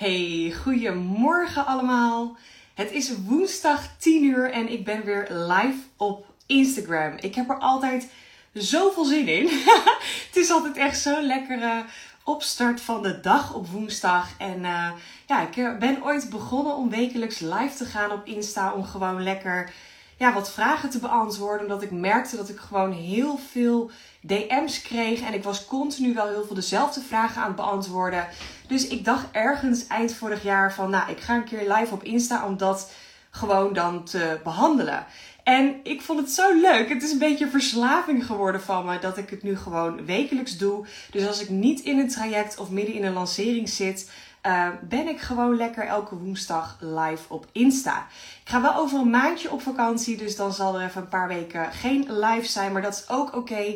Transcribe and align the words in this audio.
Hey, 0.00 0.54
goedemorgen 0.62 1.66
allemaal. 1.66 2.36
Het 2.74 2.92
is 2.92 3.12
woensdag 3.26 3.88
10 3.98 4.24
uur 4.24 4.50
en 4.50 4.72
ik 4.72 4.84
ben 4.84 5.04
weer 5.04 5.26
live 5.30 5.78
op 5.96 6.26
Instagram. 6.46 7.16
Ik 7.16 7.34
heb 7.34 7.50
er 7.50 7.58
altijd 7.58 8.08
zoveel 8.52 9.04
zin 9.04 9.28
in. 9.28 9.46
het 10.26 10.36
is 10.36 10.50
altijd 10.50 10.76
echt 10.76 11.00
zo 11.00 11.20
lekkere 11.20 11.84
opstart 12.24 12.80
van 12.80 13.02
de 13.02 13.20
dag 13.20 13.54
op 13.54 13.66
woensdag. 13.66 14.28
En 14.38 14.58
uh, 14.58 14.90
ja, 15.26 15.48
ik 15.48 15.78
ben 15.78 16.04
ooit 16.04 16.30
begonnen 16.30 16.76
om 16.76 16.90
wekelijks 16.90 17.38
live 17.38 17.74
te 17.76 17.84
gaan 17.84 18.12
op 18.12 18.26
Insta 18.26 18.72
om 18.72 18.84
gewoon 18.84 19.22
lekker 19.22 19.72
ja, 20.16 20.32
wat 20.32 20.52
vragen 20.52 20.90
te 20.90 20.98
beantwoorden. 20.98 21.66
Omdat 21.66 21.82
ik 21.82 21.90
merkte 21.90 22.36
dat 22.36 22.48
ik 22.48 22.58
gewoon 22.58 22.92
heel 22.92 23.38
veel 23.50 23.90
DM's 24.20 24.82
kreeg. 24.82 25.20
En 25.20 25.34
ik 25.34 25.44
was 25.44 25.64
continu 25.64 26.14
wel 26.14 26.28
heel 26.28 26.44
veel 26.44 26.54
dezelfde 26.54 27.00
vragen 27.00 27.42
aan 27.42 27.46
het 27.46 27.56
beantwoorden. 27.56 28.28
Dus 28.66 28.86
ik 28.86 29.04
dacht 29.04 29.26
ergens 29.32 29.86
eind 29.86 30.14
vorig 30.14 30.42
jaar 30.42 30.74
van, 30.74 30.90
nou, 30.90 31.10
ik 31.10 31.20
ga 31.20 31.34
een 31.34 31.44
keer 31.44 31.72
live 31.72 31.94
op 31.94 32.02
Insta 32.02 32.46
om 32.46 32.56
dat 32.56 32.92
gewoon 33.30 33.72
dan 33.72 34.04
te 34.04 34.40
behandelen. 34.44 35.06
En 35.42 35.80
ik 35.82 36.02
vond 36.02 36.20
het 36.20 36.30
zo 36.30 36.60
leuk. 36.60 36.88
Het 36.88 37.02
is 37.02 37.12
een 37.12 37.18
beetje 37.18 37.48
verslaving 37.48 38.26
geworden 38.26 38.62
van 38.62 38.84
me 38.84 38.98
dat 38.98 39.18
ik 39.18 39.30
het 39.30 39.42
nu 39.42 39.56
gewoon 39.56 40.06
wekelijks 40.06 40.58
doe. 40.58 40.86
Dus 41.10 41.26
als 41.26 41.40
ik 41.42 41.48
niet 41.48 41.80
in 41.80 41.98
een 41.98 42.08
traject 42.08 42.58
of 42.58 42.70
midden 42.70 42.94
in 42.94 43.04
een 43.04 43.12
lancering 43.12 43.68
zit, 43.68 44.10
uh, 44.46 44.68
ben 44.88 45.08
ik 45.08 45.20
gewoon 45.20 45.56
lekker 45.56 45.86
elke 45.86 46.16
woensdag 46.16 46.76
live 46.80 47.22
op 47.28 47.46
Insta. 47.52 48.06
Ik 48.44 48.48
ga 48.48 48.62
wel 48.62 48.74
over 48.74 48.98
een 48.98 49.10
maandje 49.10 49.50
op 49.50 49.62
vakantie, 49.62 50.16
dus 50.16 50.36
dan 50.36 50.52
zal 50.52 50.78
er 50.78 50.86
even 50.86 51.00
een 51.00 51.08
paar 51.08 51.28
weken 51.28 51.72
geen 51.72 52.06
live 52.08 52.46
zijn, 52.46 52.72
maar 52.72 52.82
dat 52.82 52.94
is 52.94 53.08
ook 53.08 53.36
oké. 53.36 53.74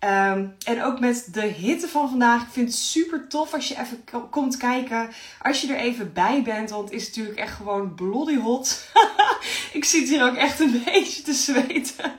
Um, 0.00 0.56
en 0.64 0.82
ook 0.82 1.00
met 1.00 1.28
de 1.32 1.46
hitte 1.46 1.88
van 1.88 2.08
vandaag. 2.08 2.42
Ik 2.42 2.48
vind 2.50 2.68
het 2.68 2.78
super 2.78 3.28
tof 3.28 3.54
als 3.54 3.68
je 3.68 3.78
even 3.78 4.04
komt 4.30 4.56
kijken. 4.56 5.10
Als 5.42 5.60
je 5.60 5.74
er 5.74 5.80
even 5.80 6.12
bij 6.12 6.42
bent. 6.42 6.70
Want 6.70 6.90
het 6.90 7.00
is 7.00 7.06
natuurlijk 7.06 7.38
echt 7.38 7.54
gewoon 7.54 7.94
bloody 7.94 8.38
hot. 8.38 8.88
ik 9.72 9.84
zit 9.84 10.08
hier 10.08 10.24
ook 10.24 10.36
echt 10.36 10.60
een 10.60 10.82
beetje 10.84 11.22
te 11.22 11.32
zweten. 11.32 12.12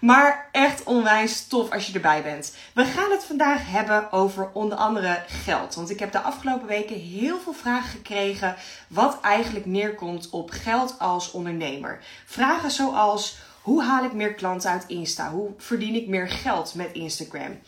Maar 0.00 0.48
echt 0.52 0.82
onwijs 0.82 1.46
tof 1.46 1.70
als 1.70 1.86
je 1.86 1.92
erbij 1.92 2.22
bent. 2.22 2.54
We 2.72 2.84
gaan 2.84 3.10
het 3.10 3.24
vandaag 3.24 3.70
hebben 3.70 4.12
over 4.12 4.50
onder 4.52 4.78
andere 4.78 5.22
geld. 5.26 5.74
Want 5.74 5.90
ik 5.90 5.98
heb 5.98 6.12
de 6.12 6.20
afgelopen 6.20 6.66
weken 6.66 7.00
heel 7.00 7.38
veel 7.40 7.52
vragen 7.52 7.90
gekregen. 7.90 8.56
Wat 8.88 9.20
eigenlijk 9.20 9.66
neerkomt 9.66 10.30
op 10.30 10.50
geld 10.50 10.98
als 10.98 11.30
ondernemer. 11.30 12.00
Vragen 12.24 12.70
zoals 12.70 13.36
hoe 13.64 13.82
haal 13.82 14.04
ik 14.04 14.12
meer 14.12 14.34
klanten 14.34 14.70
uit 14.70 14.84
Insta? 14.86 15.30
Hoe 15.30 15.50
verdien 15.56 15.94
ik 15.94 16.08
meer 16.08 16.28
geld 16.28 16.74
met 16.74 16.92
Instagram? 16.92 17.58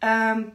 Um, 0.00 0.52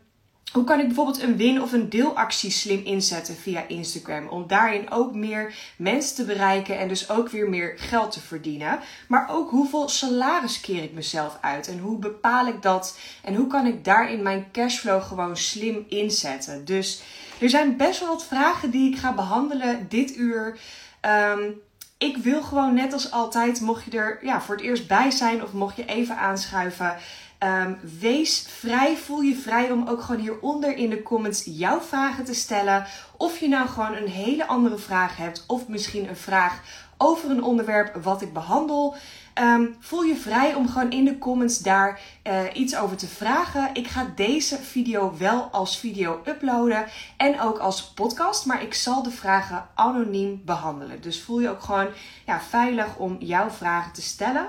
hoe 0.51 0.63
kan 0.63 0.79
ik 0.79 0.85
bijvoorbeeld 0.85 1.21
een 1.21 1.37
win- 1.37 1.61
of 1.61 1.71
een 1.71 1.89
deelactie 1.89 2.51
slim 2.51 2.85
inzetten 2.85 3.35
via 3.35 3.67
Instagram? 3.67 4.27
Om 4.27 4.47
daarin 4.47 4.91
ook 4.91 5.15
meer 5.15 5.55
mensen 5.77 6.15
te 6.15 6.23
bereiken 6.25 6.77
en 6.77 6.87
dus 6.87 7.09
ook 7.09 7.29
weer 7.29 7.49
meer 7.49 7.73
geld 7.77 8.11
te 8.11 8.19
verdienen. 8.19 8.79
Maar 9.07 9.29
ook 9.29 9.49
hoeveel 9.49 9.89
salaris 9.89 10.61
keer 10.61 10.83
ik 10.83 10.93
mezelf 10.93 11.37
uit? 11.41 11.67
En 11.67 11.79
hoe 11.79 11.99
bepaal 11.99 12.47
ik 12.47 12.61
dat? 12.61 12.99
En 13.23 13.35
hoe 13.35 13.47
kan 13.47 13.65
ik 13.65 13.85
daarin 13.85 14.21
mijn 14.21 14.47
cashflow 14.51 15.03
gewoon 15.03 15.37
slim 15.37 15.85
inzetten? 15.89 16.65
Dus 16.65 17.01
er 17.39 17.49
zijn 17.49 17.77
best 17.77 17.99
wel 17.99 18.09
wat 18.09 18.25
vragen 18.25 18.71
die 18.71 18.91
ik 18.91 18.99
ga 18.99 19.13
behandelen 19.13 19.85
dit 19.89 20.15
uur. 20.15 20.57
Um, 21.01 21.61
ik 22.03 22.17
wil 22.17 22.41
gewoon 22.41 22.73
net 22.73 22.93
als 22.93 23.11
altijd, 23.11 23.61
mocht 23.61 23.83
je 23.83 23.97
er 23.97 24.19
ja, 24.21 24.41
voor 24.41 24.55
het 24.55 24.63
eerst 24.63 24.87
bij 24.87 25.11
zijn 25.11 25.43
of 25.43 25.53
mocht 25.53 25.75
je 25.75 25.85
even 25.85 26.17
aanschuiven. 26.17 26.95
Um, 27.43 27.79
wees 27.99 28.45
vrij, 28.47 28.97
voel 28.97 29.21
je 29.21 29.35
vrij 29.35 29.71
om 29.71 29.87
ook 29.87 30.01
gewoon 30.01 30.21
hieronder 30.21 30.77
in 30.77 30.89
de 30.89 31.03
comments 31.03 31.43
jouw 31.45 31.81
vragen 31.81 32.25
te 32.25 32.33
stellen. 32.33 32.85
Of 33.17 33.39
je 33.39 33.47
nou 33.47 33.67
gewoon 33.67 33.95
een 33.95 34.07
hele 34.07 34.47
andere 34.47 34.77
vraag 34.77 35.17
hebt, 35.17 35.43
of 35.47 35.67
misschien 35.67 36.09
een 36.09 36.15
vraag 36.15 36.61
over 36.97 37.29
een 37.29 37.43
onderwerp 37.43 38.03
wat 38.03 38.21
ik 38.21 38.33
behandel. 38.33 38.95
Um, 39.41 39.75
voel 39.79 40.01
je 40.01 40.15
vrij 40.15 40.53
om 40.53 40.69
gewoon 40.69 40.91
in 40.91 41.05
de 41.05 41.17
comments 41.17 41.57
daar 41.57 41.99
uh, 42.23 42.39
iets 42.53 42.75
over 42.75 42.97
te 42.97 43.07
vragen. 43.07 43.69
Ik 43.73 43.87
ga 43.87 44.11
deze 44.15 44.57
video 44.57 45.17
wel 45.17 45.41
als 45.41 45.79
video 45.79 46.21
uploaden 46.25 46.85
en 47.17 47.41
ook 47.41 47.57
als 47.57 47.83
podcast, 47.83 48.45
maar 48.45 48.61
ik 48.61 48.73
zal 48.73 49.03
de 49.03 49.11
vragen 49.11 49.67
anoniem 49.75 50.41
behandelen. 50.45 51.01
Dus 51.01 51.21
voel 51.21 51.39
je 51.39 51.49
ook 51.49 51.61
gewoon 51.61 51.87
ja, 52.25 52.41
veilig 52.41 52.97
om 52.97 53.15
jouw 53.19 53.49
vragen 53.49 53.93
te 53.93 54.01
stellen. 54.01 54.47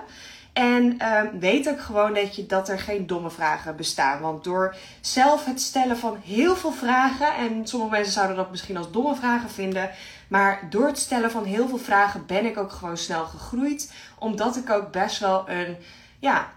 En 0.55 1.09
um, 1.17 1.41
weet 1.41 1.69
ook 1.69 1.81
gewoon 1.81 2.15
dat, 2.15 2.37
je, 2.37 2.47
dat 2.47 2.69
er 2.69 2.79
geen 2.79 3.07
domme 3.07 3.31
vragen 3.31 3.77
bestaan. 3.77 4.21
Want 4.21 4.45
door 4.45 4.77
zelf 5.01 5.45
het 5.45 5.61
stellen 5.61 5.97
van 5.97 6.17
heel 6.25 6.57
veel 6.57 6.73
vragen, 6.73 7.35
en 7.35 7.67
sommige 7.67 7.93
mensen 7.93 8.13
zouden 8.13 8.37
dat 8.37 8.51
misschien 8.51 8.77
als 8.77 8.91
domme 8.91 9.15
vragen 9.15 9.51
vinden, 9.51 9.91
maar 10.29 10.67
door 10.71 10.87
het 10.87 10.99
stellen 10.99 11.31
van 11.31 11.45
heel 11.45 11.69
veel 11.69 11.79
vragen 11.79 12.27
ben 12.27 12.45
ik 12.45 12.59
ook 12.59 12.73
gewoon 12.73 12.97
snel 12.97 13.25
gegroeid. 13.25 13.93
Omdat 14.19 14.57
ik 14.57 14.71
ook 14.71 14.93
best 14.93 15.19
wel 15.19 15.49
een, 15.49 15.77
ja, 16.19 16.49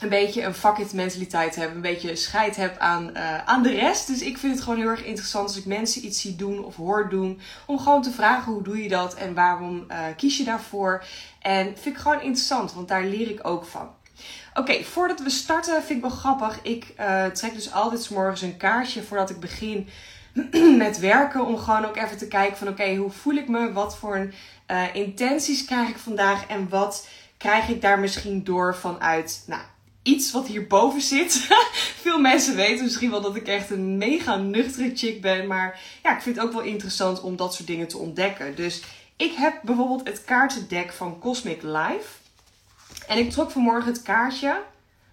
een 0.00 0.08
beetje 0.08 0.42
een 0.42 0.54
fuck 0.54 0.78
it 0.78 0.92
mentaliteit 0.92 1.56
heb. 1.56 1.74
Een 1.74 1.80
beetje 1.80 2.16
scheid 2.16 2.56
heb 2.56 2.78
aan, 2.78 3.10
uh, 3.14 3.44
aan 3.44 3.62
de 3.62 3.74
rest. 3.74 4.06
Dus 4.06 4.20
ik 4.20 4.38
vind 4.38 4.54
het 4.54 4.62
gewoon 4.62 4.78
heel 4.78 4.88
erg 4.88 5.04
interessant 5.04 5.48
als 5.48 5.56
ik 5.56 5.64
mensen 5.64 6.04
iets 6.04 6.20
zie 6.20 6.36
doen 6.36 6.64
of 6.64 6.76
hoor 6.76 7.08
doen. 7.08 7.40
Om 7.66 7.78
gewoon 7.78 8.02
te 8.02 8.10
vragen 8.10 8.52
hoe 8.52 8.62
doe 8.62 8.82
je 8.82 8.88
dat 8.88 9.14
en 9.14 9.34
waarom 9.34 9.84
uh, 9.88 9.98
kies 10.16 10.36
je 10.36 10.44
daarvoor. 10.44 11.04
En 11.40 11.64
vind 11.64 11.96
ik 11.96 12.02
gewoon 12.02 12.20
interessant, 12.20 12.72
want 12.72 12.88
daar 12.88 13.04
leer 13.04 13.30
ik 13.30 13.46
ook 13.46 13.64
van. 13.64 13.88
Oké, 14.54 14.84
voordat 14.84 15.20
we 15.20 15.30
starten 15.30 15.82
vind 15.82 15.90
ik 15.90 16.00
wel 16.00 16.16
grappig. 16.16 16.62
Ik 16.62 16.94
uh, 17.00 17.24
trek 17.24 17.54
dus 17.54 17.72
altijd 17.72 18.02
s 18.02 18.08
morgens 18.08 18.42
een 18.42 18.56
kaartje 18.56 19.02
voordat 19.02 19.30
ik 19.30 19.40
begin 19.40 19.88
met 20.76 20.98
werken. 20.98 21.46
Om 21.46 21.58
gewoon 21.58 21.84
ook 21.84 21.96
even 21.96 22.18
te 22.18 22.28
kijken 22.28 22.56
van 22.56 22.68
oké, 22.68 22.94
hoe 22.94 23.10
voel 23.10 23.34
ik 23.34 23.48
me? 23.48 23.72
Wat 23.72 23.96
voor 23.96 24.28
intenties 24.92 25.64
krijg 25.64 25.88
ik 25.88 25.98
vandaag? 25.98 26.46
En 26.46 26.68
wat 26.68 27.08
krijg 27.36 27.68
ik 27.68 27.80
daar 27.80 27.98
misschien 27.98 28.44
door 28.44 28.76
vanuit 28.76 29.44
nou, 29.46 29.62
iets 30.06 30.32
wat 30.32 30.46
hierboven 30.46 31.00
zit? 31.00 31.32
Veel 32.04 32.18
mensen 32.18 32.56
weten 32.56 32.84
misschien 32.84 33.10
wel 33.10 33.20
dat 33.20 33.36
ik 33.36 33.46
echt 33.46 33.70
een 33.70 33.98
mega 33.98 34.36
nuchtere 34.36 34.92
chick 34.94 35.20
ben. 35.20 35.46
Maar 35.46 35.80
ja, 36.02 36.16
ik 36.16 36.22
vind 36.22 36.36
het 36.36 36.44
ook 36.44 36.52
wel 36.52 36.62
interessant 36.62 37.20
om 37.20 37.36
dat 37.36 37.54
soort 37.54 37.66
dingen 37.66 37.88
te 37.88 37.98
ontdekken. 37.98 38.54
Dus 38.54 38.82
ik 39.16 39.32
heb 39.32 39.60
bijvoorbeeld 39.62 40.06
het 40.08 40.24
kaartendek 40.24 40.92
van 40.92 41.18
Cosmic 41.18 41.62
Life. 41.62 42.08
En 43.06 43.18
ik 43.18 43.30
trok 43.30 43.50
vanmorgen 43.50 43.92
het 43.92 44.02
kaartje. 44.02 44.62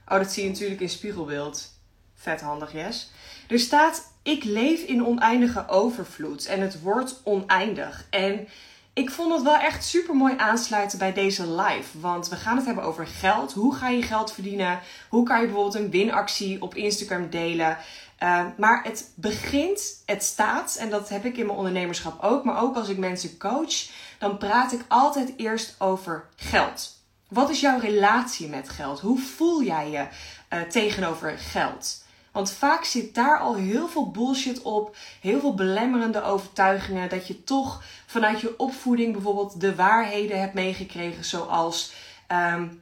Oh, 0.08 0.18
dat 0.18 0.32
zie 0.32 0.44
je 0.44 0.50
natuurlijk 0.50 0.82
in 0.82 0.90
spiegelbeeld. 0.90 1.72
Vet 2.16 2.42
handig, 2.42 2.74
yes. 2.74 3.12
Er 3.48 3.60
staat: 3.60 4.12
Ik 4.24 4.44
leef 4.44 4.82
in 4.82 5.06
oneindige 5.06 5.68
overvloed. 5.68 6.46
En 6.46 6.62
het 6.62 6.82
wordt 6.82 7.22
oneindig. 7.24 8.08
En 8.10 8.48
ik 8.94 9.10
vond 9.12 9.34
het 9.34 9.44
wel 9.44 9.58
echt 9.58 9.86
super 9.86 10.16
mooi 10.16 10.34
aansluiten 10.38 10.98
bij 10.98 11.14
deze 11.14 11.52
live. 11.52 12.00
Want 12.00 12.30
we 12.30 12.36
gaan 12.36 12.58
het 12.58 12.66
hebben 12.66 12.84
over 12.84 13.08
geld. 13.08 13.54
Hoe 13.54 13.76
ga 13.76 13.90
je 13.90 14.02
geld 14.02 14.34
verdienen? 14.34 14.80
Hoe 15.10 15.26
kan 15.26 15.40
je 15.40 15.46
bijvoorbeeld 15.46 15.76
een 15.76 15.90
winactie 15.90 16.62
op 16.62 16.76
Instagram 16.76 17.30
delen? 17.30 17.78
Uh, 18.20 18.46
maar 18.58 18.84
het 18.84 19.12
begint, 19.16 20.04
het 20.06 20.24
staat, 20.24 20.76
en 20.76 20.90
dat 20.90 21.10
heb 21.10 21.26
ik 21.26 21.38
in 21.38 21.46
mijn 21.46 21.58
ondernemerschap 21.58 22.24
ook, 22.24 22.44
maar 22.44 22.62
ook 22.62 22.76
als 22.76 22.90
ik 22.90 22.98
mensen 22.98 23.38
coach, 23.38 23.90
dan 24.20 24.38
praat 24.38 24.72
ik 24.72 24.86
altijd 24.88 25.34
eerst 25.38 25.76
over 25.78 26.26
geld. 26.36 27.02
Wat 27.28 27.50
is 27.50 27.60
jouw 27.60 27.80
relatie 27.80 28.48
met 28.48 28.70
geld? 28.70 29.00
Hoe 29.00 29.20
voel 29.20 29.64
jij 29.64 29.90
je 29.90 30.08
uh, 30.54 30.62
tegenover 30.62 31.38
geld? 31.38 32.04
Want 32.34 32.52
vaak 32.52 32.84
zit 32.84 33.16
daar 33.16 33.40
al 33.40 33.56
heel 33.56 33.88
veel 33.88 34.12
bullshit 34.12 34.62
op, 34.62 34.96
heel 35.22 35.40
veel 35.40 35.54
belemmerende 35.54 36.24
overtuigingen, 36.24 37.10
dat 37.10 37.28
je 37.28 37.44
toch 37.44 37.84
vanuit 38.14 38.42
je 38.42 38.60
opvoeding 38.60 39.14
bijvoorbeeld 39.14 39.62
de 39.62 39.76
waarheden 39.76 40.40
hebt 40.40 40.54
meegekregen, 40.54 41.26
zoals 41.26 41.94
um, 42.28 42.82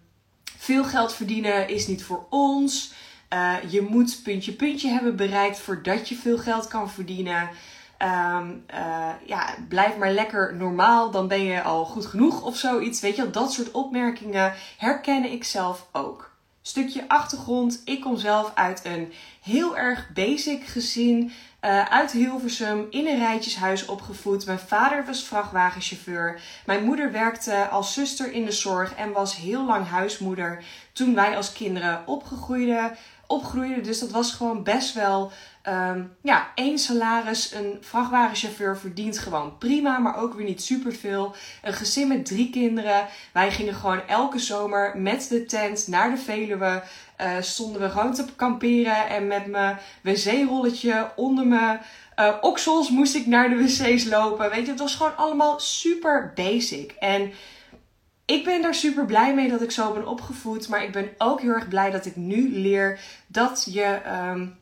veel 0.57 0.83
geld 0.83 1.13
verdienen 1.13 1.67
is 1.67 1.87
niet 1.87 2.03
voor 2.03 2.25
ons. 2.29 2.93
Uh, 3.33 3.55
je 3.67 3.81
moet 3.81 4.19
puntje 4.23 4.53
puntje 4.53 4.89
hebben 4.89 5.15
bereikt 5.15 5.59
voordat 5.59 6.09
je 6.09 6.15
veel 6.15 6.37
geld 6.37 6.67
kan 6.67 6.89
verdienen. 6.89 7.49
Um, 7.99 8.65
uh, 8.73 9.09
ja, 9.25 9.55
blijf 9.67 9.97
maar 9.97 10.11
lekker 10.11 10.55
normaal, 10.55 11.11
dan 11.11 11.28
ben 11.28 11.43
je 11.43 11.61
al 11.61 11.85
goed 11.85 12.05
genoeg 12.05 12.41
of 12.41 12.57
zoiets. 12.57 12.99
Weet 13.01 13.16
je, 13.16 13.29
dat 13.29 13.53
soort 13.53 13.72
opmerkingen 13.72 14.53
herken 14.77 15.31
ik 15.31 15.43
zelf 15.43 15.87
ook. 15.91 16.31
Stukje 16.61 17.07
achtergrond. 17.07 17.81
Ik 17.85 18.01
kom 18.01 18.17
zelf 18.17 18.51
uit 18.55 18.81
een 18.85 19.13
heel 19.41 19.77
erg 19.77 20.09
basic 20.13 20.63
gezin. 20.66 21.31
Uh, 21.66 21.85
uit 21.85 22.11
Hilversum 22.11 22.87
in 22.90 23.08
een 23.08 23.17
rijtjeshuis 23.17 23.85
opgevoed. 23.85 24.46
Mijn 24.46 24.59
vader 24.59 25.05
was 25.05 25.23
vrachtwagenchauffeur. 25.23 26.41
Mijn 26.66 26.84
moeder 26.84 27.11
werkte 27.11 27.67
als 27.67 27.93
zuster 27.93 28.31
in 28.31 28.46
de 28.46 28.52
zorg 28.52 28.96
en 28.96 29.11
was 29.11 29.35
heel 29.35 29.66
lang 29.66 29.87
huismoeder 29.87 30.63
toen 30.93 31.16
wij 31.16 31.35
als 31.35 31.53
kinderen 31.53 32.03
opgegroeiden 32.05 32.97
opgroeide. 33.31 33.81
Dus 33.81 33.99
dat 33.99 34.11
was 34.11 34.31
gewoon 34.31 34.63
best 34.63 34.93
wel. 34.93 35.31
Um, 35.67 36.16
ja, 36.22 36.52
één 36.55 36.79
salaris. 36.79 37.53
Een 37.53 37.78
vrachtwagenchauffeur 37.81 38.78
verdient 38.78 39.17
gewoon 39.17 39.58
prima, 39.58 39.97
maar 39.97 40.17
ook 40.17 40.34
weer 40.34 40.46
niet 40.46 40.63
superveel. 40.63 41.35
Een 41.61 41.73
gezin 41.73 42.08
met 42.08 42.25
drie 42.25 42.49
kinderen. 42.49 43.08
Wij 43.31 43.52
gingen 43.52 43.73
gewoon 43.73 44.08
elke 44.08 44.40
zomer 44.40 44.97
met 44.97 45.28
de 45.29 45.46
tent 45.46 45.87
naar 45.87 46.11
de 46.11 46.17
Veluwe. 46.17 46.84
Uh, 47.22 47.32
stonden 47.40 47.82
we 47.82 47.90
gewoon 47.90 48.14
te 48.14 48.26
kamperen 48.35 49.08
en 49.08 49.28
met 49.28 49.46
mijn 49.47 49.78
wc-rolletje 50.02 51.12
onder 51.16 51.47
me 51.47 51.78
uh, 52.16 52.35
oksels 52.41 52.90
moest 52.90 53.16
ik 53.16 53.26
naar 53.26 53.50
de 53.50 53.56
wc's 53.56 54.06
lopen. 54.06 54.50
Weet 54.50 54.66
je, 54.66 54.72
het 54.72 54.79
was 54.79 54.96
gewoon 54.96 55.18
allemaal 55.18 55.59
super 55.59 56.32
basic. 56.35 56.91
En 56.91 57.32
ik 58.26 58.44
ben 58.44 58.62
daar 58.62 58.76
super 58.76 59.06
blij 59.06 59.34
mee 59.34 59.50
dat 59.50 59.62
ik 59.62 59.72
zo 59.72 59.94
ben 59.94 60.08
opgevoed. 60.08 60.68
Maar 60.68 60.84
ik 60.84 60.91
ben 60.91 61.09
ook 61.18 61.41
heel 61.41 61.52
erg 61.52 61.68
blij 61.68 61.91
dat 61.91 62.06
ik 62.06 62.16
nu 62.16 62.59
leer 62.59 63.00
dat 63.28 63.68
je 63.72 64.02
um, 64.32 64.58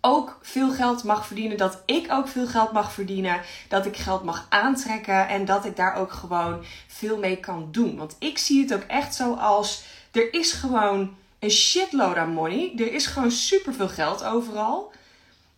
ook 0.00 0.38
veel 0.42 0.70
geld 0.70 1.04
mag 1.04 1.26
verdienen. 1.26 1.56
Dat 1.56 1.82
ik 1.84 2.12
ook 2.12 2.28
veel 2.28 2.46
geld 2.46 2.72
mag 2.72 2.92
verdienen. 2.92 3.40
Dat 3.68 3.86
ik 3.86 3.96
geld 3.96 4.24
mag 4.24 4.46
aantrekken. 4.48 5.28
En 5.28 5.44
dat 5.44 5.64
ik 5.64 5.76
daar 5.76 5.94
ook 5.94 6.12
gewoon 6.12 6.64
veel 6.86 7.18
mee 7.18 7.36
kan 7.36 7.68
doen. 7.72 7.96
Want 7.96 8.16
ik 8.18 8.38
zie 8.38 8.60
het 8.62 8.74
ook 8.74 8.84
echt 8.86 9.14
zo 9.14 9.34
als 9.34 9.82
er 10.12 10.34
is 10.34 10.52
gewoon 10.52 11.16
een 11.38 11.50
shitload 11.50 12.16
aan 12.16 12.32
money. 12.32 12.72
Er 12.76 12.92
is 12.92 13.06
gewoon 13.06 13.30
super 13.30 13.74
veel 13.74 13.88
geld 13.88 14.24
overal. 14.24 14.92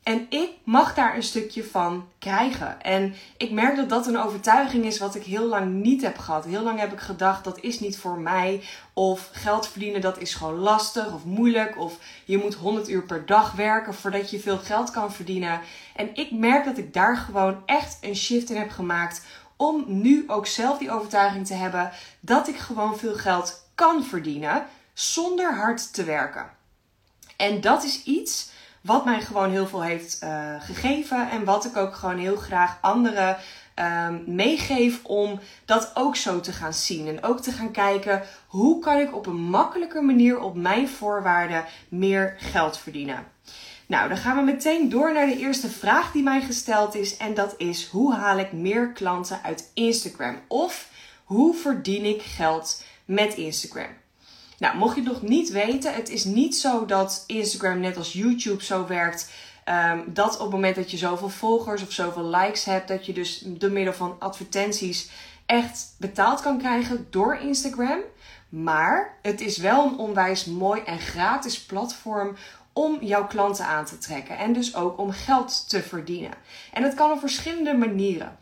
En 0.03 0.27
ik 0.29 0.51
mag 0.65 0.95
daar 0.95 1.17
een 1.17 1.23
stukje 1.23 1.65
van 1.65 2.09
krijgen. 2.19 2.83
En 2.83 3.15
ik 3.37 3.51
merk 3.51 3.77
dat 3.77 3.89
dat 3.89 4.07
een 4.07 4.19
overtuiging 4.19 4.85
is 4.85 4.99
wat 4.99 5.15
ik 5.15 5.23
heel 5.23 5.47
lang 5.47 5.73
niet 5.73 6.03
heb 6.03 6.19
gehad. 6.19 6.45
Heel 6.45 6.63
lang 6.63 6.79
heb 6.79 6.93
ik 6.93 7.01
gedacht 7.01 7.45
dat 7.45 7.61
is 7.61 7.81
niet 7.81 7.99
voor 7.99 8.19
mij. 8.19 8.63
Of 8.93 9.29
geld 9.33 9.69
verdienen 9.69 10.01
dat 10.01 10.19
is 10.19 10.35
gewoon 10.35 10.59
lastig 10.59 11.13
of 11.13 11.25
moeilijk. 11.25 11.79
Of 11.79 11.99
je 12.25 12.39
moet 12.39 12.55
100 12.55 12.89
uur 12.89 13.03
per 13.03 13.27
dag 13.27 13.53
werken 13.53 13.95
voordat 13.95 14.31
je 14.31 14.41
veel 14.41 14.59
geld 14.59 14.91
kan 14.91 15.13
verdienen. 15.13 15.61
En 15.97 16.11
ik 16.15 16.31
merk 16.31 16.65
dat 16.65 16.79
ik 16.79 16.95
daar 16.95 17.17
gewoon 17.17 17.63
echt 17.67 17.99
een 18.01 18.17
shift 18.17 18.51
in 18.51 18.57
heb 18.57 18.71
gemaakt. 18.71 19.25
Om 19.57 19.85
nu 19.87 20.25
ook 20.27 20.47
zelf 20.47 20.79
die 20.79 20.91
overtuiging 20.91 21.47
te 21.47 21.55
hebben 21.55 21.91
dat 22.21 22.49
ik 22.49 22.57
gewoon 22.57 22.99
veel 22.99 23.15
geld 23.15 23.69
kan 23.75 24.05
verdienen 24.05 24.67
zonder 25.01 25.55
hard 25.55 25.93
te 25.93 26.05
werken. 26.05 26.51
En 27.37 27.61
dat 27.61 27.85
is 27.85 28.03
iets 28.05 28.51
wat 28.81 29.05
mij 29.05 29.21
gewoon 29.21 29.51
heel 29.51 29.67
veel 29.67 29.83
heeft 29.83 30.23
uh, 30.23 30.55
gegeven 30.59 31.31
en 31.31 31.45
wat 31.45 31.65
ik 31.65 31.77
ook 31.77 31.95
gewoon 31.95 32.19
heel 32.19 32.37
graag 32.37 32.79
anderen 32.81 33.37
um, 33.75 34.23
meegeef 34.27 35.05
om 35.05 35.41
dat 35.65 35.91
ook 35.95 36.17
zo 36.17 36.41
te 36.41 36.53
gaan 36.53 36.75
zien. 36.75 37.09
En 37.09 37.23
ook 37.23 37.41
te 37.41 37.53
gaan 37.53 37.71
kijken 37.71 38.23
hoe 38.47 38.81
kan 38.81 38.99
ik 38.99 39.15
op 39.15 39.27
een 39.27 39.43
makkelijke 39.43 40.01
manier 40.01 40.39
op 40.39 40.55
mijn 40.55 40.89
voorwaarden 40.89 41.65
meer 41.89 42.35
geld 42.39 42.79
verdienen. 42.79 43.27
Nou, 43.87 44.09
dan 44.09 44.17
gaan 44.17 44.37
we 44.37 44.43
meteen 44.43 44.89
door 44.89 45.13
naar 45.13 45.27
de 45.27 45.39
eerste 45.39 45.69
vraag 45.69 46.13
die 46.13 46.23
mij 46.23 46.41
gesteld 46.41 46.95
is. 46.95 47.17
En 47.17 47.35
dat 47.35 47.55
is: 47.57 47.87
hoe 47.87 48.15
haal 48.15 48.39
ik 48.39 48.53
meer 48.53 48.93
klanten 48.93 49.41
uit 49.43 49.71
Instagram? 49.75 50.41
Of 50.49 50.89
hoe 51.25 51.55
verdien 51.55 52.05
ik 52.05 52.23
geld 52.23 52.85
met 53.05 53.35
Instagram? 53.35 54.00
Nou, 54.61 54.77
mocht 54.77 54.95
je 54.95 55.03
het 55.03 55.13
nog 55.13 55.23
niet 55.23 55.51
weten, 55.51 55.95
het 55.95 56.09
is 56.09 56.25
niet 56.25 56.57
zo 56.57 56.85
dat 56.87 57.25
Instagram 57.27 57.81
net 57.81 57.97
als 57.97 58.13
YouTube 58.13 58.65
zo 58.65 58.87
werkt. 58.87 59.31
Um, 59.65 60.05
dat 60.07 60.35
op 60.35 60.41
het 60.41 60.51
moment 60.51 60.77
dat 60.77 60.91
je 60.91 60.97
zoveel 60.97 61.29
volgers 61.29 61.83
of 61.83 61.93
zoveel 61.93 62.25
likes 62.25 62.65
hebt, 62.65 62.89
dat 62.89 63.07
je 63.07 63.13
dus 63.13 63.43
door 63.47 63.71
middel 63.71 63.93
van 63.93 64.17
advertenties 64.19 65.11
echt 65.47 65.95
betaald 65.99 66.41
kan 66.41 66.59
krijgen 66.59 67.07
door 67.11 67.37
Instagram. 67.37 67.99
Maar 68.49 69.19
het 69.23 69.41
is 69.41 69.57
wel 69.57 69.87
een 69.87 69.99
onwijs 69.99 70.45
mooi 70.45 70.83
en 70.83 70.99
gratis 70.99 71.61
platform 71.61 72.37
om 72.73 72.99
jouw 73.01 73.27
klanten 73.27 73.65
aan 73.65 73.85
te 73.85 73.99
trekken. 73.99 74.39
En 74.39 74.53
dus 74.53 74.75
ook 74.75 74.99
om 74.99 75.11
geld 75.11 75.69
te 75.69 75.83
verdienen. 75.83 76.33
En 76.73 76.83
dat 76.83 76.95
kan 76.95 77.11
op 77.11 77.21
verschillende 77.21 77.75
manieren. 77.75 78.39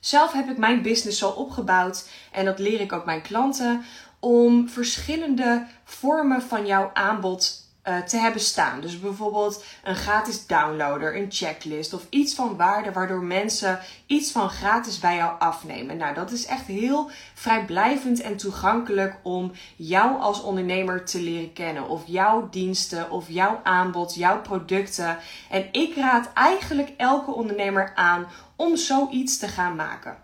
Zelf 0.00 0.32
heb 0.32 0.48
ik 0.48 0.58
mijn 0.58 0.82
business 0.82 1.18
zo 1.18 1.28
opgebouwd 1.28 2.08
en 2.30 2.44
dat 2.44 2.58
leer 2.58 2.80
ik 2.80 2.92
ook 2.92 3.04
mijn 3.04 3.22
klanten 3.22 3.84
om 4.24 4.68
verschillende 4.68 5.66
vormen 5.84 6.42
van 6.42 6.66
jouw 6.66 6.90
aanbod 6.94 7.62
uh, 7.88 7.98
te 7.98 8.16
hebben 8.16 8.40
staan. 8.40 8.80
Dus 8.80 9.00
bijvoorbeeld 9.00 9.64
een 9.84 9.94
gratis 9.94 10.46
downloader, 10.46 11.16
een 11.16 11.26
checklist 11.30 11.92
of 11.94 12.06
iets 12.10 12.34
van 12.34 12.56
waarde 12.56 12.92
waardoor 12.92 13.22
mensen 13.22 13.78
iets 14.06 14.32
van 14.32 14.50
gratis 14.50 14.98
bij 14.98 15.16
jou 15.16 15.40
afnemen. 15.40 15.96
Nou, 15.96 16.14
dat 16.14 16.30
is 16.30 16.46
echt 16.46 16.66
heel 16.66 17.10
vrijblijvend 17.34 18.20
en 18.20 18.36
toegankelijk 18.36 19.16
om 19.22 19.52
jou 19.76 20.20
als 20.20 20.42
ondernemer 20.42 21.04
te 21.04 21.20
leren 21.20 21.52
kennen. 21.52 21.88
Of 21.88 22.02
jouw 22.06 22.48
diensten, 22.50 23.10
of 23.10 23.24
jouw 23.28 23.60
aanbod, 23.62 24.14
jouw 24.14 24.40
producten. 24.40 25.18
En 25.50 25.68
ik 25.72 25.96
raad 25.96 26.30
eigenlijk 26.34 26.92
elke 26.96 27.30
ondernemer 27.30 27.92
aan 27.94 28.26
om 28.56 28.76
zoiets 28.76 29.38
te 29.38 29.48
gaan 29.48 29.76
maken. 29.76 30.16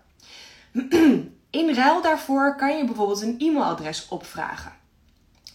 In 1.49 1.73
ruil 1.73 2.01
daarvoor 2.01 2.55
kan 2.55 2.77
je 2.77 2.85
bijvoorbeeld 2.85 3.21
een 3.21 3.35
e-mailadres 3.39 4.07
opvragen. 4.07 4.71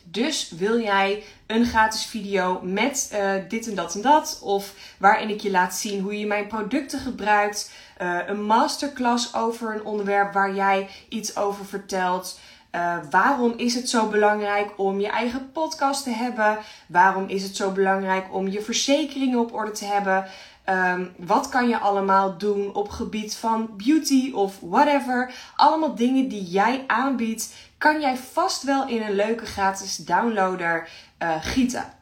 Dus 0.03 0.51
wil 0.51 0.81
jij 0.81 1.23
een 1.47 1.67
gratis 1.67 2.07
video 2.07 2.61
met 2.63 3.11
uh, 3.13 3.33
dit 3.49 3.69
en 3.69 3.75
dat 3.75 3.95
en 3.95 4.03
dat, 4.03 4.41
of 4.43 4.75
waarin 4.99 5.29
ik 5.29 5.41
je 5.41 5.51
laat 5.51 5.75
zien 5.75 6.03
hoe 6.03 6.19
je 6.19 6.27
mijn 6.27 6.47
producten 6.47 6.99
gebruikt, 6.99 7.73
uh, 8.03 8.19
een 8.27 8.43
masterclass 8.43 9.35
over 9.35 9.75
een 9.75 9.85
onderwerp 9.85 10.33
waar 10.33 10.55
jij 10.55 10.89
iets 11.09 11.37
over 11.37 11.65
vertelt. 11.65 12.39
Uh, 12.75 12.97
waarom 13.11 13.53
is 13.57 13.75
het 13.75 13.89
zo 13.89 14.07
belangrijk 14.07 14.73
om 14.77 15.01
je 15.01 15.09
eigen 15.09 15.53
podcast 15.53 16.03
te 16.03 16.11
hebben? 16.11 16.59
Waarom 16.87 17.29
is 17.29 17.43
het 17.43 17.57
zo 17.57 17.71
belangrijk 17.71 18.35
om 18.35 18.49
je 18.49 18.63
verzekeringen 18.63 19.39
op 19.39 19.53
orde 19.53 19.71
te 19.71 19.85
hebben? 19.85 20.27
Um, 20.71 21.13
wat 21.17 21.49
kan 21.49 21.69
je 21.69 21.79
allemaal 21.79 22.39
doen 22.39 22.75
op 22.75 22.89
gebied 22.89 23.37
van 23.37 23.71
beauty 23.77 24.33
of 24.35 24.59
whatever? 24.61 25.35
Allemaal 25.57 25.95
dingen 25.95 26.29
die 26.29 26.45
jij 26.45 26.85
aanbiedt, 26.87 27.55
kan 27.79 28.01
jij 28.01 28.17
vast 28.17 28.63
wel 28.63 28.89
in 28.89 29.03
een 29.03 29.15
leuke 29.15 29.47
gratis 29.47 29.97
downloader 29.97 30.89
uh, 31.23 31.35
gieten. 31.41 31.93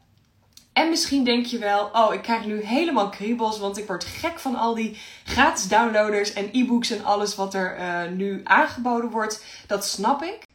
En 0.72 0.88
misschien 0.88 1.24
denk 1.24 1.46
je 1.46 1.58
wel, 1.58 1.90
oh, 1.92 2.14
ik 2.14 2.22
krijg 2.22 2.46
nu 2.46 2.62
helemaal 2.64 3.08
kriebels, 3.08 3.58
want 3.58 3.78
ik 3.78 3.86
word 3.86 4.04
gek 4.04 4.38
van 4.38 4.56
al 4.56 4.74
die 4.74 4.98
gratis 5.24 5.68
downloaders 5.68 6.32
en 6.32 6.48
e-books 6.52 6.90
en 6.90 7.04
alles 7.04 7.34
wat 7.34 7.54
er 7.54 7.78
uh, 7.78 8.16
nu 8.16 8.40
aangeboden 8.44 9.10
wordt. 9.10 9.44
Dat 9.66 9.86
snap 9.86 10.22
ik. 10.22 10.46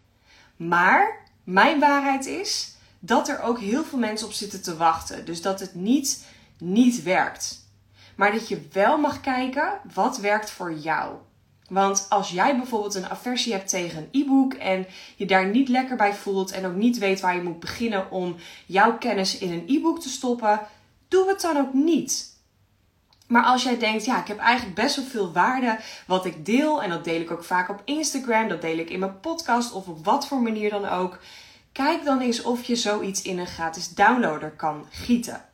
Maar 0.55 1.19
mijn 1.43 1.79
waarheid 1.79 2.25
is 2.25 2.75
dat 2.99 3.29
er 3.29 3.41
ook 3.41 3.59
heel 3.59 3.83
veel 3.83 3.99
mensen 3.99 4.27
op 4.27 4.33
zitten 4.33 4.61
te 4.61 4.77
wachten. 4.77 5.25
Dus 5.25 5.41
dat 5.41 5.59
het 5.59 5.75
niet, 5.75 6.25
niet 6.57 7.03
werkt. 7.03 7.65
Maar 8.17 8.31
dat 8.31 8.47
je 8.47 8.67
wel 8.71 8.97
mag 8.97 9.21
kijken 9.21 9.79
wat 9.93 10.17
werkt 10.17 10.51
voor 10.51 10.73
jou. 10.73 11.15
Want 11.69 12.05
als 12.09 12.29
jij 12.29 12.57
bijvoorbeeld 12.57 12.95
een 12.95 13.09
aversie 13.09 13.53
hebt 13.53 13.69
tegen 13.69 13.97
een 13.97 14.21
e-book 14.21 14.53
en 14.53 14.85
je 15.15 15.25
daar 15.25 15.47
niet 15.47 15.69
lekker 15.69 15.95
bij 15.95 16.13
voelt 16.13 16.51
en 16.51 16.65
ook 16.65 16.75
niet 16.75 16.97
weet 16.97 17.19
waar 17.19 17.35
je 17.35 17.41
moet 17.41 17.59
beginnen 17.59 18.11
om 18.11 18.35
jouw 18.65 18.97
kennis 18.97 19.37
in 19.37 19.51
een 19.51 19.63
e-book 19.67 19.99
te 19.99 20.09
stoppen, 20.09 20.61
doe 21.07 21.27
het 21.27 21.41
dan 21.41 21.57
ook 21.57 21.73
niet. 21.73 22.35
Maar 23.27 23.43
als 23.43 23.63
jij 23.63 23.77
denkt, 23.77 24.05
ja, 24.05 24.21
ik 24.21 24.27
heb 24.27 24.37
eigenlijk 24.37 24.75
best 24.75 24.95
wel 24.95 25.05
veel 25.05 25.31
waarde 25.31 25.79
wat 26.07 26.25
ik 26.25 26.45
deel 26.45 26.83
en 26.83 26.89
dat 26.89 27.03
deel 27.03 27.21
ik 27.21 27.31
ook 27.31 27.43
vaak 27.43 27.69
op 27.69 27.81
Instagram, 27.85 28.47
dat 28.47 28.61
deel 28.61 28.77
ik 28.77 28.89
in 28.89 28.99
mijn 28.99 29.19
podcast 29.19 29.71
of 29.71 29.87
op 29.87 30.05
wat 30.05 30.27
voor 30.27 30.41
manier 30.41 30.69
dan 30.69 30.85
ook, 30.85 31.19
kijk 31.71 32.03
dan 32.03 32.19
eens 32.19 32.41
of 32.41 32.63
je 32.63 32.75
zoiets 32.75 33.21
in 33.21 33.39
een 33.39 33.47
gratis 33.47 33.89
downloader 33.89 34.51
kan 34.51 34.85
gieten. 34.89 35.45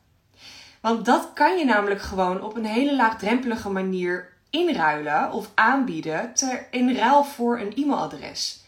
Want 0.84 1.06
dat 1.06 1.30
kan 1.34 1.58
je 1.58 1.66
namelijk 1.66 2.02
gewoon 2.02 2.42
op 2.42 2.56
een 2.56 2.66
hele 2.66 2.96
laagdrempelige 2.96 3.70
manier 3.70 4.30
inruilen 4.50 5.32
of 5.32 5.50
aanbieden 5.54 6.34
ter, 6.34 6.68
in 6.72 6.96
ruil 6.96 7.24
voor 7.24 7.60
een 7.60 7.74
e-mailadres. 7.76 8.64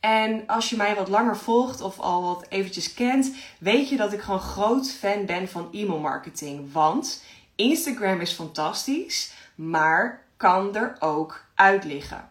En 0.00 0.46
als 0.46 0.70
je 0.70 0.76
mij 0.76 0.94
wat 0.94 1.08
langer 1.08 1.36
volgt 1.36 1.80
of 1.80 2.00
al 2.00 2.22
wat 2.22 2.46
eventjes 2.48 2.94
kent, 2.94 3.34
weet 3.58 3.88
je 3.88 3.96
dat 3.96 4.12
ik 4.12 4.20
gewoon 4.20 4.40
groot 4.40 4.90
fan 4.90 5.26
ben 5.26 5.48
van 5.48 5.68
e-mail 5.72 5.98
marketing. 5.98 6.72
Want 6.72 7.24
Instagram 7.54 8.20
is 8.20 8.32
fantastisch, 8.32 9.32
maar 9.54 10.22
kan 10.36 10.76
er 10.76 10.96
ook 10.98 11.44
uit 11.54 11.84
liggen. 11.84 12.30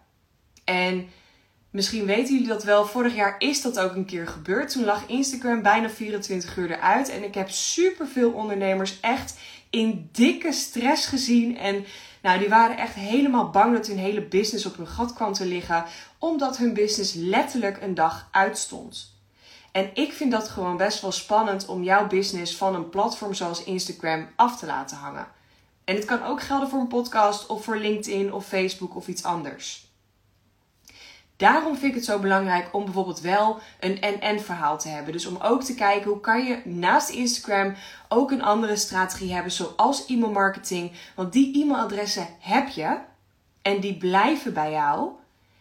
En 0.64 1.10
Misschien 1.78 2.06
weten 2.06 2.34
jullie 2.34 2.48
dat 2.48 2.64
wel. 2.64 2.86
Vorig 2.86 3.16
jaar 3.16 3.36
is 3.40 3.62
dat 3.62 3.80
ook 3.80 3.96
een 3.96 4.06
keer 4.06 4.28
gebeurd. 4.28 4.72
Toen 4.72 4.84
lag 4.84 5.08
Instagram 5.08 5.62
bijna 5.62 5.90
24 5.90 6.58
uur 6.58 6.72
eruit. 6.72 7.10
En 7.10 7.24
ik 7.24 7.34
heb 7.34 7.50
superveel 7.50 8.32
ondernemers 8.32 9.00
echt 9.00 9.40
in 9.70 10.10
dikke 10.12 10.52
stress 10.52 11.06
gezien. 11.06 11.58
En 11.58 11.86
nou, 12.22 12.40
die 12.40 12.50
waren 12.50 12.78
echt 12.78 12.94
helemaal 12.94 13.50
bang 13.50 13.74
dat 13.74 13.88
hun 13.88 13.98
hele 13.98 14.22
business 14.22 14.66
op 14.66 14.78
hun 14.78 14.88
gat 14.88 15.14
kwam 15.14 15.34
te 15.34 15.46
liggen. 15.46 15.86
Omdat 16.18 16.58
hun 16.58 16.74
business 16.74 17.14
letterlijk 17.14 17.82
een 17.82 17.96
dag 17.96 18.28
uitstond. 18.32 19.14
En 19.72 19.90
ik 19.94 20.14
vind 20.14 20.32
dat 20.32 20.50
gewoon 20.50 20.78
best 20.78 21.02
wel 21.02 21.12
spannend 21.12 21.66
om 21.66 21.84
jouw 21.84 22.08
business 22.08 22.56
van 22.56 22.76
een 22.76 22.90
platform 22.90 23.34
zoals 23.34 23.64
Instagram 23.64 24.30
af 24.36 24.60
te 24.60 24.66
laten 24.66 24.98
hangen. 24.98 25.28
En 25.84 25.96
het 25.96 26.06
kan 26.06 26.24
ook 26.24 26.42
gelden 26.42 26.70
voor 26.70 26.80
een 26.80 26.88
podcast 26.88 27.46
of 27.46 27.64
voor 27.64 27.78
LinkedIn 27.78 28.34
of 28.34 28.46
Facebook 28.46 28.96
of 28.96 29.08
iets 29.08 29.24
anders. 29.24 29.87
Daarom 31.38 31.78
vind 31.78 31.84
ik 31.84 31.96
het 31.96 32.06
zo 32.06 32.20
belangrijk 32.20 32.74
om 32.74 32.84
bijvoorbeeld 32.84 33.20
wel 33.20 33.60
een 33.80 34.02
en-en 34.02 34.42
verhaal 34.42 34.80
te 34.80 34.90
hebben. 34.90 35.14
Dus 35.14 35.26
om 35.26 35.38
ook 35.42 35.64
te 35.64 35.76
kijken 35.76 36.10
hoe 36.10 36.20
kan 36.20 36.46
je 36.46 36.62
naast 36.64 37.10
Instagram 37.10 37.76
ook 38.08 38.32
een 38.32 38.44
andere 38.44 38.76
strategie 38.76 39.34
hebben, 39.34 39.52
zoals 39.52 40.06
e-mail 40.06 40.32
marketing. 40.32 40.92
Want 41.16 41.34
die 41.34 41.64
e-mailadressen 41.64 42.28
heb 42.40 42.68
je 42.68 42.98
en 43.62 43.80
die 43.80 43.98
blijven 43.98 44.54
bij 44.54 44.72
jou. 44.72 45.10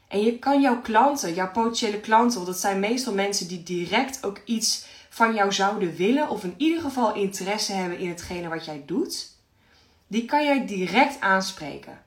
En 0.08 0.20
je 0.20 0.38
kan 0.38 0.60
jouw 0.60 0.80
klanten, 0.80 1.34
jouw 1.34 1.50
potentiële 1.50 2.00
klanten, 2.00 2.34
want 2.34 2.46
dat 2.46 2.60
zijn 2.60 2.80
meestal 2.80 3.14
mensen 3.14 3.48
die 3.48 3.62
direct 3.62 4.24
ook 4.24 4.40
iets 4.44 4.86
van 5.08 5.34
jou 5.34 5.52
zouden 5.52 5.96
willen, 5.96 6.28
of 6.28 6.44
in 6.44 6.54
ieder 6.56 6.80
geval 6.80 7.14
interesse 7.14 7.72
hebben 7.72 7.98
in 7.98 8.08
hetgene 8.08 8.48
wat 8.48 8.64
jij 8.64 8.82
doet. 8.86 9.34
die 10.06 10.24
kan 10.24 10.44
jij 10.44 10.66
direct 10.66 11.20
aanspreken. 11.20 12.02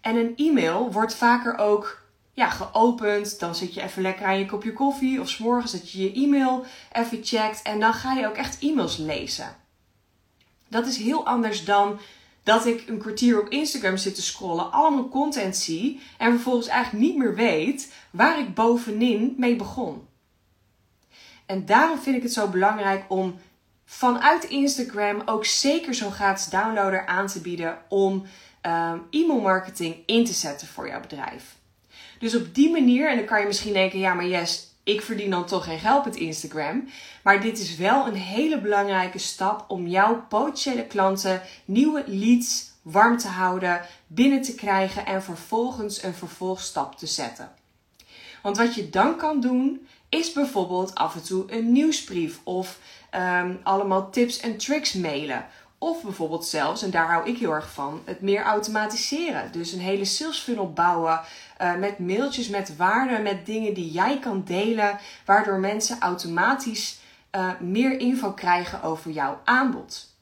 En 0.00 0.16
een 0.16 0.32
e-mail 0.36 0.92
wordt 0.92 1.14
vaker 1.14 1.58
ook 1.58 2.01
ja, 2.32 2.50
geopend. 2.50 3.38
Dan 3.38 3.54
zit 3.54 3.74
je 3.74 3.82
even 3.82 4.02
lekker 4.02 4.26
aan 4.26 4.38
je 4.38 4.46
kopje 4.46 4.72
koffie 4.72 5.20
of 5.20 5.28
s'morgens 5.28 5.72
dat 5.72 5.90
je 5.90 6.02
je 6.02 6.12
e-mail 6.12 6.64
even 6.92 7.18
checkt. 7.22 7.62
En 7.62 7.80
dan 7.80 7.94
ga 7.94 8.12
je 8.12 8.26
ook 8.26 8.36
echt 8.36 8.58
e-mails 8.60 8.96
lezen. 8.96 9.56
Dat 10.68 10.86
is 10.86 10.96
heel 10.96 11.26
anders 11.26 11.64
dan 11.64 11.98
dat 12.42 12.66
ik 12.66 12.88
een 12.88 12.98
kwartier 12.98 13.40
op 13.40 13.48
Instagram 13.48 13.96
zit 13.96 14.14
te 14.14 14.22
scrollen, 14.22 14.72
allemaal 14.72 15.08
content 15.08 15.56
zie 15.56 16.00
en 16.18 16.30
vervolgens 16.30 16.66
eigenlijk 16.66 17.04
niet 17.04 17.16
meer 17.16 17.34
weet 17.34 17.92
waar 18.10 18.38
ik 18.38 18.54
bovenin 18.54 19.34
mee 19.36 19.56
begon. 19.56 20.06
En 21.46 21.66
daarom 21.66 21.98
vind 21.98 22.16
ik 22.16 22.22
het 22.22 22.32
zo 22.32 22.48
belangrijk 22.48 23.04
om 23.08 23.38
vanuit 23.84 24.44
Instagram 24.44 25.22
ook 25.24 25.44
zeker 25.44 25.94
zo'n 25.94 26.12
gratis 26.12 26.46
downloader 26.46 27.06
aan 27.06 27.26
te 27.26 27.40
bieden 27.40 27.78
om 27.88 28.12
um, 28.62 29.06
e-mail 29.10 29.40
marketing 29.40 29.96
in 30.06 30.24
te 30.24 30.32
zetten 30.32 30.68
voor 30.68 30.88
jouw 30.88 31.00
bedrijf. 31.00 31.60
Dus 32.22 32.34
op 32.34 32.54
die 32.54 32.70
manier, 32.70 33.10
en 33.10 33.16
dan 33.16 33.24
kan 33.24 33.40
je 33.40 33.46
misschien 33.46 33.72
denken, 33.72 33.98
ja 33.98 34.14
maar 34.14 34.26
yes, 34.26 34.66
ik 34.82 35.02
verdien 35.02 35.30
dan 35.30 35.46
toch 35.46 35.64
geen 35.64 35.78
geld 35.78 36.04
met 36.04 36.16
Instagram. 36.16 36.88
Maar 37.22 37.40
dit 37.40 37.58
is 37.58 37.76
wel 37.76 38.06
een 38.06 38.14
hele 38.14 38.60
belangrijke 38.60 39.18
stap 39.18 39.64
om 39.68 39.86
jouw 39.86 40.24
potentiële 40.28 40.86
klanten 40.86 41.42
nieuwe 41.64 42.04
leads 42.06 42.70
warm 42.82 43.18
te 43.18 43.28
houden, 43.28 43.80
binnen 44.06 44.42
te 44.42 44.54
krijgen 44.54 45.06
en 45.06 45.22
vervolgens 45.22 46.02
een 46.02 46.14
vervolgstap 46.14 46.98
te 46.98 47.06
zetten. 47.06 47.52
Want 48.42 48.56
wat 48.56 48.74
je 48.74 48.90
dan 48.90 49.16
kan 49.16 49.40
doen, 49.40 49.86
is 50.08 50.32
bijvoorbeeld 50.32 50.94
af 50.94 51.14
en 51.14 51.22
toe 51.22 51.52
een 51.52 51.72
nieuwsbrief 51.72 52.40
of 52.42 52.78
um, 53.14 53.60
allemaal 53.62 54.10
tips 54.10 54.40
en 54.40 54.56
tricks 54.56 54.92
mailen. 54.92 55.46
Of 55.82 56.02
bijvoorbeeld 56.02 56.46
zelfs, 56.46 56.82
en 56.82 56.90
daar 56.90 57.10
hou 57.10 57.28
ik 57.28 57.38
heel 57.38 57.52
erg 57.52 57.72
van, 57.72 58.02
het 58.04 58.20
meer 58.20 58.42
automatiseren. 58.42 59.52
Dus 59.52 59.72
een 59.72 59.80
hele 59.80 60.04
sales 60.04 60.38
funnel 60.38 60.72
bouwen 60.72 61.20
uh, 61.60 61.74
met 61.76 61.98
mailtjes, 61.98 62.48
met 62.48 62.76
waarden, 62.76 63.22
met 63.22 63.46
dingen 63.46 63.74
die 63.74 63.90
jij 63.90 64.18
kan 64.18 64.42
delen, 64.44 64.98
waardoor 65.24 65.58
mensen 65.58 66.00
automatisch 66.00 66.98
uh, 67.36 67.60
meer 67.60 68.00
info 68.00 68.32
krijgen 68.32 68.82
over 68.82 69.10
jouw 69.10 69.40
aanbod. 69.44 70.14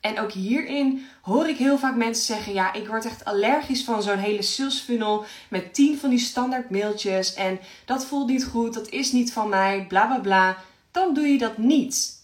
En 0.00 0.20
ook 0.20 0.32
hierin 0.32 1.06
hoor 1.22 1.48
ik 1.48 1.56
heel 1.56 1.78
vaak 1.78 1.96
mensen 1.96 2.24
zeggen: 2.24 2.52
Ja, 2.52 2.72
ik 2.72 2.86
word 2.86 3.04
echt 3.04 3.24
allergisch 3.24 3.84
van 3.84 4.02
zo'n 4.02 4.18
hele 4.18 4.42
sales 4.42 4.78
funnel 4.78 5.24
met 5.48 5.74
tien 5.74 5.98
van 5.98 6.10
die 6.10 6.18
standaard 6.18 6.70
mailtjes. 6.70 7.34
En 7.34 7.58
dat 7.84 8.06
voelt 8.06 8.28
niet 8.28 8.44
goed, 8.44 8.74
dat 8.74 8.88
is 8.88 9.12
niet 9.12 9.32
van 9.32 9.48
mij, 9.48 9.84
bla 9.88 10.06
bla 10.06 10.18
bla. 10.18 10.56
Dan 10.90 11.14
doe 11.14 11.26
je 11.26 11.38
dat 11.38 11.58
niet. 11.58 12.15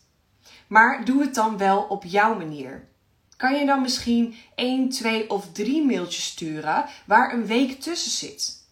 Maar 0.72 1.04
doe 1.04 1.20
het 1.20 1.34
dan 1.34 1.56
wel 1.58 1.82
op 1.82 2.04
jouw 2.04 2.34
manier. 2.34 2.88
Kan 3.36 3.54
je 3.54 3.66
dan 3.66 3.82
misschien 3.82 4.34
1, 4.54 4.88
2 4.88 5.30
of 5.30 5.52
3 5.52 5.84
mailtjes 5.84 6.24
sturen 6.24 6.86
waar 7.06 7.32
een 7.32 7.46
week 7.46 7.80
tussen 7.80 8.10
zit? 8.10 8.66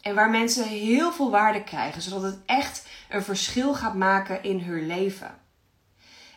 En 0.00 0.14
waar 0.14 0.30
mensen 0.30 0.64
heel 0.64 1.12
veel 1.12 1.30
waarde 1.30 1.64
krijgen, 1.64 2.02
zodat 2.02 2.22
het 2.22 2.38
echt 2.46 2.86
een 3.08 3.22
verschil 3.22 3.74
gaat 3.74 3.94
maken 3.94 4.42
in 4.42 4.60
hun 4.60 4.86
leven. 4.86 5.38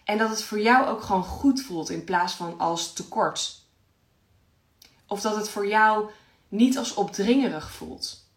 En 0.03 0.17
dat 0.17 0.29
het 0.29 0.43
voor 0.43 0.59
jou 0.59 0.87
ook 0.87 1.01
gewoon 1.01 1.23
goed 1.23 1.61
voelt 1.61 1.89
in 1.89 2.03
plaats 2.03 2.33
van 2.33 2.59
als 2.59 2.93
tekort. 2.93 3.65
Of 5.07 5.21
dat 5.21 5.35
het 5.35 5.49
voor 5.49 5.67
jou 5.67 6.09
niet 6.47 6.77
als 6.77 6.93
opdringerig 6.93 7.71
voelt. 7.71 8.29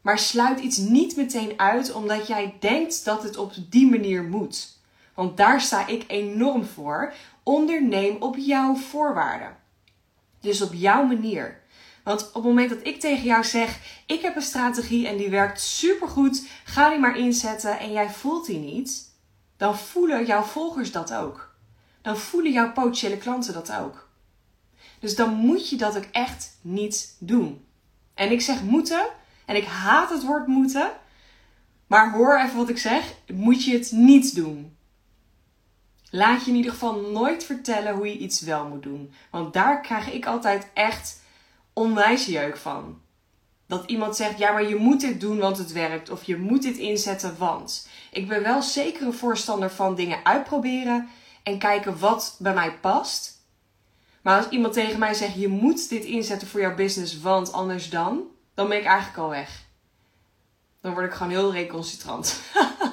Maar 0.00 0.18
sluit 0.18 0.60
iets 0.60 0.76
niet 0.76 1.16
meteen 1.16 1.58
uit 1.58 1.92
omdat 1.92 2.26
jij 2.26 2.56
denkt 2.60 3.04
dat 3.04 3.22
het 3.22 3.36
op 3.36 3.52
die 3.68 3.90
manier 3.90 4.22
moet. 4.22 4.76
Want 5.18 5.36
daar 5.36 5.60
sta 5.60 5.86
ik 5.86 6.04
enorm 6.06 6.64
voor. 6.64 7.12
Onderneem 7.42 8.16
op 8.22 8.36
jouw 8.36 8.74
voorwaarden. 8.74 9.56
Dus 10.40 10.62
op 10.62 10.72
jouw 10.72 11.04
manier. 11.04 11.60
Want 12.04 12.28
op 12.28 12.34
het 12.34 12.44
moment 12.44 12.70
dat 12.70 12.86
ik 12.86 13.00
tegen 13.00 13.24
jou 13.24 13.44
zeg: 13.44 13.78
ik 14.06 14.22
heb 14.22 14.36
een 14.36 14.42
strategie 14.42 15.08
en 15.08 15.16
die 15.16 15.30
werkt 15.30 15.60
supergoed, 15.60 16.48
ga 16.64 16.90
die 16.90 16.98
maar 16.98 17.16
inzetten 17.16 17.78
en 17.78 17.92
jij 17.92 18.10
voelt 18.10 18.46
die 18.46 18.58
niet, 18.58 19.12
dan 19.56 19.78
voelen 19.78 20.26
jouw 20.26 20.42
volgers 20.42 20.92
dat 20.92 21.14
ook. 21.14 21.54
Dan 22.02 22.16
voelen 22.16 22.52
jouw 22.52 22.72
potentiële 22.72 23.16
klanten 23.16 23.54
dat 23.54 23.72
ook. 23.72 24.08
Dus 24.98 25.16
dan 25.16 25.34
moet 25.34 25.68
je 25.68 25.76
dat 25.76 25.96
ook 25.96 26.08
echt 26.12 26.58
niet 26.60 27.16
doen. 27.18 27.64
En 28.14 28.30
ik 28.30 28.40
zeg 28.40 28.62
moeten, 28.62 29.06
en 29.46 29.56
ik 29.56 29.64
haat 29.64 30.10
het 30.10 30.24
woord 30.24 30.46
moeten, 30.46 30.90
maar 31.86 32.12
hoor 32.12 32.38
even 32.38 32.56
wat 32.56 32.68
ik 32.68 32.78
zeg: 32.78 33.14
moet 33.32 33.64
je 33.64 33.72
het 33.72 33.92
niet 33.92 34.34
doen. 34.34 34.76
Laat 36.10 36.44
je 36.44 36.50
in 36.50 36.56
ieder 36.56 36.70
geval 36.72 37.00
nooit 37.00 37.44
vertellen 37.44 37.94
hoe 37.94 38.06
je 38.06 38.18
iets 38.18 38.40
wel 38.40 38.66
moet 38.66 38.82
doen. 38.82 39.12
Want 39.30 39.52
daar 39.52 39.80
krijg 39.80 40.12
ik 40.12 40.26
altijd 40.26 40.70
echt 40.74 41.22
onwijs 41.72 42.26
jeuk 42.26 42.56
van. 42.56 43.00
Dat 43.66 43.84
iemand 43.86 44.16
zegt, 44.16 44.38
ja 44.38 44.52
maar 44.52 44.68
je 44.68 44.76
moet 44.76 45.00
dit 45.00 45.20
doen 45.20 45.38
want 45.38 45.58
het 45.58 45.72
werkt. 45.72 46.10
Of 46.10 46.24
je 46.24 46.36
moet 46.36 46.62
dit 46.62 46.76
inzetten 46.76 47.38
want. 47.38 47.88
Ik 48.12 48.28
ben 48.28 48.42
wel 48.42 48.62
zeker 48.62 49.06
een 49.06 49.12
voorstander 49.12 49.70
van 49.70 49.94
dingen 49.94 50.24
uitproberen. 50.24 51.08
En 51.42 51.58
kijken 51.58 51.98
wat 51.98 52.36
bij 52.38 52.54
mij 52.54 52.78
past. 52.78 53.36
Maar 54.22 54.36
als 54.36 54.48
iemand 54.48 54.72
tegen 54.72 54.98
mij 54.98 55.14
zegt, 55.14 55.34
je 55.34 55.48
moet 55.48 55.88
dit 55.88 56.04
inzetten 56.04 56.48
voor 56.48 56.60
jouw 56.60 56.74
business 56.74 57.20
want 57.20 57.52
anders 57.52 57.90
dan. 57.90 58.22
Dan 58.54 58.68
ben 58.68 58.78
ik 58.78 58.84
eigenlijk 58.84 59.18
al 59.18 59.28
weg. 59.28 59.66
Dan 60.80 60.92
word 60.92 61.06
ik 61.06 61.12
gewoon 61.12 61.32
heel 61.32 61.52
recalcitrant. 61.52 62.40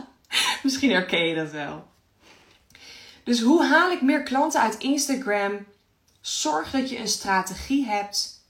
Misschien 0.63 0.91
herken 0.91 1.27
je 1.27 1.35
dat 1.35 1.51
wel. 1.51 1.93
Dus 3.25 3.41
hoe 3.41 3.63
haal 3.63 3.91
ik 3.91 4.01
meer 4.01 4.23
klanten 4.23 4.61
uit 4.61 4.77
Instagram? 4.77 5.65
Zorg 6.21 6.71
dat 6.71 6.89
je 6.89 6.99
een 6.99 7.07
strategie 7.07 7.85
hebt 7.85 8.43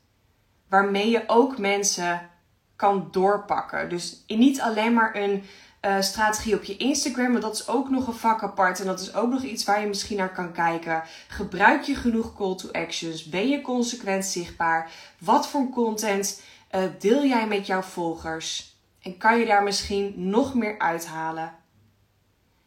waarmee 0.69 1.09
je 1.09 1.23
ook 1.27 1.57
mensen 1.57 2.29
kan 2.75 3.07
doorpakken. 3.11 3.89
Dus 3.89 4.23
niet 4.27 4.61
alleen 4.61 4.93
maar 4.93 5.15
een 5.15 5.43
uh, 5.81 6.01
strategie 6.01 6.55
op 6.55 6.63
je 6.63 6.77
Instagram, 6.77 7.31
maar 7.31 7.41
dat 7.41 7.55
is 7.55 7.67
ook 7.67 7.89
nog 7.89 8.07
een 8.07 8.13
vak 8.13 8.43
apart. 8.43 8.79
En 8.79 8.85
dat 8.85 8.99
is 8.99 9.13
ook 9.13 9.29
nog 9.29 9.43
iets 9.43 9.63
waar 9.63 9.81
je 9.81 9.87
misschien 9.87 10.17
naar 10.17 10.33
kan 10.33 10.51
kijken. 10.51 11.03
Gebruik 11.27 11.83
je 11.83 11.95
genoeg 11.95 12.35
call 12.35 12.55
to 12.55 12.71
actions? 12.71 13.23
Ben 13.23 13.47
je 13.49 13.61
consequent 13.61 14.25
zichtbaar? 14.25 14.91
Wat 15.19 15.47
voor 15.47 15.69
content 15.69 16.41
uh, 16.75 16.81
deel 16.99 17.25
jij 17.25 17.47
met 17.47 17.65
jouw 17.65 17.81
volgers? 17.81 18.75
En 19.01 19.17
kan 19.17 19.39
je 19.39 19.45
daar 19.45 19.63
misschien 19.63 20.13
nog 20.17 20.53
meer 20.53 20.79
uithalen? 20.79 21.53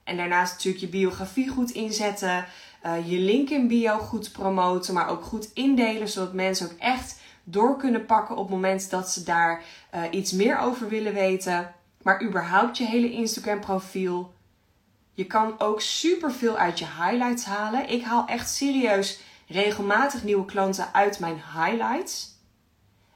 En 0.09 0.17
daarnaast 0.17 0.53
natuurlijk 0.53 0.83
je 0.83 0.89
biografie 0.89 1.49
goed 1.49 1.71
inzetten. 1.71 2.47
Uh, 2.87 3.11
je 3.11 3.19
link 3.19 3.51
in 3.51 3.69
bio 3.69 3.99
goed 3.99 4.33
promoten, 4.33 4.95
maar 4.95 5.09
ook 5.09 5.23
goed 5.23 5.51
indelen, 5.55 6.09
zodat 6.09 6.33
mensen 6.33 6.67
ook 6.71 6.79
echt 6.79 7.21
door 7.45 7.77
kunnen 7.77 8.07
pakken 8.07 8.37
op 8.37 8.43
het 8.43 8.55
moment 8.55 8.91
dat 8.91 9.11
ze 9.11 9.23
daar 9.23 9.63
uh, 9.95 10.03
iets 10.11 10.33
meer 10.33 10.59
over 10.59 10.89
willen 10.89 11.15
weten. 11.15 11.75
Maar 12.03 12.23
überhaupt 12.23 12.79
je 12.79 12.85
hele 12.85 13.13
Instagram 13.13 13.61
profiel. 13.61 14.35
Je 15.13 15.25
kan 15.25 15.61
ook 15.61 15.81
super 15.81 16.33
veel 16.33 16.57
uit 16.57 16.79
je 16.79 16.85
highlights 16.85 17.45
halen. 17.45 17.89
Ik 17.89 18.03
haal 18.03 18.27
echt 18.27 18.51
serieus 18.51 19.21
regelmatig 19.47 20.25
nieuwe 20.25 20.45
klanten 20.45 20.89
uit 20.93 21.19
mijn 21.19 21.43
highlights. 21.55 22.37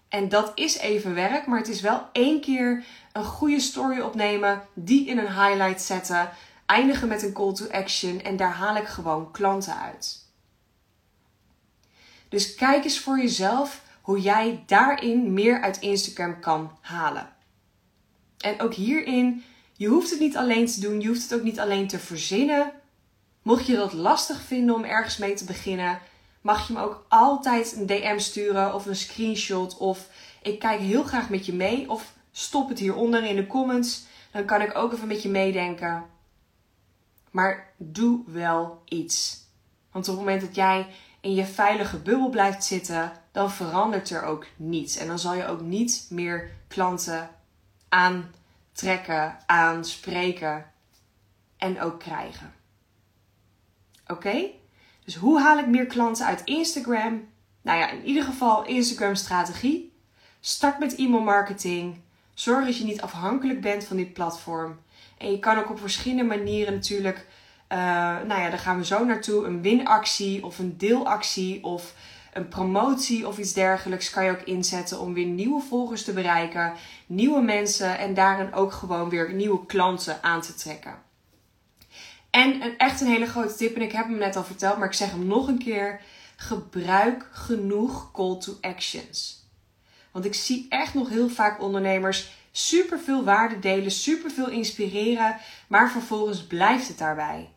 En 0.09 0.29
dat 0.29 0.53
is 0.55 0.79
even 0.79 1.15
werk, 1.15 1.47
maar 1.47 1.59
het 1.59 1.69
is 1.69 1.81
wel 1.81 2.09
één 2.13 2.41
keer 2.41 2.85
een 3.13 3.25
goede 3.25 3.61
story 3.61 4.01
opnemen, 4.01 4.63
die 4.75 5.07
in 5.07 5.19
een 5.19 5.35
highlight 5.35 5.83
zetten 5.83 6.31
eindigen 6.73 7.09
met 7.09 7.23
een 7.23 7.33
call 7.33 7.55
to 7.55 7.69
action 7.71 8.23
en 8.23 8.37
daar 8.37 8.52
haal 8.52 8.76
ik 8.76 8.87
gewoon 8.87 9.31
klanten 9.31 9.76
uit. 9.79 10.26
Dus 12.29 12.55
kijk 12.55 12.85
eens 12.85 12.99
voor 12.99 13.19
jezelf 13.19 13.83
hoe 14.00 14.21
jij 14.21 14.62
daarin 14.67 15.33
meer 15.33 15.61
uit 15.61 15.81
Instagram 15.81 16.41
kan 16.41 16.79
halen. 16.81 17.29
En 18.38 18.61
ook 18.61 18.75
hierin, 18.75 19.45
je 19.73 19.87
hoeft 19.87 20.11
het 20.11 20.21
niet 20.21 20.37
alleen 20.37 20.67
te 20.67 20.81
doen, 20.81 21.00
je 21.00 21.09
hoeft 21.09 21.23
het 21.23 21.35
ook 21.35 21.43
niet 21.43 21.61
alleen 21.61 21.88
te 21.88 21.99
verzinnen. 21.99 22.73
Mocht 23.43 23.67
je 23.67 23.76
dat 23.76 23.93
lastig 23.93 24.41
vinden 24.41 24.75
om 24.75 24.85
ergens 24.85 25.17
mee 25.17 25.35
te 25.35 25.45
beginnen, 25.45 25.99
mag 26.41 26.67
je 26.67 26.73
me 26.73 26.81
ook 26.81 27.07
altijd 27.09 27.76
een 27.76 27.87
DM 27.87 28.19
sturen 28.19 28.75
of 28.75 28.87
een 28.87 28.97
screenshot 28.97 29.76
of 29.76 30.09
ik 30.43 30.59
kijk 30.59 30.81
heel 30.81 31.02
graag 31.02 31.29
met 31.29 31.47
je 31.47 31.52
mee 31.52 31.91
of 31.91 32.12
stop 32.33 32.69
het 32.69 32.79
hieronder 32.79 33.25
in 33.25 33.37
de 33.37 33.47
comments. 33.47 34.05
Dan 34.33 34.45
kan 34.45 34.61
ik 34.61 34.76
ook 34.76 34.93
even 34.93 35.09
met 35.09 35.23
je 35.23 35.29
meedenken. 35.29 36.12
Maar 37.33 37.73
doe 37.77 38.23
wel 38.27 38.83
iets. 38.85 39.41
Want 39.91 40.09
op 40.09 40.17
het 40.17 40.25
moment 40.25 40.41
dat 40.41 40.55
jij 40.55 40.87
in 41.21 41.35
je 41.35 41.47
veilige 41.47 41.99
bubbel 41.99 42.29
blijft 42.29 42.65
zitten, 42.65 43.12
dan 43.33 43.51
verandert 43.51 44.11
er 44.11 44.23
ook 44.23 44.47
niets. 44.57 44.97
En 44.97 45.07
dan 45.07 45.19
zal 45.19 45.35
je 45.35 45.47
ook 45.47 45.61
niet 45.61 46.07
meer 46.11 46.51
klanten 46.69 47.31
aantrekken, 47.89 49.37
aanspreken 49.47 50.73
en 51.57 51.81
ook 51.81 51.99
krijgen. 51.99 52.53
Oké? 54.07 54.47
Dus 55.05 55.15
hoe 55.15 55.41
haal 55.41 55.59
ik 55.59 55.67
meer 55.67 55.87
klanten 55.87 56.27
uit 56.27 56.45
Instagram? 56.45 57.29
Nou 57.62 57.79
ja, 57.79 57.91
in 57.91 58.05
ieder 58.05 58.25
geval 58.25 58.65
Instagram 58.65 59.15
strategie. 59.15 59.93
Start 60.41 60.79
met 60.79 60.95
e-mail 60.95 61.23
marketing. 61.23 62.01
Zorg 62.35 62.65
dat 62.65 62.77
je 62.77 62.85
niet 62.85 63.01
afhankelijk 63.01 63.61
bent 63.61 63.85
van 63.85 63.97
dit 63.97 64.12
platform. 64.12 64.79
En 65.23 65.31
je 65.31 65.38
kan 65.38 65.59
ook 65.59 65.71
op 65.71 65.81
verschillende 65.81 66.25
manieren 66.25 66.73
natuurlijk 66.73 67.26
Uh, 67.73 67.79
nou 68.26 68.41
ja, 68.41 68.49
daar 68.49 68.59
gaan 68.59 68.79
we 68.79 68.85
zo 68.85 69.05
naartoe. 69.05 69.47
Een 69.47 69.62
winactie 69.62 70.45
of 70.45 70.59
een 70.59 70.79
deelactie 70.79 71.64
of 71.64 71.95
een 72.33 72.49
promotie 72.49 73.29
of 73.29 73.38
iets 73.38 73.52
dergelijks 73.52 74.11
kan 74.11 74.25
je 74.25 74.31
ook 74.31 74.43
inzetten 74.43 75.00
om 75.00 75.14
weer 75.14 75.26
nieuwe 75.26 75.62
volgers 75.62 76.05
te 76.05 76.12
bereiken, 76.12 76.73
nieuwe 77.07 77.43
mensen 77.43 77.99
en 77.99 78.14
daarin 78.14 78.55
ook 78.55 78.73
gewoon 78.73 79.09
weer 79.09 79.33
nieuwe 79.33 79.67
klanten 79.67 80.23
aan 80.23 80.41
te 80.41 80.55
trekken. 80.55 80.95
En 82.31 82.62
een, 82.62 82.79
echt 82.79 83.00
een 83.00 83.07
hele 83.07 83.26
grote 83.26 83.55
tip, 83.55 83.76
en 83.76 83.83
ik 83.83 83.93
heb 83.93 84.07
hem 84.07 84.19
net 84.19 84.37
al 84.37 84.45
verteld, 84.45 84.79
maar 84.79 84.88
ik 84.88 84.95
zeg 84.95 85.11
hem 85.11 85.26
nog 85.26 85.49
een 85.49 85.59
keer: 85.59 86.00
gebruik 86.37 87.29
genoeg 87.33 88.11
call 88.12 88.38
to 88.38 88.57
actions. 88.61 89.47
Want 90.11 90.25
ik 90.25 90.35
zie 90.35 90.67
echt 90.69 90.95
nog 90.95 91.09
heel 91.09 91.29
vaak 91.29 91.62
ondernemers 91.62 92.41
super 92.53 92.99
veel 92.99 93.25
waarde 93.25 93.59
delen, 93.59 93.91
super 93.91 94.31
veel 94.31 94.49
inspireren, 94.49 95.37
maar 95.69 95.91
vervolgens 95.91 96.47
blijft 96.47 96.89
het 96.89 96.99
daarbij. 96.99 97.51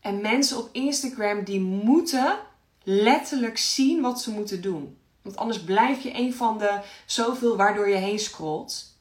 En 0.00 0.20
mensen 0.20 0.56
op 0.56 0.68
Instagram 0.72 1.44
die 1.44 1.60
moeten 1.60 2.38
letterlijk 2.82 3.58
zien 3.58 4.00
wat 4.00 4.20
ze 4.20 4.30
moeten 4.30 4.62
doen. 4.62 4.98
Want 5.22 5.36
anders 5.36 5.60
blijf 5.60 6.02
je 6.02 6.14
een 6.14 6.34
van 6.34 6.58
de 6.58 6.80
zoveel 7.06 7.56
waardoor 7.56 7.88
je 7.88 7.94
heen 7.94 8.18
scrolt. 8.18 8.96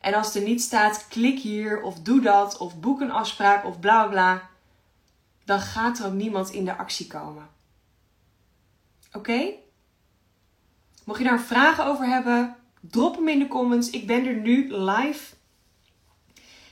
En 0.00 0.14
als 0.14 0.34
er 0.34 0.42
niet 0.42 0.62
staat, 0.62 1.08
klik 1.08 1.38
hier 1.38 1.82
of 1.82 2.00
doe 2.00 2.20
dat 2.20 2.56
of 2.56 2.80
boek 2.80 3.00
een 3.00 3.10
afspraak 3.10 3.64
of 3.64 3.80
bla 3.80 4.06
bla, 4.06 4.48
dan 5.44 5.60
gaat 5.60 5.98
er 5.98 6.06
ook 6.06 6.12
niemand 6.12 6.50
in 6.50 6.64
de 6.64 6.76
actie 6.76 7.06
komen. 7.06 7.48
Oké? 9.12 9.52
Mocht 11.04 11.18
je 11.18 11.24
daar 11.24 11.40
vragen 11.40 11.86
over 11.86 12.06
hebben, 12.06 12.56
drop 12.80 13.16
hem 13.16 13.28
in 13.28 13.38
de 13.38 13.48
comments. 13.48 13.90
Ik 13.90 14.06
ben 14.06 14.26
er 14.26 14.34
nu 14.36 14.74
live. 14.74 15.34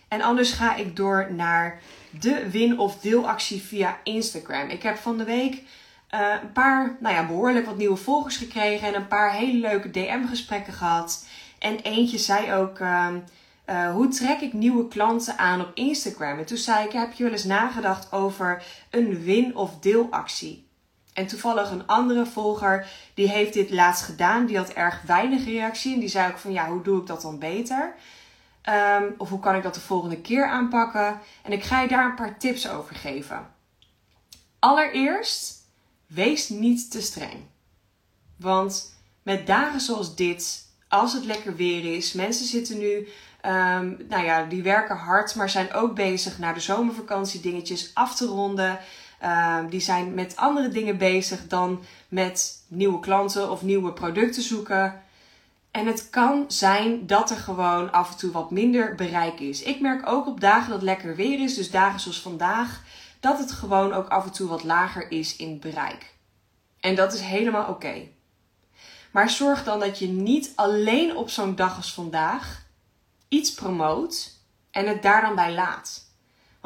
En 0.08 0.22
anders 0.22 0.52
ga 0.52 0.76
ik 0.76 0.96
door 0.96 1.32
naar 1.32 1.80
de 2.20 2.50
win- 2.50 2.78
of 2.78 3.00
deelactie 3.00 3.62
via 3.62 3.98
Instagram. 4.02 4.68
Ik 4.68 4.82
heb 4.82 4.96
van 4.96 5.18
de 5.18 5.24
week 5.24 5.62
uh, 6.14 6.34
een 6.42 6.52
paar, 6.52 6.96
nou 7.00 7.14
ja, 7.14 7.26
behoorlijk 7.26 7.66
wat 7.66 7.76
nieuwe 7.76 7.96
volgers 7.96 8.36
gekregen 8.36 8.88
en 8.88 8.94
een 8.94 9.08
paar 9.08 9.32
hele 9.32 9.58
leuke 9.58 9.90
DM-gesprekken 9.90 10.72
gehad. 10.72 11.26
En 11.58 11.78
eentje 11.80 12.18
zei 12.18 12.52
ook: 12.54 12.78
uh, 12.78 13.08
uh, 13.66 13.92
Hoe 13.92 14.08
trek 14.08 14.40
ik 14.40 14.52
nieuwe 14.52 14.88
klanten 14.88 15.38
aan 15.38 15.60
op 15.60 15.70
Instagram? 15.74 16.38
En 16.38 16.44
toen 16.46 16.56
zei 16.56 16.86
ik: 16.86 16.92
Heb 16.92 17.12
je 17.12 17.22
wel 17.22 17.32
eens 17.32 17.44
nagedacht 17.44 18.12
over 18.12 18.62
een 18.90 19.22
win- 19.22 19.56
of 19.56 19.78
deelactie? 19.78 20.65
En 21.16 21.26
toevallig 21.26 21.70
een 21.70 21.86
andere 21.86 22.26
volger, 22.26 22.86
die 23.14 23.28
heeft 23.28 23.52
dit 23.52 23.70
laatst 23.70 24.04
gedaan. 24.04 24.46
Die 24.46 24.56
had 24.56 24.68
erg 24.68 25.02
weinig 25.02 25.44
reactie. 25.44 25.94
En 25.94 26.00
die 26.00 26.08
zei 26.08 26.30
ook 26.30 26.38
van, 26.38 26.52
ja, 26.52 26.68
hoe 26.68 26.82
doe 26.82 27.00
ik 27.00 27.06
dat 27.06 27.22
dan 27.22 27.38
beter? 27.38 27.94
Um, 28.68 29.14
of 29.18 29.28
hoe 29.28 29.40
kan 29.40 29.54
ik 29.54 29.62
dat 29.62 29.74
de 29.74 29.80
volgende 29.80 30.20
keer 30.20 30.46
aanpakken? 30.46 31.20
En 31.42 31.52
ik 31.52 31.64
ga 31.64 31.80
je 31.80 31.88
daar 31.88 32.04
een 32.04 32.14
paar 32.14 32.38
tips 32.38 32.68
over 32.68 32.94
geven. 32.94 33.50
Allereerst, 34.58 35.54
wees 36.06 36.48
niet 36.48 36.90
te 36.90 37.00
streng. 37.00 37.44
Want 38.36 38.94
met 39.22 39.46
dagen 39.46 39.80
zoals 39.80 40.16
dit, 40.16 40.66
als 40.88 41.12
het 41.12 41.24
lekker 41.24 41.56
weer 41.56 41.96
is, 41.96 42.12
mensen 42.12 42.46
zitten 42.46 42.78
nu, 42.78 43.08
um, 43.42 43.96
nou 44.08 44.24
ja, 44.24 44.44
die 44.44 44.62
werken 44.62 44.96
hard, 44.96 45.34
maar 45.34 45.50
zijn 45.50 45.72
ook 45.72 45.94
bezig 45.94 46.38
naar 46.38 46.54
de 46.54 46.60
zomervakantie 46.60 47.40
dingetjes 47.40 47.90
af 47.94 48.16
te 48.16 48.26
ronden. 48.26 48.78
Um, 49.24 49.68
die 49.68 49.80
zijn 49.80 50.14
met 50.14 50.36
andere 50.36 50.68
dingen 50.68 50.98
bezig 50.98 51.46
dan 51.46 51.82
met 52.08 52.64
nieuwe 52.68 53.00
klanten 53.00 53.50
of 53.50 53.62
nieuwe 53.62 53.92
producten 53.92 54.42
zoeken. 54.42 55.02
En 55.70 55.86
het 55.86 56.10
kan 56.10 56.44
zijn 56.48 57.06
dat 57.06 57.30
er 57.30 57.36
gewoon 57.36 57.92
af 57.92 58.10
en 58.10 58.16
toe 58.16 58.30
wat 58.30 58.50
minder 58.50 58.94
bereik 58.94 59.40
is. 59.40 59.62
Ik 59.62 59.80
merk 59.80 60.08
ook 60.08 60.26
op 60.26 60.40
dagen 60.40 60.70
dat 60.70 60.82
lekker 60.82 61.16
weer 61.16 61.40
is, 61.40 61.54
dus 61.54 61.70
dagen 61.70 62.00
zoals 62.00 62.20
vandaag, 62.20 62.82
dat 63.20 63.38
het 63.38 63.52
gewoon 63.52 63.92
ook 63.92 64.08
af 64.08 64.24
en 64.24 64.32
toe 64.32 64.48
wat 64.48 64.64
lager 64.64 65.10
is 65.10 65.36
in 65.36 65.60
bereik. 65.60 66.14
En 66.80 66.94
dat 66.94 67.14
is 67.14 67.20
helemaal 67.20 67.68
oké. 67.68 68.08
Maar 69.10 69.30
zorg 69.30 69.64
dan 69.64 69.80
dat 69.80 69.98
je 69.98 70.08
niet 70.08 70.52
alleen 70.54 71.16
op 71.16 71.30
zo'n 71.30 71.54
dag 71.54 71.76
als 71.76 71.94
vandaag 71.94 72.64
iets 73.28 73.54
promoot 73.54 74.32
en 74.70 74.86
het 74.86 75.02
daar 75.02 75.20
dan 75.20 75.34
bij 75.34 75.54
laat. 75.54 76.05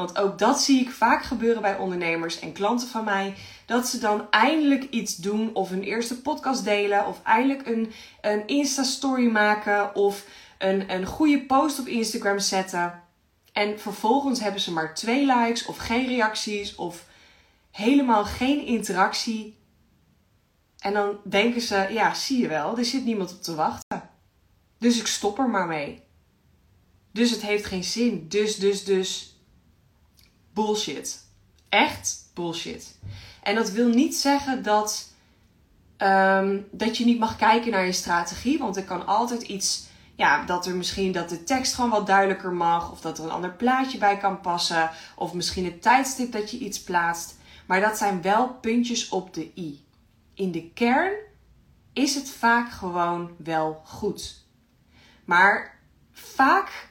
Want 0.01 0.19
ook 0.19 0.39
dat 0.39 0.63
zie 0.63 0.81
ik 0.81 0.91
vaak 0.91 1.23
gebeuren 1.23 1.63
bij 1.63 1.77
ondernemers 1.77 2.39
en 2.39 2.53
klanten 2.53 2.89
van 2.89 3.05
mij. 3.05 3.35
Dat 3.67 3.89
ze 3.89 3.99
dan 3.99 4.31
eindelijk 4.31 4.85
iets 4.91 5.17
doen 5.17 5.55
of 5.55 5.71
een 5.71 5.83
eerste 5.83 6.21
podcast 6.21 6.65
delen 6.65 7.07
of 7.07 7.21
eindelijk 7.23 7.67
een, 7.67 7.93
een 8.21 8.47
Insta-story 8.47 9.31
maken 9.31 9.95
of 9.95 10.27
een, 10.59 10.93
een 10.93 11.07
goede 11.07 11.43
post 11.43 11.79
op 11.79 11.87
Instagram 11.87 12.39
zetten. 12.39 13.03
En 13.53 13.81
vervolgens 13.81 14.41
hebben 14.41 14.61
ze 14.61 14.73
maar 14.73 14.95
twee 14.95 15.27
likes 15.27 15.67
of 15.67 15.77
geen 15.77 16.07
reacties 16.07 16.75
of 16.75 17.07
helemaal 17.71 18.25
geen 18.25 18.65
interactie. 18.65 19.57
En 20.79 20.93
dan 20.93 21.17
denken 21.25 21.61
ze, 21.61 21.87
ja, 21.91 22.15
zie 22.15 22.41
je 22.41 22.49
wel, 22.49 22.79
er 22.79 22.85
zit 22.85 23.05
niemand 23.05 23.33
op 23.33 23.43
te 23.43 23.55
wachten. 23.55 24.11
Dus 24.79 24.99
ik 24.99 25.07
stop 25.07 25.39
er 25.39 25.49
maar 25.49 25.67
mee. 25.67 26.03
Dus 27.13 27.31
het 27.31 27.43
heeft 27.43 27.65
geen 27.65 27.85
zin. 27.85 28.29
Dus, 28.29 28.57
dus, 28.57 28.85
dus 28.85 29.30
bullshit. 30.53 31.25
Echt 31.69 32.31
bullshit. 32.35 32.99
En 33.43 33.55
dat 33.55 33.71
wil 33.71 33.89
niet 33.89 34.17
zeggen 34.17 34.63
dat, 34.63 35.13
um, 35.99 36.67
dat 36.71 36.97
je 36.97 37.05
niet 37.05 37.19
mag 37.19 37.37
kijken 37.37 37.71
naar 37.71 37.87
je 37.87 37.93
strategie. 37.93 38.59
Want 38.59 38.77
er 38.77 38.85
kan 38.85 39.07
altijd 39.07 39.43
iets. 39.43 39.89
Ja, 40.17 40.45
dat 40.45 40.67
er 40.67 40.77
misschien 40.77 41.13
dat 41.13 41.29
de 41.29 41.45
tekst 41.45 41.75
gewoon 41.75 41.91
wat 41.91 42.07
duidelijker 42.07 42.53
mag. 42.53 42.93
Of 42.93 43.01
dat 43.01 43.19
er 43.19 43.25
een 43.25 43.31
ander 43.31 43.53
plaatje 43.53 43.99
bij 43.99 44.17
kan 44.17 44.41
passen. 44.41 44.91
Of 45.17 45.33
misschien 45.33 45.65
het 45.65 45.83
tijdstip 45.83 46.33
dat 46.33 46.51
je 46.51 46.59
iets 46.59 46.83
plaatst. 46.83 47.39
Maar 47.67 47.81
dat 47.81 47.99
zijn 47.99 48.23
wel 48.23 48.49
puntjes 48.49 49.09
op 49.09 49.35
de 49.35 49.51
i. 49.57 49.85
In 50.35 50.53
de 50.53 50.71
kern 50.71 51.13
is 51.93 52.15
het 52.15 52.31
vaak 52.31 52.71
gewoon 52.71 53.31
wel 53.37 53.83
goed. 53.85 54.45
Maar 55.25 55.79
vaak 56.13 56.89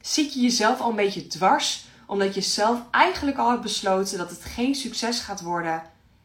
zit 0.00 0.34
je 0.34 0.40
jezelf 0.40 0.80
al 0.80 0.90
een 0.90 0.96
beetje 0.96 1.26
dwars 1.26 1.84
omdat 2.12 2.34
je 2.34 2.40
zelf 2.40 2.82
eigenlijk 2.90 3.38
al 3.38 3.50
hebt 3.50 3.62
besloten 3.62 4.18
dat 4.18 4.30
het 4.30 4.44
geen 4.44 4.74
succes 4.74 5.20
gaat 5.20 5.40
worden. 5.40 5.82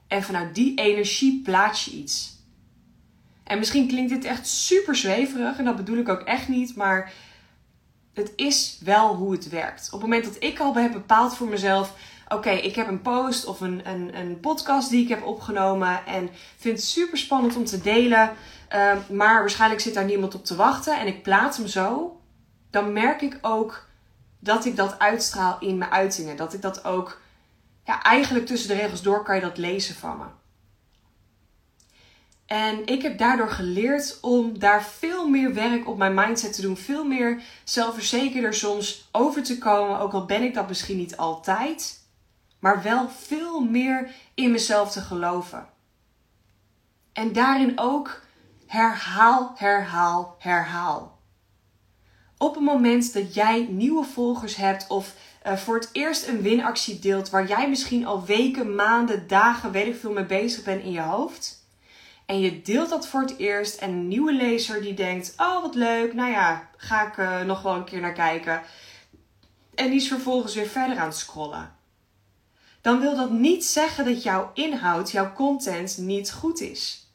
En 0.07 0.23
vanuit 0.23 0.55
die 0.55 0.75
energie 0.75 1.41
plaats 1.43 1.85
je 1.85 1.91
iets. 1.91 2.35
En 3.43 3.57
misschien 3.57 3.87
klinkt 3.87 4.09
dit 4.09 4.25
echt 4.25 4.47
super 4.47 4.95
zweverig 4.95 5.57
en 5.57 5.65
dat 5.65 5.75
bedoel 5.75 5.97
ik 5.97 6.09
ook 6.09 6.21
echt 6.21 6.47
niet, 6.47 6.75
maar 6.75 7.13
het 8.13 8.33
is 8.35 8.79
wel 8.83 9.15
hoe 9.15 9.31
het 9.31 9.49
werkt. 9.49 9.85
Op 9.85 9.91
het 9.91 10.09
moment 10.09 10.23
dat 10.25 10.43
ik 10.43 10.59
al 10.59 10.75
heb 10.75 10.91
bepaald 10.91 11.35
voor 11.35 11.47
mezelf: 11.47 11.93
oké, 12.27 12.49
ik 12.49 12.75
heb 12.75 12.87
een 12.87 13.01
post 13.01 13.45
of 13.45 13.61
een, 13.61 13.81
een, 13.89 14.17
een 14.17 14.39
podcast 14.39 14.89
die 14.89 15.03
ik 15.03 15.09
heb 15.09 15.23
opgenomen 15.23 16.05
en 16.05 16.29
vind 16.57 16.77
het 16.77 16.85
super 16.85 17.17
spannend 17.17 17.55
om 17.55 17.65
te 17.65 17.81
delen, 17.81 18.33
uh, 18.75 18.91
maar 19.09 19.39
waarschijnlijk 19.39 19.81
zit 19.81 19.93
daar 19.93 20.05
niemand 20.05 20.35
op 20.35 20.45
te 20.45 20.55
wachten 20.55 20.99
en 20.99 21.07
ik 21.07 21.23
plaats 21.23 21.57
hem 21.57 21.67
zo, 21.67 22.19
dan 22.69 22.93
merk 22.93 23.21
ik 23.21 23.37
ook 23.41 23.86
dat 24.39 24.65
ik 24.65 24.75
dat 24.75 24.99
uitstraal 24.99 25.57
in 25.59 25.77
mijn 25.77 25.91
uitingen. 25.91 26.37
Dat 26.37 26.53
ik 26.53 26.61
dat 26.61 26.85
ook, 26.85 27.21
ja, 27.85 28.03
eigenlijk 28.03 28.45
tussen 28.45 28.69
de 28.69 28.75
regels 28.75 29.01
door 29.01 29.23
kan 29.23 29.35
je 29.35 29.41
dat 29.41 29.57
lezen 29.57 29.95
van 29.95 30.17
me. 30.17 30.25
En 32.45 32.85
ik 32.85 33.01
heb 33.01 33.17
daardoor 33.17 33.49
geleerd 33.49 34.17
om 34.21 34.59
daar 34.59 34.83
veel 34.83 35.27
meer 35.27 35.53
werk 35.53 35.87
op 35.87 35.97
mijn 35.97 36.13
mindset 36.13 36.53
te 36.53 36.61
doen. 36.61 36.77
Veel 36.77 37.05
meer 37.05 37.41
zelfverzekerder 37.63 38.53
soms 38.53 39.09
over 39.11 39.43
te 39.43 39.57
komen. 39.57 39.99
Ook 39.99 40.13
al 40.13 40.25
ben 40.25 40.43
ik 40.43 40.53
dat 40.53 40.67
misschien 40.67 40.97
niet 40.97 41.17
altijd. 41.17 42.05
Maar 42.59 42.83
wel 42.83 43.09
veel 43.09 43.59
meer 43.59 44.11
in 44.33 44.51
mezelf 44.51 44.91
te 44.91 45.01
geloven. 45.01 45.67
En 47.13 47.33
daarin 47.33 47.79
ook 47.79 48.21
herhaal, 48.65 49.53
herhaal, 49.55 50.35
herhaal 50.39 51.16
op 52.37 52.55
het 52.55 52.63
moment 52.63 53.13
dat 53.13 53.33
jij 53.33 53.67
nieuwe 53.69 54.03
volgers 54.03 54.55
hebt 54.55 54.87
of 54.87 55.13
uh, 55.47 55.57
voor 55.57 55.75
het 55.75 55.89
eerst 55.91 56.27
een 56.27 56.41
winactie 56.41 56.99
deelt 56.99 57.29
waar 57.29 57.47
jij 57.47 57.69
misschien 57.69 58.05
al 58.05 58.25
weken, 58.25 58.75
maanden, 58.75 59.27
dagen, 59.27 59.71
weet 59.71 59.87
ik 59.87 59.99
veel 59.99 60.11
mee 60.11 60.25
bezig 60.25 60.63
bent 60.63 60.83
in 60.83 60.91
je 60.91 61.01
hoofd. 61.01 61.65
En 62.25 62.39
je 62.39 62.61
deelt 62.61 62.89
dat 62.89 63.07
voor 63.07 63.21
het 63.21 63.37
eerst 63.37 63.79
en 63.79 63.89
een 63.89 64.07
nieuwe 64.07 64.33
lezer 64.33 64.81
die 64.81 64.93
denkt, 64.93 65.33
oh 65.37 65.61
wat 65.61 65.75
leuk, 65.75 66.13
nou 66.13 66.31
ja, 66.31 66.69
ga 66.77 67.07
ik 67.07 67.17
uh, 67.17 67.41
nog 67.41 67.61
wel 67.61 67.75
een 67.75 67.83
keer 67.83 68.01
naar 68.01 68.13
kijken. 68.13 68.61
En 69.75 69.89
die 69.89 69.99
is 69.99 70.07
vervolgens 70.07 70.55
weer 70.55 70.67
verder 70.67 70.97
aan 70.97 71.07
het 71.07 71.17
scrollen. 71.17 71.75
Dan 72.81 72.99
wil 72.99 73.15
dat 73.15 73.31
niet 73.31 73.65
zeggen 73.65 74.05
dat 74.05 74.23
jouw 74.23 74.51
inhoud, 74.53 75.11
jouw 75.11 75.33
content 75.33 75.97
niet 75.97 76.31
goed 76.31 76.61
is. 76.61 77.11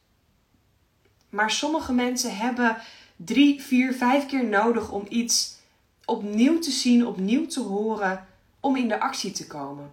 Maar 1.28 1.50
sommige 1.50 1.92
mensen 1.92 2.36
hebben 2.36 2.76
drie, 3.24 3.62
vier, 3.62 3.94
vijf 3.94 4.26
keer 4.26 4.44
nodig 4.44 4.90
om 4.90 5.06
iets 5.08 5.60
opnieuw 6.04 6.58
te 6.58 6.70
zien, 6.70 7.06
opnieuw 7.06 7.46
te 7.46 7.60
horen, 7.60 8.26
om 8.60 8.76
in 8.76 8.88
de 8.88 9.00
actie 9.00 9.30
te 9.30 9.46
komen. 9.46 9.92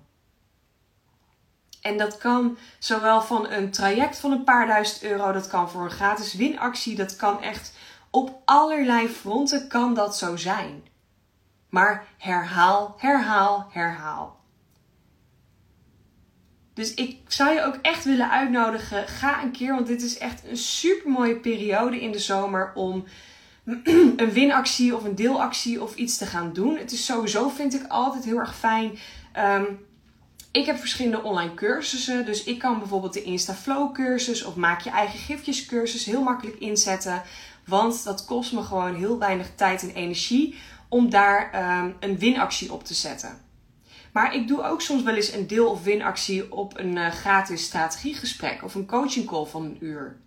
En 1.81 1.97
dat 1.97 2.17
kan 2.17 2.57
zowel 2.79 3.21
van 3.21 3.49
een 3.49 3.71
traject 3.71 4.17
van 4.17 4.31
een 4.31 4.43
paar 4.43 4.67
duizend 4.67 5.03
euro, 5.03 5.31
dat 5.31 5.47
kan 5.47 5.69
voor 5.69 5.83
een 5.83 5.91
gratis 5.91 6.33
winactie, 6.33 6.95
dat 6.95 7.15
kan 7.15 7.41
echt 7.41 7.73
op 8.09 8.41
allerlei 8.45 9.07
fronten 9.07 9.67
kan 9.67 9.93
dat 9.93 10.17
zo 10.17 10.35
zijn. 10.35 10.83
Maar 11.69 12.07
herhaal, 12.17 12.95
herhaal, 12.97 13.67
herhaal. 13.71 14.38
Dus 16.79 16.93
ik 16.93 17.17
zou 17.27 17.53
je 17.53 17.63
ook 17.63 17.77
echt 17.81 18.03
willen 18.03 18.29
uitnodigen. 18.29 19.07
Ga 19.07 19.43
een 19.43 19.51
keer, 19.51 19.73
want 19.73 19.87
dit 19.87 20.01
is 20.01 20.17
echt 20.17 20.41
een 20.49 20.57
super 20.57 21.11
mooie 21.11 21.35
periode 21.35 22.01
in 22.01 22.11
de 22.11 22.19
zomer 22.19 22.71
om 22.75 23.03
een 24.15 24.31
winactie 24.31 24.95
of 24.95 25.03
een 25.03 25.15
deelactie 25.15 25.81
of 25.81 25.95
iets 25.95 26.17
te 26.17 26.25
gaan 26.25 26.53
doen. 26.53 26.77
Het 26.77 26.91
is 26.91 27.05
sowieso, 27.05 27.49
vind 27.49 27.73
ik 27.73 27.87
altijd 27.87 28.23
heel 28.23 28.37
erg 28.37 28.55
fijn. 28.55 28.97
Ehm, 29.31 29.63
ik 30.51 30.65
heb 30.65 30.77
verschillende 30.77 31.23
online 31.23 31.53
cursussen. 31.53 32.25
Dus 32.25 32.43
ik 32.43 32.59
kan 32.59 32.79
bijvoorbeeld 32.79 33.13
de 33.13 33.23
InstaFlow 33.23 33.93
cursus 33.93 34.43
of 34.43 34.55
maak 34.55 34.81
je 34.81 34.89
eigen 34.89 35.19
gifjes 35.19 35.65
cursus 35.65 36.05
heel 36.05 36.21
makkelijk 36.21 36.57
inzetten. 36.59 37.21
Want 37.65 38.03
dat 38.03 38.25
kost 38.25 38.53
me 38.53 38.61
gewoon 38.61 38.95
heel 38.95 39.19
weinig 39.19 39.47
tijd 39.55 39.81
en 39.81 39.93
energie 39.93 40.55
om 40.89 41.09
daar 41.09 41.77
um, 41.83 41.95
een 41.99 42.17
winactie 42.17 42.73
op 42.73 42.83
te 42.83 42.93
zetten. 42.93 43.48
Maar 44.13 44.35
ik 44.35 44.47
doe 44.47 44.63
ook 44.63 44.81
soms 44.81 45.03
wel 45.03 45.15
eens 45.15 45.33
een 45.33 45.47
deel- 45.47 45.69
of 45.69 45.83
winactie 45.83 46.51
op 46.51 46.77
een 46.77 46.95
uh, 46.95 47.07
gratis 47.07 47.63
strategiegesprek 47.63 48.63
of 48.63 48.75
een 48.75 48.85
coaching 48.85 49.25
call 49.25 49.45
van 49.45 49.63
een 49.63 49.77
uur. 49.79 50.17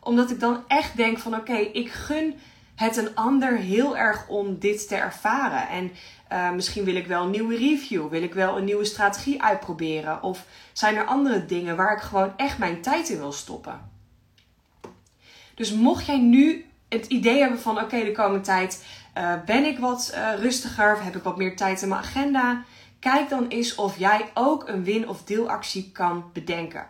Omdat 0.00 0.30
ik 0.30 0.40
dan 0.40 0.64
echt 0.66 0.96
denk 0.96 1.18
van 1.18 1.34
oké, 1.34 1.56
ik 1.56 1.90
gun 1.90 2.34
het 2.74 2.96
een 2.96 3.14
ander 3.14 3.56
heel 3.56 3.96
erg 3.96 4.28
om 4.28 4.58
dit 4.58 4.88
te 4.88 4.96
ervaren. 4.96 5.68
En 5.68 5.92
uh, 6.32 6.50
misschien 6.50 6.84
wil 6.84 6.96
ik 6.96 7.06
wel 7.06 7.24
een 7.24 7.30
nieuwe 7.30 7.56
review, 7.56 8.08
wil 8.08 8.22
ik 8.22 8.34
wel 8.34 8.58
een 8.58 8.64
nieuwe 8.64 8.84
strategie 8.84 9.42
uitproberen. 9.42 10.22
Of 10.22 10.46
zijn 10.72 10.96
er 10.96 11.04
andere 11.04 11.46
dingen 11.46 11.76
waar 11.76 11.96
ik 11.96 12.02
gewoon 12.02 12.32
echt 12.36 12.58
mijn 12.58 12.82
tijd 12.82 13.08
in 13.08 13.18
wil 13.18 13.32
stoppen. 13.32 13.90
Dus 15.54 15.72
mocht 15.72 16.06
jij 16.06 16.18
nu 16.18 16.64
het 16.88 17.06
idee 17.06 17.40
hebben 17.40 17.60
van 17.60 17.80
oké, 17.80 18.04
de 18.04 18.12
komende 18.12 18.44
tijd 18.44 18.84
uh, 19.16 19.34
ben 19.44 19.64
ik 19.64 19.78
wat 19.78 20.12
uh, 20.14 20.34
rustiger, 20.38 21.04
heb 21.04 21.16
ik 21.16 21.22
wat 21.22 21.36
meer 21.36 21.56
tijd 21.56 21.82
in 21.82 21.88
mijn 21.88 22.00
agenda. 22.00 22.64
Kijk 22.98 23.28
dan 23.28 23.48
eens 23.48 23.74
of 23.74 23.98
jij 23.98 24.30
ook 24.34 24.68
een 24.68 24.84
win- 24.84 25.08
of 25.08 25.24
deelactie 25.24 25.90
kan 25.92 26.30
bedenken. 26.32 26.86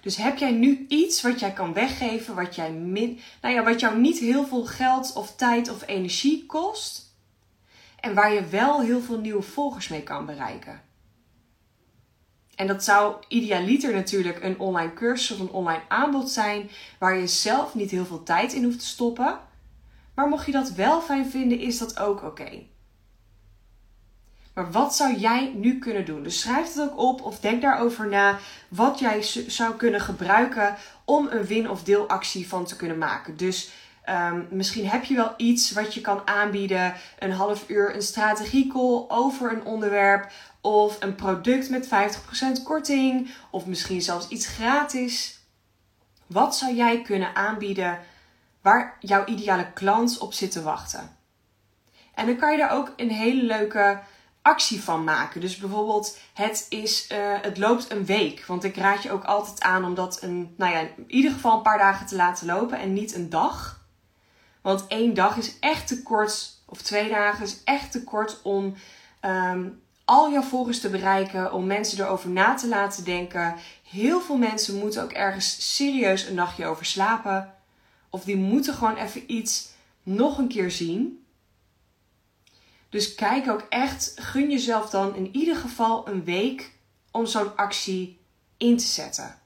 Dus 0.00 0.16
heb 0.16 0.38
jij 0.38 0.50
nu 0.50 0.84
iets 0.88 1.22
wat 1.22 1.40
jij 1.40 1.52
kan 1.52 1.72
weggeven, 1.72 2.34
wat, 2.34 2.54
jij 2.54 2.72
min, 2.72 3.18
nou 3.40 3.54
ja, 3.54 3.62
wat 3.62 3.80
jou 3.80 3.98
niet 3.98 4.18
heel 4.18 4.46
veel 4.46 4.64
geld 4.64 5.12
of 5.12 5.36
tijd 5.36 5.70
of 5.70 5.86
energie 5.86 6.46
kost. 6.46 7.14
En 8.00 8.14
waar 8.14 8.32
je 8.32 8.46
wel 8.46 8.80
heel 8.80 9.00
veel 9.00 9.18
nieuwe 9.18 9.42
volgers 9.42 9.88
mee 9.88 10.02
kan 10.02 10.26
bereiken. 10.26 10.80
En 12.54 12.66
dat 12.66 12.84
zou 12.84 13.14
idealiter 13.28 13.94
natuurlijk 13.94 14.42
een 14.42 14.58
online 14.58 14.94
cursus 14.94 15.30
of 15.30 15.38
een 15.40 15.50
online 15.50 15.82
aanbod 15.88 16.30
zijn 16.30 16.70
waar 16.98 17.16
je 17.16 17.26
zelf 17.26 17.74
niet 17.74 17.90
heel 17.90 18.06
veel 18.06 18.22
tijd 18.22 18.52
in 18.52 18.64
hoeft 18.64 18.78
te 18.78 18.86
stoppen. 18.86 19.38
Maar 20.14 20.28
mocht 20.28 20.46
je 20.46 20.52
dat 20.52 20.70
wel 20.72 21.00
fijn 21.00 21.30
vinden, 21.30 21.58
is 21.58 21.78
dat 21.78 21.98
ook 21.98 22.22
oké. 22.22 22.62
Maar 24.54 24.70
wat 24.70 24.94
zou 24.94 25.16
jij 25.16 25.52
nu 25.54 25.78
kunnen 25.78 26.04
doen? 26.04 26.22
Dus 26.22 26.40
schrijf 26.40 26.74
het 26.74 26.80
ook 26.80 26.98
op 26.98 27.22
of 27.22 27.40
denk 27.40 27.62
daarover 27.62 28.08
na 28.08 28.38
wat 28.68 28.98
jij 28.98 29.22
zou 29.46 29.76
kunnen 29.76 30.00
gebruiken 30.00 30.76
om 31.04 31.28
een 31.30 31.44
win- 31.44 31.70
of 31.70 31.82
deelactie 31.82 32.48
van 32.48 32.64
te 32.64 32.76
kunnen 32.76 32.98
maken. 32.98 33.36
Dus 33.36 33.70
um, 34.08 34.46
misschien 34.50 34.88
heb 34.88 35.04
je 35.04 35.14
wel 35.14 35.34
iets 35.36 35.72
wat 35.72 35.94
je 35.94 36.00
kan 36.00 36.26
aanbieden, 36.26 36.94
een 37.18 37.32
half 37.32 37.68
uur 37.68 37.94
een 37.94 38.02
strategiecall 38.02 39.04
over 39.08 39.52
een 39.52 39.64
onderwerp 39.64 40.32
of 40.60 41.02
een 41.02 41.14
product 41.14 41.70
met 41.70 41.86
50% 41.86 42.62
korting 42.64 43.30
of 43.50 43.66
misschien 43.66 44.02
zelfs 44.02 44.28
iets 44.28 44.46
gratis. 44.46 45.40
Wat 46.26 46.56
zou 46.56 46.74
jij 46.74 47.02
kunnen 47.02 47.34
aanbieden 47.34 47.98
waar 48.62 48.96
jouw 49.00 49.24
ideale 49.24 49.72
klant 49.72 50.18
op 50.18 50.32
zit 50.32 50.50
te 50.50 50.62
wachten? 50.62 51.16
En 52.14 52.26
dan 52.26 52.36
kan 52.36 52.52
je 52.52 52.58
daar 52.58 52.72
ook 52.72 52.92
een 52.96 53.10
hele 53.10 53.42
leuke 53.42 54.00
actie 54.42 54.82
van 54.82 55.04
maken. 55.04 55.40
Dus 55.40 55.56
bijvoorbeeld, 55.56 56.18
het, 56.34 56.66
is, 56.68 57.10
uh, 57.12 57.18
het 57.40 57.58
loopt 57.58 57.90
een 57.90 58.04
week. 58.04 58.44
Want 58.46 58.64
ik 58.64 58.76
raad 58.76 59.02
je 59.02 59.10
ook 59.10 59.24
altijd 59.24 59.62
aan 59.62 59.84
om 59.84 59.94
dat 59.94 60.22
een, 60.22 60.54
nou 60.56 60.72
ja, 60.72 60.80
in 60.80 61.04
ieder 61.06 61.32
geval 61.32 61.56
een 61.56 61.62
paar 61.62 61.78
dagen 61.78 62.06
te 62.06 62.16
laten 62.16 62.46
lopen 62.46 62.78
en 62.78 62.92
niet 62.92 63.14
een 63.14 63.30
dag. 63.30 63.80
Want 64.60 64.86
één 64.86 65.14
dag 65.14 65.36
is 65.36 65.58
echt 65.58 65.86
te 65.86 66.02
kort, 66.02 66.50
of 66.66 66.82
twee 66.82 67.08
dagen 67.08 67.44
is 67.44 67.64
echt 67.64 67.92
te 67.92 68.04
kort 68.04 68.42
om 68.42 68.74
um, 69.20 69.82
al 70.04 70.30
jouw 70.30 70.42
volgers 70.42 70.80
te 70.80 70.90
bereiken, 70.90 71.52
om 71.52 71.66
mensen 71.66 72.04
erover 72.04 72.30
na 72.30 72.54
te 72.54 72.68
laten 72.68 73.04
denken. 73.04 73.56
Heel 73.90 74.20
veel 74.20 74.36
mensen 74.36 74.78
moeten 74.78 75.02
ook 75.02 75.12
ergens 75.12 75.76
serieus 75.76 76.26
een 76.26 76.34
nachtje 76.34 76.66
over 76.66 76.84
slapen. 76.84 77.54
Of 78.12 78.24
die 78.24 78.36
moeten 78.36 78.74
gewoon 78.74 78.96
even 78.96 79.32
iets 79.32 79.68
nog 80.02 80.38
een 80.38 80.48
keer 80.48 80.70
zien. 80.70 81.24
Dus 82.88 83.14
kijk 83.14 83.50
ook 83.50 83.66
echt, 83.68 84.12
gun 84.16 84.50
jezelf 84.50 84.90
dan 84.90 85.16
in 85.16 85.28
ieder 85.36 85.56
geval 85.56 86.08
een 86.08 86.24
week 86.24 86.72
om 87.10 87.26
zo'n 87.26 87.56
actie 87.56 88.20
in 88.56 88.76
te 88.76 88.84
zetten. 88.84 89.38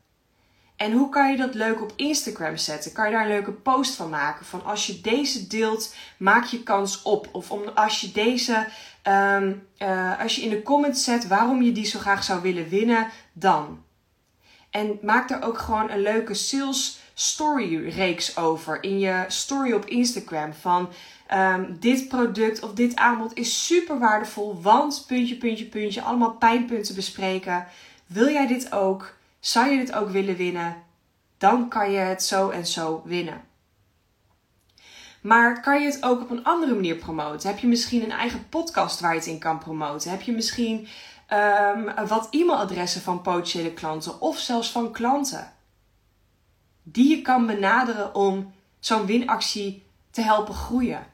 En 0.77 0.93
hoe 0.93 1.09
kan 1.09 1.31
je 1.31 1.37
dat 1.37 1.55
leuk 1.55 1.83
op 1.83 1.93
Instagram 1.97 2.57
zetten? 2.57 2.93
Kan 2.93 3.07
je 3.07 3.13
daar 3.13 3.23
een 3.23 3.29
leuke 3.29 3.53
post 3.53 3.95
van 3.95 4.11
maken? 4.11 4.47
Van 4.47 4.65
als 4.65 4.87
je 4.87 5.01
deze 5.01 5.47
deelt, 5.47 5.95
maak 6.19 6.45
je 6.45 6.63
kans 6.63 7.03
op. 7.03 7.29
Of 7.33 7.51
om, 7.51 7.69
als 7.75 8.01
je 8.01 8.13
deze, 8.13 8.69
um, 9.03 9.67
uh, 9.79 10.21
als 10.21 10.37
je 10.37 10.43
in 10.43 10.51
de 10.51 10.63
comments 10.63 11.05
zet 11.05 11.27
waarom 11.27 11.63
je 11.63 11.73
die 11.73 11.87
zo 11.87 11.99
graag 11.99 12.25
zou 12.25 12.43
willen 12.43 12.69
winnen, 12.69 13.11
dan. 13.33 13.85
En 14.71 14.99
maak 15.03 15.29
daar 15.29 15.43
ook 15.43 15.59
gewoon 15.59 15.91
een 15.91 16.03
leuke 16.03 16.35
sales 16.35 16.99
story 17.19 17.89
reeks 17.89 18.37
over 18.37 18.83
in 18.83 18.99
je 18.99 19.25
story 19.29 19.73
op 19.73 19.85
Instagram. 19.85 20.53
Van 20.53 20.89
um, 21.35 21.77
dit 21.81 22.09
product 22.09 22.63
of 22.63 22.73
dit 22.73 22.97
aanbod 22.97 23.35
is 23.35 23.67
super 23.67 23.99
waardevol, 23.99 24.61
want 24.63 25.05
puntje, 25.07 25.37
puntje, 25.37 25.65
puntje, 25.65 26.03
allemaal 26.03 26.33
pijnpunten 26.33 26.95
bespreken. 26.95 27.67
Wil 28.07 28.29
jij 28.29 28.47
dit 28.47 28.73
ook? 28.73 29.15
Zou 29.41 29.71
je 29.71 29.79
dit 29.79 29.93
ook 29.93 30.09
willen 30.09 30.37
winnen? 30.37 30.77
Dan 31.39 31.69
kan 31.69 31.91
je 31.91 31.99
het 31.99 32.23
zo 32.23 32.51
en 32.51 32.67
zo 32.67 33.03
winnen. 33.05 33.45
Maar 35.21 35.61
kan 35.61 35.81
je 35.81 35.87
het 35.87 36.03
ook 36.03 36.21
op 36.21 36.31
een 36.31 36.45
andere 36.45 36.75
manier 36.75 36.97
promoten? 36.97 37.49
Heb 37.49 37.59
je 37.59 37.67
misschien 37.67 38.03
een 38.03 38.11
eigen 38.11 38.49
podcast 38.49 39.01
waar 39.01 39.13
je 39.13 39.19
het 39.19 39.29
in 39.29 39.39
kan 39.39 39.59
promoten? 39.59 40.11
Heb 40.11 40.23
je 40.23 40.33
misschien 40.33 40.89
um, 41.33 42.07
wat 42.07 42.29
e-mailadressen 42.31 43.01
van 43.01 43.23
potentiële 43.23 43.73
klanten 43.73 44.21
of 44.21 44.39
zelfs 44.39 44.71
van 44.71 44.93
klanten? 44.93 45.56
Die 46.89 47.17
je 47.17 47.23
kan 47.23 47.47
benaderen 47.47 48.15
om 48.15 48.55
zo'n 48.79 49.07
winactie 49.07 49.87
te 50.11 50.21
helpen 50.21 50.55
groeien. 50.55 51.07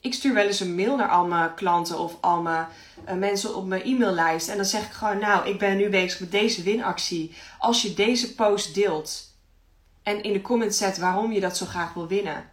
Ik 0.00 0.14
stuur 0.14 0.34
wel 0.34 0.46
eens 0.46 0.60
een 0.60 0.74
mail 0.74 0.96
naar 0.96 1.08
al 1.08 1.26
mijn 1.26 1.54
klanten 1.54 1.98
of 1.98 2.16
al 2.20 2.42
mijn 2.42 2.66
uh, 3.08 3.14
mensen 3.14 3.56
op 3.56 3.66
mijn 3.66 3.82
e-maillijst. 3.82 4.48
En 4.48 4.56
dan 4.56 4.64
zeg 4.64 4.86
ik 4.86 4.92
gewoon, 4.92 5.18
nou, 5.18 5.48
ik 5.48 5.58
ben 5.58 5.76
nu 5.76 5.88
bezig 5.88 6.20
met 6.20 6.30
deze 6.30 6.62
winactie. 6.62 7.34
Als 7.58 7.82
je 7.82 7.94
deze 7.94 8.34
post 8.34 8.74
deelt 8.74 9.36
en 10.02 10.22
in 10.22 10.32
de 10.32 10.40
comments 10.40 10.78
zet 10.78 10.98
waarom 10.98 11.32
je 11.32 11.40
dat 11.40 11.56
zo 11.56 11.66
graag 11.66 11.94
wil 11.94 12.06
winnen, 12.06 12.50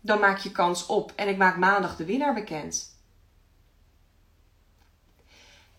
dan 0.00 0.20
maak 0.20 0.38
je 0.38 0.52
kans 0.52 0.86
op. 0.86 1.12
En 1.16 1.28
ik 1.28 1.36
maak 1.36 1.56
maandag 1.56 1.96
de 1.96 2.04
winnaar 2.04 2.34
bekend. 2.34 2.96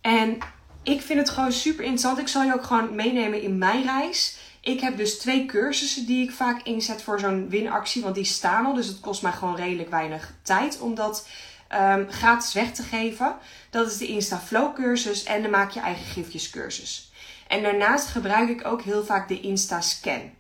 En 0.02 0.38
ik 0.84 1.02
vind 1.02 1.20
het 1.20 1.30
gewoon 1.30 1.52
super 1.52 1.84
interessant. 1.84 2.18
Ik 2.18 2.28
zal 2.28 2.44
je 2.44 2.54
ook 2.54 2.64
gewoon 2.64 2.96
meenemen 2.96 3.42
in 3.42 3.58
mijn 3.58 3.84
reis. 3.84 4.38
Ik 4.63 4.80
heb 4.80 4.97
dus 4.97 5.17
twee 5.17 5.45
cursussen 5.45 6.06
die 6.06 6.23
ik 6.23 6.32
vaak 6.32 6.62
inzet 6.62 7.02
voor 7.02 7.19
zo'n 7.19 7.49
winactie. 7.49 8.02
Want 8.02 8.15
die 8.15 8.23
staan 8.23 8.65
al. 8.65 8.73
Dus 8.73 8.88
het 8.88 8.99
kost 8.99 9.21
mij 9.21 9.32
gewoon 9.32 9.56
redelijk 9.56 9.89
weinig 9.89 10.34
tijd 10.41 10.80
om 10.80 10.95
dat 10.95 11.28
um, 11.73 12.12
gratis 12.12 12.54
weg 12.54 12.71
te 12.71 12.84
geven. 12.84 13.36
Dat 13.69 13.91
is 13.91 13.97
de 13.97 14.08
Insta 14.08 14.39
Flow 14.39 14.76
cursus 14.76 15.23
en 15.23 15.41
de 15.41 15.47
Maak 15.47 15.71
je 15.71 15.80
eigen 15.80 16.06
gifjes 16.06 16.49
cursus. 16.49 17.12
En 17.47 17.63
daarnaast 17.63 18.08
gebruik 18.08 18.49
ik 18.49 18.65
ook 18.65 18.82
heel 18.82 19.04
vaak 19.04 19.28
de 19.28 19.41
Insta 19.41 19.82
Scan. 19.82 20.32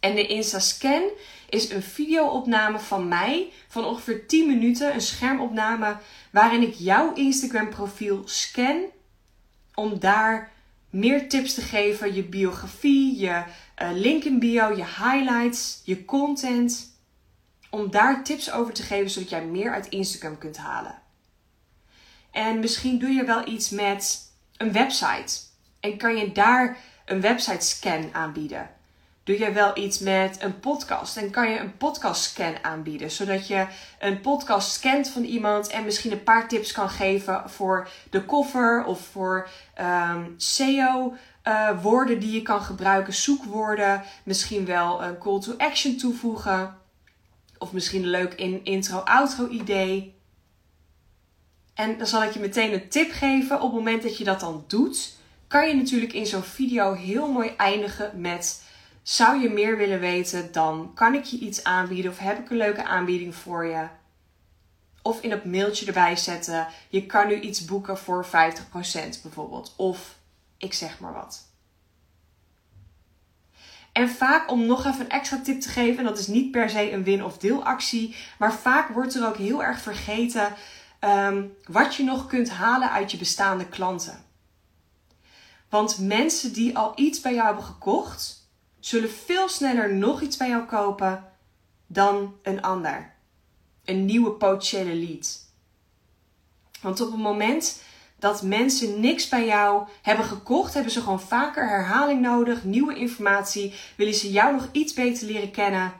En 0.00 0.14
de 0.14 0.26
Insta 0.26 0.58
Scan 0.58 1.02
is 1.48 1.70
een 1.70 1.82
videoopname 1.82 2.78
van 2.78 3.08
mij 3.08 3.52
van 3.68 3.84
ongeveer 3.84 4.26
10 4.26 4.46
minuten. 4.46 4.94
Een 4.94 5.00
schermopname 5.00 5.96
waarin 6.30 6.62
ik 6.62 6.74
jouw 6.74 7.14
Instagram 7.14 7.68
profiel 7.68 8.22
scan. 8.24 8.84
Om 9.74 9.98
daar 9.98 10.52
meer 10.90 11.28
tips 11.28 11.54
te 11.54 11.60
geven. 11.60 12.14
Je 12.14 12.24
biografie, 12.24 13.18
je 13.18 13.44
uh, 13.82 13.90
link 13.92 14.24
in 14.24 14.38
bio, 14.38 14.68
je 14.68 14.84
highlights, 14.84 15.80
je 15.84 16.04
content. 16.04 16.96
Om 17.70 17.90
daar 17.90 18.24
tips 18.24 18.52
over 18.52 18.74
te 18.74 18.82
geven 18.82 19.10
zodat 19.10 19.30
jij 19.30 19.44
meer 19.44 19.72
uit 19.72 19.88
Instagram 19.88 20.38
kunt 20.38 20.56
halen. 20.56 21.02
En 22.30 22.60
misschien 22.60 22.98
doe 22.98 23.10
je 23.10 23.24
wel 23.24 23.48
iets 23.48 23.70
met 23.70 24.32
een 24.56 24.72
website. 24.72 25.40
En 25.80 25.96
kan 25.96 26.16
je 26.16 26.32
daar 26.32 26.78
een 27.04 27.20
website 27.20 27.66
scan 27.66 28.08
aanbieden. 28.12 28.70
Doe 29.28 29.38
je 29.38 29.52
wel 29.52 29.78
iets 29.78 29.98
met 29.98 30.42
een 30.42 30.60
podcast 30.60 31.16
en 31.16 31.30
kan 31.30 31.50
je 31.50 31.58
een 31.58 31.76
podcast 31.76 32.22
scan 32.22 32.64
aanbieden. 32.64 33.10
Zodat 33.10 33.46
je 33.48 33.66
een 33.98 34.20
podcast 34.20 34.72
scant 34.72 35.08
van 35.08 35.24
iemand 35.24 35.68
en 35.68 35.84
misschien 35.84 36.12
een 36.12 36.22
paar 36.22 36.48
tips 36.48 36.72
kan 36.72 36.90
geven 36.90 37.50
voor 37.50 37.88
de 38.10 38.24
cover 38.24 38.84
of 38.84 39.00
voor 39.00 39.48
um, 39.80 40.34
SEO. 40.36 41.14
Uh, 41.44 41.82
woorden 41.82 42.20
die 42.20 42.32
je 42.32 42.42
kan 42.42 42.62
gebruiken, 42.62 43.14
zoekwoorden. 43.14 44.02
Misschien 44.22 44.64
wel 44.64 45.02
een 45.02 45.18
call 45.18 45.40
to 45.40 45.54
action 45.58 45.96
toevoegen. 45.96 46.76
Of 47.58 47.72
misschien 47.72 48.02
een 48.02 48.10
leuk 48.10 48.34
in 48.34 48.64
intro-outro 48.64 49.48
idee. 49.48 50.14
En 51.74 51.98
dan 51.98 52.06
zal 52.06 52.22
ik 52.22 52.32
je 52.32 52.40
meteen 52.40 52.72
een 52.72 52.88
tip 52.88 53.10
geven. 53.12 53.56
Op 53.56 53.62
het 53.62 53.72
moment 53.72 54.02
dat 54.02 54.18
je 54.18 54.24
dat 54.24 54.40
dan 54.40 54.64
doet, 54.66 55.16
kan 55.48 55.68
je 55.68 55.74
natuurlijk 55.74 56.12
in 56.12 56.26
zo'n 56.26 56.42
video 56.42 56.92
heel 56.92 57.32
mooi 57.32 57.54
eindigen 57.56 58.20
met: 58.20 58.66
Zou 59.08 59.40
je 59.40 59.50
meer 59.50 59.76
willen 59.76 60.00
weten? 60.00 60.52
Dan 60.52 60.90
kan 60.94 61.14
ik 61.14 61.24
je 61.24 61.38
iets 61.38 61.64
aanbieden 61.64 62.10
of 62.10 62.18
heb 62.18 62.38
ik 62.38 62.50
een 62.50 62.56
leuke 62.56 62.84
aanbieding 62.84 63.34
voor 63.34 63.64
je. 63.64 63.86
Of 65.02 65.20
in 65.20 65.30
dat 65.30 65.44
mailtje 65.44 65.86
erbij 65.86 66.16
zetten: 66.16 66.66
Je 66.88 67.06
kan 67.06 67.26
nu 67.26 67.40
iets 67.40 67.64
boeken 67.64 67.98
voor 67.98 68.26
50% 68.26 68.28
bijvoorbeeld. 69.22 69.74
Of 69.76 70.18
ik 70.58 70.74
zeg 70.74 71.00
maar 71.00 71.12
wat. 71.12 71.46
En 73.92 74.08
vaak 74.08 74.50
om 74.50 74.66
nog 74.66 74.86
even 74.86 75.00
een 75.00 75.10
extra 75.10 75.40
tip 75.40 75.60
te 75.60 75.68
geven, 75.68 75.98
en 75.98 76.04
dat 76.04 76.18
is 76.18 76.26
niet 76.26 76.50
per 76.50 76.70
se 76.70 76.92
een 76.92 77.04
win- 77.04 77.24
of 77.24 77.38
deelactie, 77.38 78.16
maar 78.38 78.54
vaak 78.54 78.88
wordt 78.88 79.14
er 79.14 79.26
ook 79.26 79.36
heel 79.36 79.62
erg 79.62 79.80
vergeten 79.80 80.54
ehm, 80.98 81.44
wat 81.64 81.94
je 81.94 82.04
nog 82.04 82.26
kunt 82.26 82.50
halen 82.50 82.90
uit 82.90 83.10
je 83.10 83.16
bestaande 83.18 83.68
klanten. 83.68 84.24
Want 85.68 85.98
mensen 85.98 86.52
die 86.52 86.78
al 86.78 86.92
iets 86.96 87.20
bij 87.20 87.34
jou 87.34 87.46
hebben 87.46 87.64
gekocht, 87.64 88.37
zullen 88.80 89.10
veel 89.10 89.48
sneller 89.48 89.94
nog 89.94 90.20
iets 90.20 90.36
bij 90.36 90.48
jou 90.48 90.64
kopen 90.64 91.24
dan 91.86 92.34
een 92.42 92.62
ander. 92.62 93.14
Een 93.84 94.04
nieuwe 94.04 94.30
potentiële 94.30 94.94
lead. 94.94 95.46
Want 96.80 97.00
op 97.00 97.10
het 97.10 97.20
moment 97.20 97.82
dat 98.18 98.42
mensen 98.42 99.00
niks 99.00 99.28
bij 99.28 99.46
jou 99.46 99.88
hebben 100.02 100.24
gekocht, 100.24 100.74
hebben 100.74 100.92
ze 100.92 101.00
gewoon 101.00 101.20
vaker 101.20 101.68
herhaling 101.68 102.20
nodig, 102.20 102.64
nieuwe 102.64 102.94
informatie, 102.94 103.74
willen 103.96 104.14
ze 104.14 104.30
jou 104.30 104.52
nog 104.52 104.68
iets 104.72 104.94
beter 104.94 105.26
leren 105.26 105.50
kennen, 105.50 105.92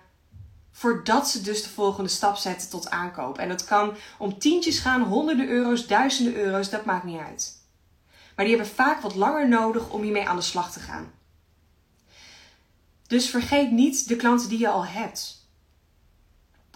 voordat 0.73 1.29
ze 1.29 1.43
dus 1.43 1.63
de 1.63 1.69
volgende 1.69 2.11
stap 2.11 2.37
zetten 2.37 2.71
tot 2.71 2.91
aankoop. 2.91 3.39
En 3.39 3.49
dat 3.49 3.65
kan 3.65 3.95
om 4.19 4.39
tientjes 4.39 4.79
gaan, 4.79 5.03
honderden 5.03 5.49
euro's, 5.49 5.87
duizenden 5.87 6.35
euro's, 6.35 6.71
dat 6.71 6.85
maakt 6.85 7.05
niet 7.05 7.21
uit. 7.21 7.57
Maar 8.37 8.47
die 8.47 8.57
hebben 8.57 8.75
vaak 8.75 9.01
wat 9.01 9.15
langer 9.15 9.49
nodig 9.49 9.91
om 9.91 10.03
hiermee 10.03 10.29
aan 10.29 10.37
de 10.37 10.43
slag 10.43 10.73
te 10.73 10.81
gaan. 10.81 11.13
Dus 13.09 13.31
vergeet 13.31 13.71
niet 13.71 14.09
de 14.09 14.17
klanten 14.17 14.49
die 14.49 14.59
je 14.59 14.69
al 14.69 14.87
hebt. 14.87 15.47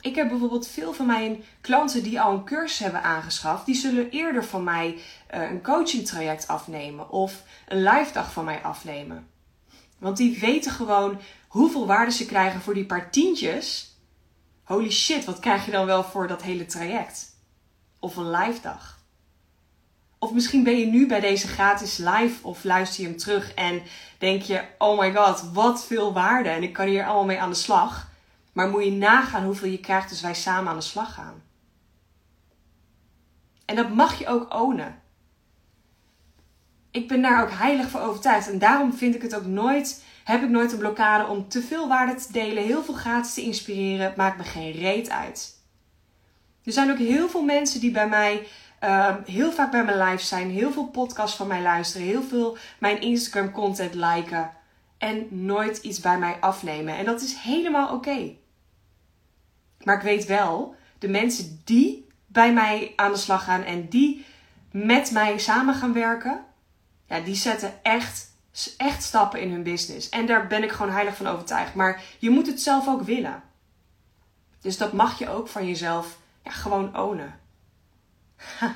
Ik 0.00 0.14
heb 0.14 0.28
bijvoorbeeld 0.28 0.68
veel 0.68 0.92
van 0.92 1.06
mijn 1.06 1.44
klanten 1.60 2.02
die 2.02 2.20
al 2.20 2.32
een 2.32 2.44
cursus 2.44 2.78
hebben 2.78 3.02
aangeschaft, 3.02 3.66
die 3.66 3.74
zullen 3.74 4.10
eerder 4.10 4.44
van 4.44 4.64
mij 4.64 4.94
uh, 5.34 5.50
een 5.50 5.62
coaching 5.62 6.06
traject 6.06 6.48
afnemen 6.48 7.10
of 7.10 7.42
een 7.68 7.82
live 7.82 8.12
dag 8.12 8.32
van 8.32 8.44
mij 8.44 8.62
afnemen. 8.62 9.30
Want 9.98 10.16
die 10.16 10.38
weten 10.40 10.72
gewoon 10.72 11.20
hoeveel 11.48 11.86
waarde 11.86 12.12
ze 12.12 12.26
krijgen 12.26 12.60
voor 12.60 12.74
die 12.74 12.86
paar 12.86 13.10
tientjes. 13.10 13.96
Holy 14.62 14.90
shit, 14.90 15.24
wat 15.24 15.38
krijg 15.38 15.64
je 15.64 15.70
dan 15.70 15.86
wel 15.86 16.04
voor 16.04 16.28
dat 16.28 16.42
hele 16.42 16.66
traject? 16.66 17.36
Of 17.98 18.16
een 18.16 18.30
live 18.30 18.60
dag. 18.60 19.01
Of 20.22 20.32
misschien 20.32 20.64
ben 20.64 20.78
je 20.78 20.86
nu 20.86 21.06
bij 21.06 21.20
deze 21.20 21.48
gratis 21.48 21.96
live 21.96 22.46
of 22.46 22.64
luister 22.64 23.02
je 23.02 23.08
hem 23.08 23.18
terug 23.18 23.54
en 23.54 23.82
denk 24.18 24.42
je: 24.42 24.64
oh 24.78 24.98
my 24.98 25.14
god, 25.14 25.52
wat 25.52 25.84
veel 25.84 26.12
waarde 26.12 26.48
en 26.48 26.62
ik 26.62 26.72
kan 26.72 26.86
hier 26.86 27.04
allemaal 27.04 27.24
mee 27.24 27.40
aan 27.40 27.50
de 27.50 27.56
slag. 27.56 28.10
Maar 28.52 28.68
moet 28.68 28.84
je 28.84 28.90
nagaan 28.90 29.44
hoeveel 29.44 29.68
je 29.68 29.80
krijgt 29.80 30.10
als 30.10 30.20
wij 30.20 30.34
samen 30.34 30.70
aan 30.70 30.78
de 30.78 30.84
slag 30.84 31.14
gaan. 31.14 31.42
En 33.64 33.76
dat 33.76 33.94
mag 33.94 34.18
je 34.18 34.26
ook 34.26 34.54
ownen. 34.54 35.02
Ik 36.90 37.08
ben 37.08 37.22
daar 37.22 37.42
ook 37.42 37.52
heilig 37.52 37.88
voor 37.88 38.00
overtuigd. 38.00 38.50
En 38.50 38.58
daarom 38.58 38.92
vind 38.92 39.14
ik 39.14 39.22
het 39.22 39.34
ook 39.34 39.46
nooit, 39.46 40.04
heb 40.24 40.42
ik 40.42 40.48
nooit 40.48 40.72
een 40.72 40.78
blokkade 40.78 41.26
om 41.26 41.48
te 41.48 41.62
veel 41.62 41.88
waarde 41.88 42.14
te 42.14 42.32
delen, 42.32 42.64
heel 42.64 42.82
veel 42.82 42.94
gratis 42.94 43.34
te 43.34 43.42
inspireren. 43.42 44.14
Maakt 44.16 44.36
me 44.36 44.44
geen 44.44 44.72
reet 44.72 45.10
uit. 45.10 45.60
Er 46.64 46.72
zijn 46.72 46.90
ook 46.90 46.98
heel 46.98 47.28
veel 47.28 47.44
mensen 47.44 47.80
die 47.80 47.90
bij 47.90 48.08
mij 48.08 48.46
uh, 48.84 49.14
heel 49.24 49.52
vaak 49.52 49.70
bij 49.70 49.84
mijn 49.84 49.98
live 49.98 50.24
zijn, 50.24 50.50
heel 50.50 50.72
veel 50.72 50.86
podcasts 50.86 51.36
van 51.36 51.46
mij 51.46 51.62
luisteren, 51.62 52.06
heel 52.06 52.22
veel 52.22 52.56
mijn 52.78 53.00
Instagram 53.00 53.50
content 53.50 53.94
liken 53.94 54.50
en 54.98 55.26
nooit 55.30 55.78
iets 55.78 56.00
bij 56.00 56.18
mij 56.18 56.36
afnemen. 56.40 56.96
En 56.96 57.04
dat 57.04 57.20
is 57.20 57.34
helemaal 57.34 57.94
oké. 57.94 58.34
Maar 59.82 59.96
ik 59.96 60.02
weet 60.02 60.26
wel, 60.26 60.74
de 60.98 61.08
mensen 61.08 61.60
die 61.64 62.06
bij 62.26 62.52
mij 62.52 62.92
aan 62.96 63.12
de 63.12 63.18
slag 63.18 63.44
gaan 63.44 63.62
en 63.62 63.88
die 63.88 64.24
met 64.70 65.10
mij 65.10 65.38
samen 65.38 65.74
gaan 65.74 65.92
werken, 65.92 66.44
ja, 67.06 67.20
die 67.20 67.34
zetten 67.34 67.72
echt, 67.82 68.30
echt 68.76 69.02
stappen 69.02 69.40
in 69.40 69.50
hun 69.50 69.62
business. 69.62 70.08
En 70.08 70.26
daar 70.26 70.46
ben 70.46 70.62
ik 70.62 70.72
gewoon 70.72 70.92
heilig 70.92 71.16
van 71.16 71.26
overtuigd. 71.26 71.74
Maar 71.74 72.02
je 72.18 72.30
moet 72.30 72.46
het 72.46 72.60
zelf 72.60 72.88
ook 72.88 73.02
willen. 73.02 73.42
Dus 74.60 74.76
dat 74.76 74.92
mag 74.92 75.18
je 75.18 75.28
ook 75.28 75.48
van 75.48 75.66
jezelf 75.66 76.18
ja, 76.44 76.50
gewoon 76.50 76.98
ownen. 76.98 77.40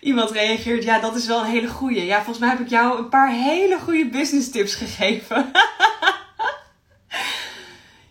Iemand 0.00 0.30
reageert, 0.30 0.84
ja, 0.84 1.00
dat 1.00 1.16
is 1.16 1.26
wel 1.26 1.40
een 1.40 1.50
hele 1.50 1.68
goeie. 1.68 2.04
Ja, 2.04 2.16
volgens 2.16 2.38
mij 2.38 2.48
heb 2.48 2.60
ik 2.60 2.68
jou 2.68 2.98
een 2.98 3.08
paar 3.08 3.30
hele 3.30 3.78
goede 3.78 4.08
business 4.08 4.50
tips 4.50 4.74
gegeven. 4.74 5.50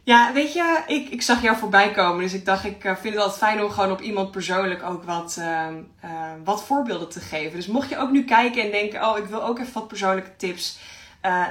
Ja, 0.03 0.33
weet 0.33 0.53
je, 0.53 0.83
ik, 0.87 1.09
ik 1.09 1.21
zag 1.21 1.41
jou 1.41 1.57
voorbij 1.57 1.91
komen. 1.91 2.21
Dus 2.21 2.33
ik 2.33 2.45
dacht, 2.45 2.65
ik 2.65 2.83
eh, 2.83 2.95
vind 2.95 3.13
het 3.13 3.23
altijd 3.23 3.41
fijn 3.41 3.63
om 3.63 3.69
gewoon 3.69 3.91
op 3.91 4.01
iemand 4.01 4.31
persoonlijk 4.31 4.83
ook 4.83 5.03
wat, 5.03 5.35
uh, 5.39 5.67
uh, 6.05 6.31
wat 6.43 6.63
voorbeelden 6.63 7.09
te 7.09 7.19
geven. 7.19 7.55
Dus 7.55 7.67
mocht 7.67 7.89
je 7.89 7.97
ook 7.97 8.11
nu 8.11 8.23
kijken 8.23 8.63
en 8.63 8.71
denken, 8.71 9.07
oh, 9.09 9.17
ik 9.17 9.25
wil 9.25 9.43
ook 9.43 9.59
even 9.59 9.73
wat 9.73 9.87
persoonlijke 9.87 10.35
tips. 10.37 10.79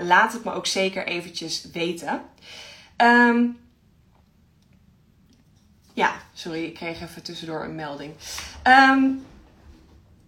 laat 0.02 0.32
het 0.32 0.44
me 0.44 0.52
ook 0.52 0.66
zeker 0.66 1.06
eventjes 1.06 1.68
weten. 1.72 2.22
Um, 2.96 3.59
ja, 6.00 6.14
sorry, 6.32 6.64
ik 6.64 6.74
kreeg 6.74 7.02
even 7.02 7.22
tussendoor 7.22 7.64
een 7.64 7.74
melding. 7.74 8.12
Um, 8.66 9.24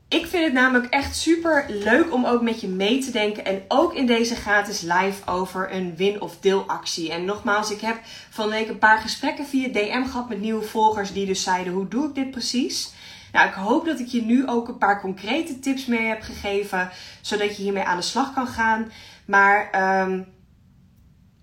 ik 0.09 0.27
vind 0.27 0.45
het 0.45 0.53
namelijk 0.53 0.93
echt 0.93 1.17
super 1.17 1.65
leuk 1.69 2.13
om 2.13 2.25
ook 2.25 2.43
met 2.43 2.61
je 2.61 2.69
mee 2.69 2.99
te 2.99 3.11
denken. 3.11 3.45
En 3.45 3.63
ook 3.69 3.95
in 3.95 4.07
deze 4.07 4.35
gratis 4.35 4.81
live 4.81 5.31
over 5.31 5.75
een 5.75 5.97
win- 5.97 6.21
of 6.21 6.39
deelactie. 6.41 7.13
En 7.13 7.25
nogmaals, 7.25 7.71
ik 7.71 7.81
heb 7.81 8.01
van 8.31 8.49
week 8.49 8.69
een 8.69 8.79
paar 8.79 8.99
gesprekken 8.99 9.47
via 9.47 9.69
DM 9.69 10.05
gehad 10.05 10.29
met 10.29 10.41
nieuwe 10.41 10.63
volgers. 10.63 11.13
Die 11.13 11.27
dus 11.27 11.43
zeiden: 11.43 11.73
hoe 11.73 11.89
doe 11.89 12.09
ik 12.09 12.15
dit 12.15 12.31
precies? 12.31 12.93
Nou, 13.33 13.49
ik 13.49 13.55
hoop 13.55 13.85
dat 13.87 13.99
ik 13.99 14.07
je 14.07 14.23
nu 14.23 14.49
ook 14.49 14.69
een 14.69 14.79
paar 14.79 15.01
concrete 15.01 15.59
tips 15.59 15.87
mee 15.87 16.07
heb 16.07 16.23
gegeven. 16.23 16.91
Zodat 17.21 17.57
je 17.57 17.63
hiermee 17.63 17.85
aan 17.85 17.97
de 17.97 18.03
slag 18.03 18.35
kan 18.35 18.47
gaan. 18.47 18.93
Maar 19.25 19.71
um, 20.03 20.27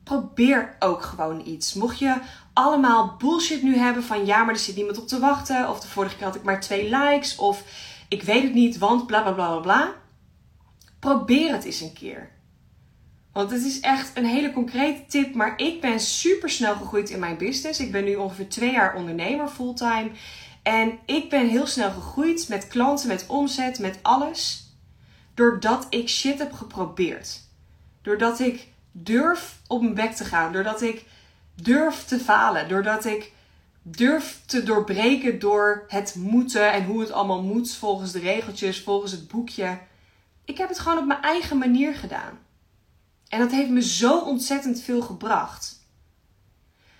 probeer 0.10 0.76
ook 0.80 1.02
gewoon 1.02 1.42
iets. 1.46 1.74
Mocht 1.74 2.00
je 2.00 2.16
allemaal 2.60 3.16
bullshit 3.18 3.64
nu 3.64 3.78
hebben 3.78 4.04
van 4.04 4.26
ja, 4.26 4.44
maar 4.44 4.54
er 4.54 4.60
zit 4.60 4.76
niemand 4.76 4.98
op 4.98 5.08
te 5.08 5.20
wachten. 5.20 5.70
Of 5.70 5.80
de 5.80 5.88
vorige 5.88 6.16
keer 6.16 6.26
had 6.26 6.36
ik 6.36 6.44
maar 6.44 6.62
twee 6.62 6.90
likes. 6.90 7.36
Of 7.36 7.64
ik 8.08 8.24
weet 8.24 8.44
het 8.44 8.54
niet, 8.54 8.78
want 8.78 9.08
bla 9.08 9.22
bla 9.22 9.32
bla 9.32 9.60
bla 9.60 9.94
Probeer 11.00 11.52
het 11.52 11.64
eens 11.64 11.82
een 11.82 11.94
keer. 11.94 12.30
Want 13.34 13.52
het 13.52 13.64
is 13.64 13.80
echt 13.80 14.18
een 14.18 14.26
hele 14.26 14.54
concrete 14.54 15.06
tip, 15.08 15.36
maar 15.36 15.54
ik 15.58 15.82
ben 15.82 16.00
super 16.00 16.50
snel 16.50 16.76
gegroeid 16.76 17.10
in 17.10 17.20
mijn 17.20 17.38
business. 17.38 17.80
Ik 17.80 17.92
ben 17.92 18.04
nu 18.04 18.16
ongeveer 18.16 18.50
twee 18.50 18.72
jaar 18.72 18.96
ondernemer 18.96 19.48
fulltime. 19.48 20.12
En 20.64 21.00
ik 21.06 21.30
ben 21.30 21.50
heel 21.50 21.68
snel 21.68 21.92
gegroeid 21.92 22.50
met 22.50 22.68
klanten, 22.68 23.08
met 23.08 23.26
omzet, 23.28 23.80
met 23.80 24.00
alles. 24.02 24.74
Doordat 25.34 25.88
ik 25.90 26.10
shit 26.10 26.40
heb 26.40 26.52
geprobeerd. 26.52 27.42
Doordat 28.02 28.40
ik 28.40 28.68
durf 28.92 29.58
op 29.68 29.82
mijn 29.82 29.94
bek 29.94 30.12
te 30.12 30.26
gaan. 30.26 30.54
Doordat 30.54 30.82
ik 30.82 31.06
durf 31.64 32.06
te 32.06 32.20
falen. 32.20 32.70
Doordat 32.70 33.06
ik 33.06 33.32
durf 33.82 34.42
te 34.46 34.64
doorbreken 34.64 35.40
door 35.40 35.86
het 35.88 36.16
moeten 36.16 36.72
en 36.72 36.86
hoe 36.86 37.02
het 37.02 37.12
allemaal 37.12 37.44
moet 37.44 37.76
volgens 37.76 38.12
de 38.12 38.20
regeltjes, 38.20 38.84
volgens 38.84 39.12
het 39.12 39.28
boekje. 39.28 39.80
Ik 40.46 40.58
heb 40.58 40.70
het 40.70 40.80
gewoon 40.80 40.98
op 40.98 41.06
mijn 41.06 41.22
eigen 41.22 41.58
manier 41.58 41.96
gedaan. 41.96 42.40
En 43.28 43.40
dat 43.40 43.52
heeft 43.52 43.70
me 43.70 43.82
zo 43.82 44.20
ontzettend 44.20 44.82
veel 44.82 45.02
gebracht. 45.02 45.88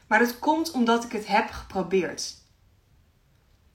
Maar 0.08 0.20
dat 0.20 0.40
komt 0.40 0.72
omdat 0.72 1.04
ik 1.04 1.12
het 1.12 1.28
heb 1.28 1.50
geprobeerd. 1.50 2.38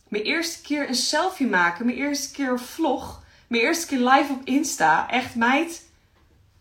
Mijn 0.08 0.24
eerste 0.24 0.60
keer 0.60 0.88
een 0.88 0.94
selfie 0.94 1.46
maken, 1.46 1.86
mijn 1.86 1.98
eerste 1.98 2.30
keer 2.30 2.50
een 2.50 2.58
vlog, 2.58 3.24
mijn 3.48 3.62
eerste 3.62 3.86
keer 3.86 3.98
live 3.98 4.32
op 4.32 4.44
Insta. 4.44 5.10
Echt 5.10 5.34
meid, 5.34 5.84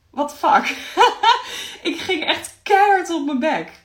what 0.09 0.33
fuck. 0.33 0.65
ik 1.89 1.99
ging 1.99 2.23
echt 2.25 2.55
keihard 2.63 3.09
op 3.09 3.25
mijn 3.25 3.39
bek. 3.39 3.82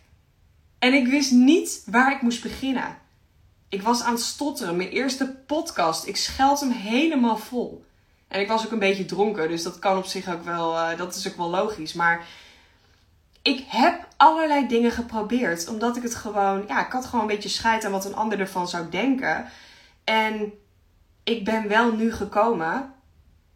En 0.79 0.95
ik 0.95 1.07
wist 1.07 1.31
niet 1.31 1.83
waar 1.87 2.13
ik 2.13 2.23
moest 2.23 2.43
beginnen. 2.43 2.99
Ik 3.69 3.83
was 3.83 4.03
aan 4.03 4.13
het 4.13 4.23
stotteren. 4.23 4.77
Mijn 4.77 4.89
eerste 4.89 5.37
podcast. 5.47 6.07
Ik 6.07 6.17
scheld 6.17 6.61
hem 6.61 6.71
helemaal 6.71 7.37
vol. 7.37 7.85
En 8.29 8.41
ik 8.41 8.49
was 8.49 8.65
ook 8.65 8.73
een 8.73 8.79
beetje 8.79 9.05
dronken. 9.05 9.49
Dus 9.49 9.63
dat 9.63 9.79
kan 9.79 9.97
op 9.97 10.05
zich 10.05 10.29
ook 10.29 10.45
wel. 10.45 10.75
Uh, 10.75 10.99
dat 10.99 11.15
is 11.15 11.29
ook 11.29 11.37
wel 11.37 11.51
logisch. 11.51 11.93
Maar 11.93 12.27
ik 13.43 13.65
heb 13.67 14.09
allerlei 14.17 14.67
dingen 14.67 14.91
geprobeerd. 14.91 15.69
Omdat 15.69 15.97
ik 15.97 16.03
het 16.03 16.15
gewoon. 16.15 16.65
Ja, 16.69 16.87
ik 16.87 16.93
had 16.93 17.05
gewoon 17.05 17.21
een 17.21 17.35
beetje 17.35 17.49
scheid 17.49 17.85
aan 17.85 17.93
wat 17.93 18.05
een 18.05 18.17
ander 18.17 18.41
ervan 18.41 18.69
zou 18.69 18.89
denken. 18.91 19.47
En 20.05 20.53
ik 21.25 21.45
ben 21.45 21.69
wel 21.69 21.93
nu 21.93 22.13
gekomen 22.13 22.95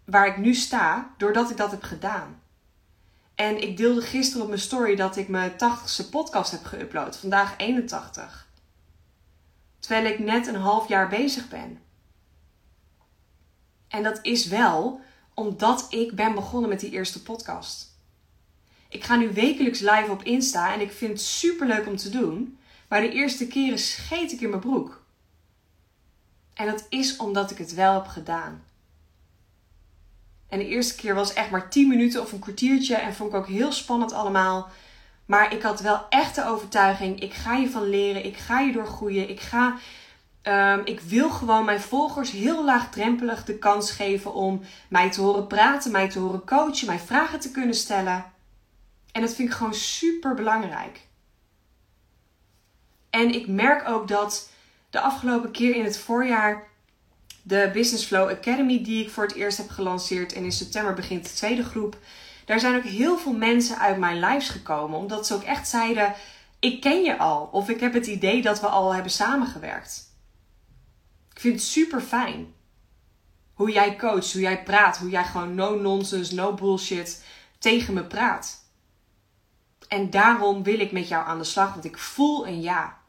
waar 0.04 0.26
ik 0.26 0.36
nu 0.36 0.54
sta. 0.54 1.10
Doordat 1.16 1.50
ik 1.50 1.56
dat 1.56 1.70
heb 1.70 1.82
gedaan. 1.82 2.41
En 3.34 3.62
ik 3.62 3.76
deelde 3.76 4.00
gisteren 4.00 4.42
op 4.42 4.48
mijn 4.48 4.60
story 4.60 4.96
dat 4.96 5.16
ik 5.16 5.28
mijn 5.28 5.52
80ste 5.52 6.10
podcast 6.10 6.50
heb 6.50 6.64
geüpload. 6.64 7.18
Vandaag 7.18 7.54
81. 7.56 8.48
Terwijl 9.78 10.06
ik 10.06 10.18
net 10.18 10.46
een 10.46 10.54
half 10.54 10.88
jaar 10.88 11.08
bezig 11.08 11.48
ben. 11.48 11.80
En 13.88 14.02
dat 14.02 14.18
is 14.22 14.46
wel 14.46 15.00
Omdat 15.34 15.86
ik 15.88 16.14
ben 16.14 16.34
begonnen 16.34 16.68
met 16.68 16.80
die 16.80 16.90
eerste 16.90 17.22
podcast. 17.22 17.96
Ik 18.88 19.04
ga 19.04 19.16
nu 19.16 19.32
wekelijks 19.32 19.80
live 19.80 20.10
op 20.10 20.22
Insta 20.22 20.72
en 20.74 20.80
ik 20.80 20.92
vind 20.92 21.10
het 21.10 21.20
super 21.20 21.66
leuk 21.66 21.86
om 21.86 21.96
te 21.96 22.08
doen. 22.08 22.58
Maar 22.88 23.00
de 23.00 23.12
eerste 23.12 23.46
keren 23.46 23.78
scheet 23.78 24.32
ik 24.32 24.40
in 24.40 24.48
mijn 24.48 24.60
broek. 24.60 25.04
En 26.54 26.66
dat 26.66 26.86
is 26.88 27.16
omdat 27.16 27.50
ik 27.50 27.58
het 27.58 27.74
wel 27.74 27.94
heb 27.94 28.06
gedaan. 28.06 28.64
En 30.52 30.58
de 30.58 30.68
eerste 30.68 30.94
keer 30.94 31.14
was 31.14 31.32
echt 31.32 31.50
maar 31.50 31.68
10 31.68 31.88
minuten 31.88 32.20
of 32.20 32.32
een 32.32 32.38
kwartiertje 32.38 32.96
en 32.96 33.14
vond 33.14 33.32
ik 33.32 33.38
ook 33.38 33.46
heel 33.46 33.72
spannend 33.72 34.12
allemaal. 34.12 34.68
Maar 35.26 35.54
ik 35.54 35.62
had 35.62 35.80
wel 35.80 36.06
echt 36.08 36.34
de 36.34 36.46
overtuiging: 36.46 37.20
ik 37.20 37.32
ga 37.32 37.54
je 37.56 37.70
van 37.70 37.88
leren, 37.88 38.24
ik 38.24 38.36
ga 38.36 38.60
je 38.60 38.72
doorgroeien, 38.72 39.28
ik 39.28 39.40
ga. 39.40 39.76
Um, 40.42 40.80
ik 40.84 41.00
wil 41.00 41.30
gewoon 41.30 41.64
mijn 41.64 41.80
volgers 41.80 42.30
heel 42.30 42.64
laagdrempelig 42.64 43.44
de 43.44 43.58
kans 43.58 43.90
geven 43.90 44.34
om 44.34 44.62
mij 44.88 45.10
te 45.10 45.20
horen 45.20 45.46
praten, 45.46 45.92
mij 45.92 46.08
te 46.08 46.18
horen 46.18 46.44
coachen, 46.44 46.86
mij 46.86 46.98
vragen 46.98 47.40
te 47.40 47.50
kunnen 47.50 47.74
stellen. 47.74 48.24
En 49.12 49.20
dat 49.20 49.34
vind 49.34 49.48
ik 49.48 49.54
gewoon 49.54 49.74
super 49.74 50.34
belangrijk. 50.34 51.00
En 53.10 53.34
ik 53.34 53.46
merk 53.46 53.88
ook 53.88 54.08
dat 54.08 54.50
de 54.90 55.00
afgelopen 55.00 55.50
keer 55.50 55.74
in 55.74 55.84
het 55.84 55.98
voorjaar 55.98 56.70
de 57.42 57.70
Business 57.72 58.04
Flow 58.04 58.28
Academy, 58.28 58.84
die 58.84 59.04
ik 59.04 59.10
voor 59.10 59.24
het 59.24 59.34
eerst 59.34 59.58
heb 59.58 59.70
gelanceerd 59.70 60.32
en 60.32 60.44
in 60.44 60.52
september 60.52 60.94
begint 60.94 61.24
de 61.24 61.32
tweede 61.32 61.64
groep, 61.64 61.96
daar 62.44 62.60
zijn 62.60 62.76
ook 62.76 62.84
heel 62.84 63.18
veel 63.18 63.32
mensen 63.32 63.78
uit 63.78 63.98
mijn 63.98 64.20
lives 64.20 64.48
gekomen, 64.48 64.98
omdat 64.98 65.26
ze 65.26 65.34
ook 65.34 65.42
echt 65.42 65.68
zeiden: 65.68 66.14
Ik 66.58 66.80
ken 66.80 67.02
je 67.02 67.18
al, 67.18 67.48
of 67.52 67.68
ik 67.68 67.80
heb 67.80 67.92
het 67.92 68.06
idee 68.06 68.42
dat 68.42 68.60
we 68.60 68.66
al 68.66 68.94
hebben 68.94 69.12
samengewerkt. 69.12 70.10
Ik 71.34 71.40
vind 71.40 71.54
het 71.54 71.62
super 71.62 72.00
fijn. 72.00 72.54
Hoe 73.52 73.72
jij 73.72 73.96
coacht, 73.96 74.32
hoe 74.32 74.42
jij 74.42 74.62
praat, 74.62 74.98
hoe 74.98 75.10
jij 75.10 75.24
gewoon 75.24 75.54
no 75.54 75.80
nonsense, 75.80 76.34
no 76.34 76.54
bullshit 76.54 77.24
tegen 77.58 77.94
me 77.94 78.04
praat. 78.04 78.64
En 79.88 80.10
daarom 80.10 80.62
wil 80.62 80.80
ik 80.80 80.92
met 80.92 81.08
jou 81.08 81.26
aan 81.26 81.38
de 81.38 81.44
slag, 81.44 81.72
want 81.72 81.84
ik 81.84 81.98
voel 81.98 82.46
een 82.46 82.60
ja. 82.60 83.01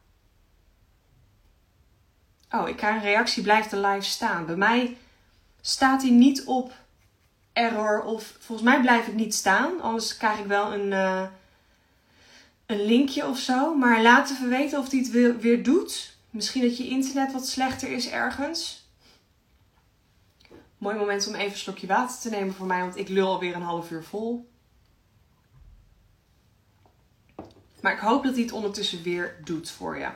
Oh, 2.54 2.68
ik 2.68 2.76
krijg 2.76 2.94
een 2.94 3.02
reactie, 3.02 3.42
blijft 3.42 3.70
de 3.70 3.80
live 3.80 4.06
staan. 4.06 4.46
Bij 4.46 4.56
mij 4.56 4.96
staat 5.60 6.02
hij 6.02 6.10
niet 6.10 6.44
op 6.44 6.72
error 7.52 8.02
of 8.02 8.36
volgens 8.38 8.68
mij 8.68 8.80
blijf 8.80 9.06
ik 9.06 9.14
niet 9.14 9.34
staan. 9.34 9.80
Anders 9.80 10.16
krijg 10.16 10.38
ik 10.38 10.46
wel 10.46 10.72
een, 10.74 10.90
uh, 10.90 11.26
een 12.66 12.84
linkje 12.84 13.28
of 13.28 13.38
zo. 13.38 13.74
Maar 13.74 14.02
laat 14.02 14.30
even 14.30 14.48
weten 14.48 14.78
of 14.78 14.90
hij 14.90 14.98
het 14.98 15.10
weer, 15.10 15.38
weer 15.38 15.62
doet. 15.62 16.16
Misschien 16.30 16.62
dat 16.62 16.76
je 16.76 16.88
internet 16.88 17.32
wat 17.32 17.46
slechter 17.46 17.92
is 17.92 18.08
ergens. 18.08 18.88
Mooi 20.78 20.96
moment 20.96 21.26
om 21.26 21.34
even 21.34 21.52
een 21.52 21.58
slokje 21.58 21.86
water 21.86 22.20
te 22.20 22.30
nemen 22.30 22.54
voor 22.54 22.66
mij, 22.66 22.80
want 22.80 22.96
ik 22.96 23.08
lul 23.08 23.28
alweer 23.28 23.54
een 23.54 23.62
half 23.62 23.90
uur 23.90 24.04
vol. 24.04 24.48
Maar 27.80 27.92
ik 27.92 27.98
hoop 27.98 28.24
dat 28.24 28.34
hij 28.34 28.42
het 28.42 28.52
ondertussen 28.52 29.02
weer 29.02 29.36
doet 29.44 29.70
voor 29.70 29.98
je. 29.98 30.08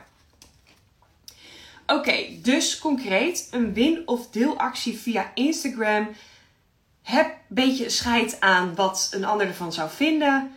Oké, 1.93 2.25
dus 2.41 2.79
concreet 2.79 3.47
een 3.51 3.73
win- 3.73 4.01
of 4.05 4.29
deelactie 4.29 4.97
via 4.97 5.31
Instagram. 5.33 6.09
Heb 7.01 7.25
een 7.25 7.33
beetje 7.47 7.89
scheid 7.89 8.39
aan 8.39 8.75
wat 8.75 9.09
een 9.11 9.25
ander 9.25 9.47
ervan 9.47 9.73
zou 9.73 9.89
vinden. 9.89 10.51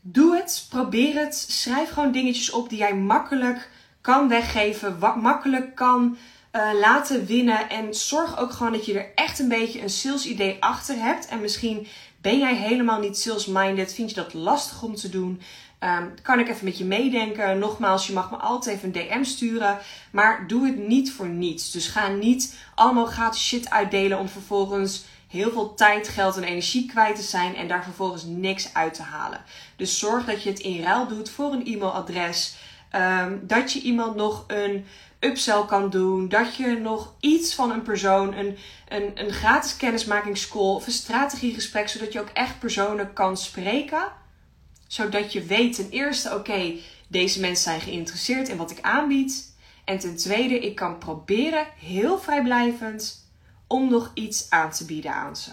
Doe 0.00 0.36
het, 0.36 0.66
probeer 0.68 1.14
het. 1.14 1.46
Schrijf 1.48 1.90
gewoon 1.90 2.12
dingetjes 2.12 2.50
op 2.50 2.68
die 2.68 2.78
jij 2.78 2.94
makkelijk 2.94 3.70
kan 4.00 4.28
weggeven, 4.28 4.98
wat 4.98 5.16
makkelijk 5.16 5.74
kan 5.74 6.16
uh, 6.52 6.70
laten 6.80 7.26
winnen. 7.26 7.68
En 7.68 7.94
zorg 7.94 8.38
ook 8.38 8.52
gewoon 8.52 8.72
dat 8.72 8.86
je 8.86 8.98
er 8.98 9.12
echt 9.14 9.38
een 9.38 9.48
beetje 9.48 9.82
een 9.82 9.90
sales 9.90 10.26
idee 10.26 10.56
achter 10.60 10.96
hebt. 10.96 11.28
En 11.28 11.40
misschien 11.40 11.86
ben 12.20 12.38
jij 12.38 12.54
helemaal 12.54 13.00
niet 13.00 13.18
sales-minded, 13.18 13.94
vind 13.94 14.08
je 14.08 14.14
dat 14.14 14.34
lastig 14.34 14.82
om 14.82 14.94
te 14.94 15.08
doen. 15.08 15.40
Um, 15.80 16.14
kan 16.22 16.38
ik 16.38 16.48
even 16.48 16.64
met 16.64 16.78
je 16.78 16.84
meedenken? 16.84 17.58
Nogmaals, 17.58 18.06
je 18.06 18.12
mag 18.12 18.30
me 18.30 18.36
altijd 18.36 18.76
even 18.76 18.86
een 18.94 19.08
DM 19.08 19.24
sturen. 19.24 19.78
Maar 20.10 20.46
doe 20.46 20.66
het 20.66 20.88
niet 20.88 21.12
voor 21.12 21.28
niets. 21.28 21.70
Dus 21.70 21.88
ga 21.88 22.08
niet 22.08 22.58
allemaal 22.74 23.06
gratis 23.06 23.46
shit 23.46 23.70
uitdelen 23.70 24.18
om 24.18 24.28
vervolgens 24.28 25.04
heel 25.28 25.50
veel 25.50 25.74
tijd, 25.74 26.08
geld 26.08 26.36
en 26.36 26.42
energie 26.42 26.86
kwijt 26.86 27.16
te 27.16 27.22
zijn 27.22 27.56
en 27.56 27.68
daar 27.68 27.84
vervolgens 27.84 28.24
niks 28.24 28.74
uit 28.74 28.94
te 28.94 29.02
halen. 29.02 29.40
Dus 29.76 29.98
zorg 29.98 30.24
dat 30.24 30.42
je 30.42 30.50
het 30.50 30.58
in 30.58 30.82
ruil 30.82 31.06
doet 31.06 31.30
voor 31.30 31.52
een 31.52 31.66
e-mailadres. 31.66 32.56
Um, 32.92 33.40
dat 33.46 33.72
je 33.72 33.80
iemand 33.80 34.16
nog 34.16 34.44
een 34.46 34.86
upsell 35.20 35.64
kan 35.66 35.90
doen. 35.90 36.28
Dat 36.28 36.56
je 36.56 36.66
nog 36.66 37.14
iets 37.20 37.54
van 37.54 37.70
een 37.70 37.82
persoon, 37.82 38.34
een, 38.34 38.56
een, 38.88 39.10
een 39.14 39.30
gratis 39.30 39.76
kennismakingscall 39.76 40.74
of 40.74 40.86
een 40.86 40.92
strategiegesprek, 40.92 41.88
zodat 41.88 42.12
je 42.12 42.20
ook 42.20 42.30
echt 42.32 42.58
personen 42.58 43.12
kan 43.12 43.36
spreken 43.36 44.02
zodat 44.88 45.32
je 45.32 45.42
weet 45.42 45.74
ten 45.74 45.90
eerste, 45.90 46.34
oké, 46.34 46.74
deze 47.08 47.40
mensen 47.40 47.64
zijn 47.64 47.80
geïnteresseerd 47.80 48.48
in 48.48 48.56
wat 48.56 48.70
ik 48.70 48.80
aanbied. 48.80 49.56
En 49.84 49.98
ten 49.98 50.16
tweede, 50.16 50.58
ik 50.58 50.74
kan 50.74 50.98
proberen 50.98 51.66
heel 51.78 52.18
vrijblijvend 52.18 53.26
om 53.66 53.90
nog 53.90 54.10
iets 54.14 54.50
aan 54.50 54.70
te 54.70 54.84
bieden 54.84 55.14
aan 55.14 55.36
ze. 55.36 55.50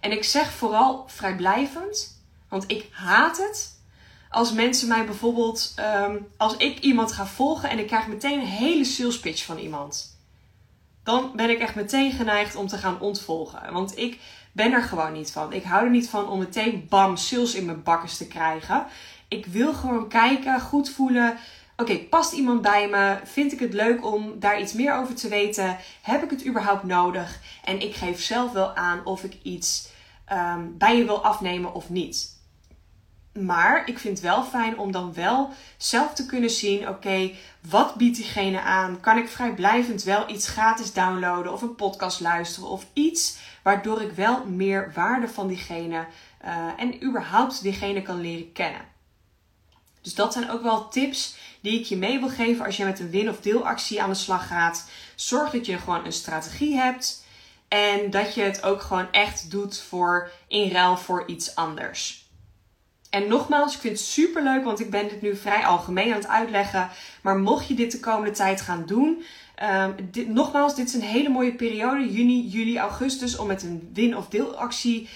En 0.00 0.12
ik 0.12 0.24
zeg 0.24 0.52
vooral 0.52 1.04
vrijblijvend, 1.08 2.22
want 2.48 2.64
ik 2.66 2.88
haat 2.90 3.36
het 3.36 3.80
als 4.30 4.52
mensen 4.52 4.88
mij 4.88 5.04
bijvoorbeeld, 5.04 5.72
ehm, 5.76 6.18
als 6.36 6.56
ik 6.56 6.78
iemand 6.78 7.12
ga 7.12 7.26
volgen 7.26 7.70
en 7.70 7.78
ik 7.78 7.86
krijg 7.86 8.06
meteen 8.06 8.40
een 8.40 8.46
hele 8.46 8.84
sales 8.84 9.20
pitch 9.20 9.44
van 9.44 9.58
iemand. 9.58 10.20
Dan 11.02 11.32
ben 11.36 11.50
ik 11.50 11.58
echt 11.58 11.74
meteen 11.74 12.12
geneigd 12.12 12.54
om 12.54 12.66
te 12.66 12.78
gaan 12.78 13.00
ontvolgen. 13.00 13.72
Want 13.72 13.98
ik 13.98 14.20
ben 14.52 14.72
er 14.72 14.82
gewoon 14.82 15.12
niet 15.12 15.32
van. 15.32 15.52
Ik 15.52 15.62
hou 15.62 15.84
er 15.84 15.90
niet 15.90 16.08
van 16.08 16.28
om 16.28 16.38
meteen 16.38 16.86
bam 16.88 17.16
sales 17.16 17.54
in 17.54 17.64
mijn 17.64 17.82
bakkers 17.82 18.16
te 18.16 18.26
krijgen. 18.26 18.86
Ik 19.28 19.46
wil 19.46 19.74
gewoon 19.74 20.08
kijken, 20.08 20.60
goed 20.60 20.90
voelen. 20.90 21.36
Oké, 21.76 21.98
past 21.98 22.32
iemand 22.32 22.62
bij 22.62 22.88
me? 22.88 23.18
Vind 23.24 23.52
ik 23.52 23.58
het 23.58 23.72
leuk 23.72 24.04
om 24.04 24.40
daar 24.40 24.60
iets 24.60 24.72
meer 24.72 24.94
over 24.94 25.14
te 25.14 25.28
weten? 25.28 25.76
Heb 26.02 26.22
ik 26.22 26.30
het 26.30 26.46
überhaupt 26.46 26.84
nodig? 26.84 27.40
En 27.64 27.80
ik 27.80 27.94
geef 27.94 28.22
zelf 28.22 28.52
wel 28.52 28.74
aan 28.74 29.04
of 29.04 29.24
ik 29.24 29.36
iets 29.42 29.88
ehm, 30.24 30.60
bij 30.72 30.96
je 30.96 31.04
wil 31.04 31.24
afnemen 31.24 31.74
of 31.74 31.88
niet. 31.88 32.40
Maar 33.32 33.88
ik 33.88 33.98
vind 33.98 34.18
het 34.18 34.26
wel 34.26 34.44
fijn 34.44 34.78
om 34.78 34.92
dan 34.92 35.14
wel 35.14 35.50
zelf 35.76 36.14
te 36.14 36.26
kunnen 36.26 36.50
zien: 36.50 36.88
oké, 36.88 37.30
wat 37.60 37.94
biedt 37.94 38.16
diegene 38.16 38.60
aan? 38.60 39.00
Kan 39.00 39.18
ik 39.18 39.28
vrijblijvend 39.28 40.02
wel 40.02 40.30
iets 40.30 40.48
gratis 40.48 40.92
downloaden 40.92 41.52
of 41.52 41.62
een 41.62 41.74
podcast 41.74 42.20
luisteren 42.20 42.68
of 42.68 42.86
iets 42.92 43.36
waardoor 43.62 44.02
ik 44.02 44.12
wel 44.12 44.44
meer 44.44 44.92
waarde 44.94 45.28
van 45.28 45.48
diegene 45.48 46.06
uh, 46.44 46.66
en 46.76 47.04
überhaupt 47.04 47.62
diegene 47.62 48.02
kan 48.02 48.20
leren 48.20 48.52
kennen? 48.52 48.90
Dus 50.00 50.14
dat 50.14 50.32
zijn 50.32 50.50
ook 50.50 50.62
wel 50.62 50.88
tips 50.88 51.36
die 51.60 51.80
ik 51.80 51.86
je 51.86 51.96
mee 51.96 52.18
wil 52.18 52.28
geven 52.28 52.64
als 52.64 52.76
je 52.76 52.84
met 52.84 53.00
een 53.00 53.10
win- 53.10 53.28
of 53.28 53.40
deelactie 53.40 54.02
aan 54.02 54.10
de 54.10 54.14
slag 54.14 54.46
gaat. 54.46 54.90
Zorg 55.14 55.50
dat 55.50 55.66
je 55.66 55.78
gewoon 55.78 56.04
een 56.04 56.12
strategie 56.12 56.76
hebt 56.76 57.24
en 57.68 58.10
dat 58.10 58.34
je 58.34 58.42
het 58.42 58.62
ook 58.62 58.82
gewoon 58.82 59.12
echt 59.12 59.50
doet 59.50 59.78
voor 59.78 60.30
in 60.48 60.70
ruil 60.70 60.96
voor 60.96 61.26
iets 61.26 61.54
anders. 61.54 62.21
En 63.12 63.28
nogmaals, 63.28 63.74
ik 63.74 63.80
vind 63.80 63.98
het 63.98 64.06
super 64.06 64.42
leuk, 64.42 64.64
want 64.64 64.80
ik 64.80 64.90
ben 64.90 65.08
dit 65.08 65.22
nu 65.22 65.36
vrij 65.36 65.66
algemeen 65.66 66.12
aan 66.12 66.18
het 66.18 66.28
uitleggen. 66.28 66.88
Maar 67.22 67.38
mocht 67.38 67.68
je 67.68 67.74
dit 67.74 67.92
de 67.92 68.00
komende 68.00 68.30
tijd 68.30 68.60
gaan 68.60 68.84
doen, 68.86 69.24
dit, 70.10 70.28
nogmaals, 70.28 70.74
dit 70.74 70.88
is 70.88 70.94
een 70.94 71.00
hele 71.00 71.28
mooie 71.28 71.54
periode, 71.54 72.12
juni, 72.12 72.46
juli, 72.46 72.78
augustus, 72.78 73.36
om 73.36 73.46
met 73.46 73.62
een 73.62 73.90
win- 73.92 74.16
of 74.16 74.28
deelactie 74.28 75.08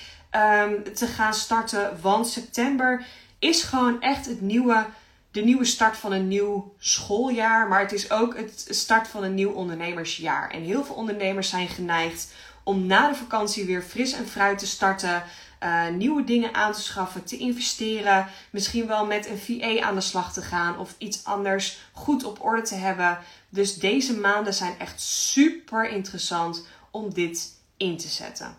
um, 0.62 0.94
te 0.94 1.06
gaan 1.06 1.34
starten. 1.34 1.98
Want 2.00 2.28
september 2.28 3.06
is 3.38 3.62
gewoon 3.62 4.00
echt 4.00 4.26
het 4.26 4.40
nieuwe, 4.40 4.86
de 5.30 5.40
nieuwe 5.40 5.64
start 5.64 5.96
van 5.96 6.12
een 6.12 6.28
nieuw 6.28 6.74
schooljaar. 6.78 7.68
Maar 7.68 7.80
het 7.80 7.92
is 7.92 8.10
ook 8.10 8.36
het 8.36 8.66
start 8.70 9.08
van 9.08 9.22
een 9.24 9.34
nieuw 9.34 9.52
ondernemersjaar. 9.52 10.50
En 10.50 10.62
heel 10.62 10.84
veel 10.84 10.94
ondernemers 10.94 11.48
zijn 11.48 11.68
geneigd 11.68 12.32
om 12.62 12.86
na 12.86 13.08
de 13.08 13.14
vakantie 13.14 13.64
weer 13.64 13.82
fris 13.82 14.12
en 14.12 14.28
fruit 14.28 14.58
te 14.58 14.66
starten. 14.66 15.22
Uh, 15.62 15.88
nieuwe 15.88 16.24
dingen 16.24 16.54
aan 16.54 16.72
te 16.72 16.80
schaffen, 16.80 17.24
te 17.24 17.36
investeren, 17.36 18.26
misschien 18.50 18.86
wel 18.86 19.06
met 19.06 19.28
een 19.28 19.38
VA 19.38 19.86
aan 19.86 19.94
de 19.94 20.00
slag 20.00 20.32
te 20.32 20.42
gaan 20.42 20.78
of 20.78 20.94
iets 20.98 21.24
anders 21.24 21.78
goed 21.92 22.24
op 22.24 22.44
orde 22.44 22.62
te 22.62 22.74
hebben. 22.74 23.18
Dus 23.48 23.74
deze 23.74 24.16
maanden 24.16 24.54
zijn 24.54 24.78
echt 24.78 25.00
super 25.00 25.88
interessant 25.88 26.66
om 26.90 27.14
dit 27.14 27.54
in 27.76 27.96
te 27.96 28.08
zetten. 28.08 28.56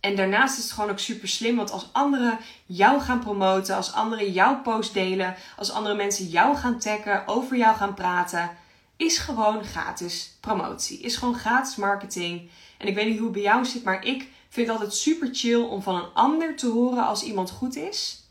En 0.00 0.16
daarnaast 0.16 0.58
is 0.58 0.64
het 0.64 0.72
gewoon 0.72 0.90
ook 0.90 0.98
super 0.98 1.28
slim, 1.28 1.56
want 1.56 1.70
als 1.70 1.88
anderen 1.92 2.38
jou 2.66 3.00
gaan 3.00 3.20
promoten, 3.20 3.76
als 3.76 3.92
anderen 3.92 4.32
jouw 4.32 4.60
post 4.60 4.94
delen, 4.94 5.34
als 5.56 5.70
andere 5.70 5.94
mensen 5.94 6.26
jou 6.26 6.56
gaan 6.56 6.78
taggen, 6.78 7.26
over 7.26 7.56
jou 7.56 7.76
gaan 7.76 7.94
praten, 7.94 8.50
is 8.96 9.18
gewoon 9.18 9.64
gratis 9.64 10.36
promotie. 10.40 11.00
Is 11.00 11.16
gewoon 11.16 11.34
gratis 11.34 11.76
marketing. 11.76 12.50
En 12.78 12.86
ik 12.86 12.94
weet 12.94 13.06
niet 13.06 13.16
hoe 13.16 13.24
het 13.24 13.32
bij 13.32 13.42
jou 13.42 13.64
zit, 13.64 13.84
maar 13.84 14.04
ik 14.04 14.28
vind 14.52 14.66
het 14.66 14.76
altijd 14.76 14.94
super 14.94 15.28
chill 15.32 15.62
om 15.62 15.82
van 15.82 15.94
een 15.94 16.12
ander 16.14 16.56
te 16.56 16.68
horen 16.68 17.06
als 17.06 17.22
iemand 17.22 17.50
goed 17.50 17.76
is. 17.76 18.28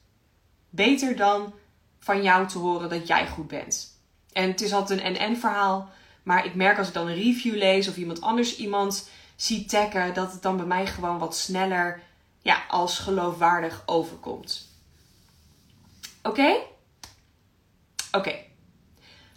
Beter 0.70 1.16
dan 1.16 1.54
van 2.00 2.24
jou 2.24 2.48
te 2.48 2.58
horen 2.58 2.90
dat 2.90 3.08
jij 3.08 3.28
goed 3.28 3.48
bent. 3.48 4.00
En 4.32 4.48
het 4.48 4.62
is 4.62 4.74
altijd 4.74 5.00
een 5.00 5.06
en-en 5.06 5.38
verhaal. 5.38 5.90
Maar 6.24 6.46
ik 6.46 6.56
merk 6.56 6.78
als 6.78 6.88
ik 6.88 6.94
dan 6.94 7.08
een 7.08 7.16
review 7.16 7.56
lees 7.56 7.88
of 7.88 7.98
iemand 7.98 8.22
anders 8.22 8.58
iemand 8.58 9.10
zie 9.36 9.66
taggen, 9.66 10.14
dat 10.14 10.32
het 10.32 10.42
dan 10.42 10.58
bij 10.58 10.66
mij 10.66 10.88
gewoon 10.88 11.18
wat 11.18 11.36
sneller 11.36 12.02
ja, 12.42 12.64
als 12.68 13.00
geloofwaardig 13.00 13.84
overkomt. 13.86 14.68
Oké? 16.24 16.56
Oké. 18.12 18.36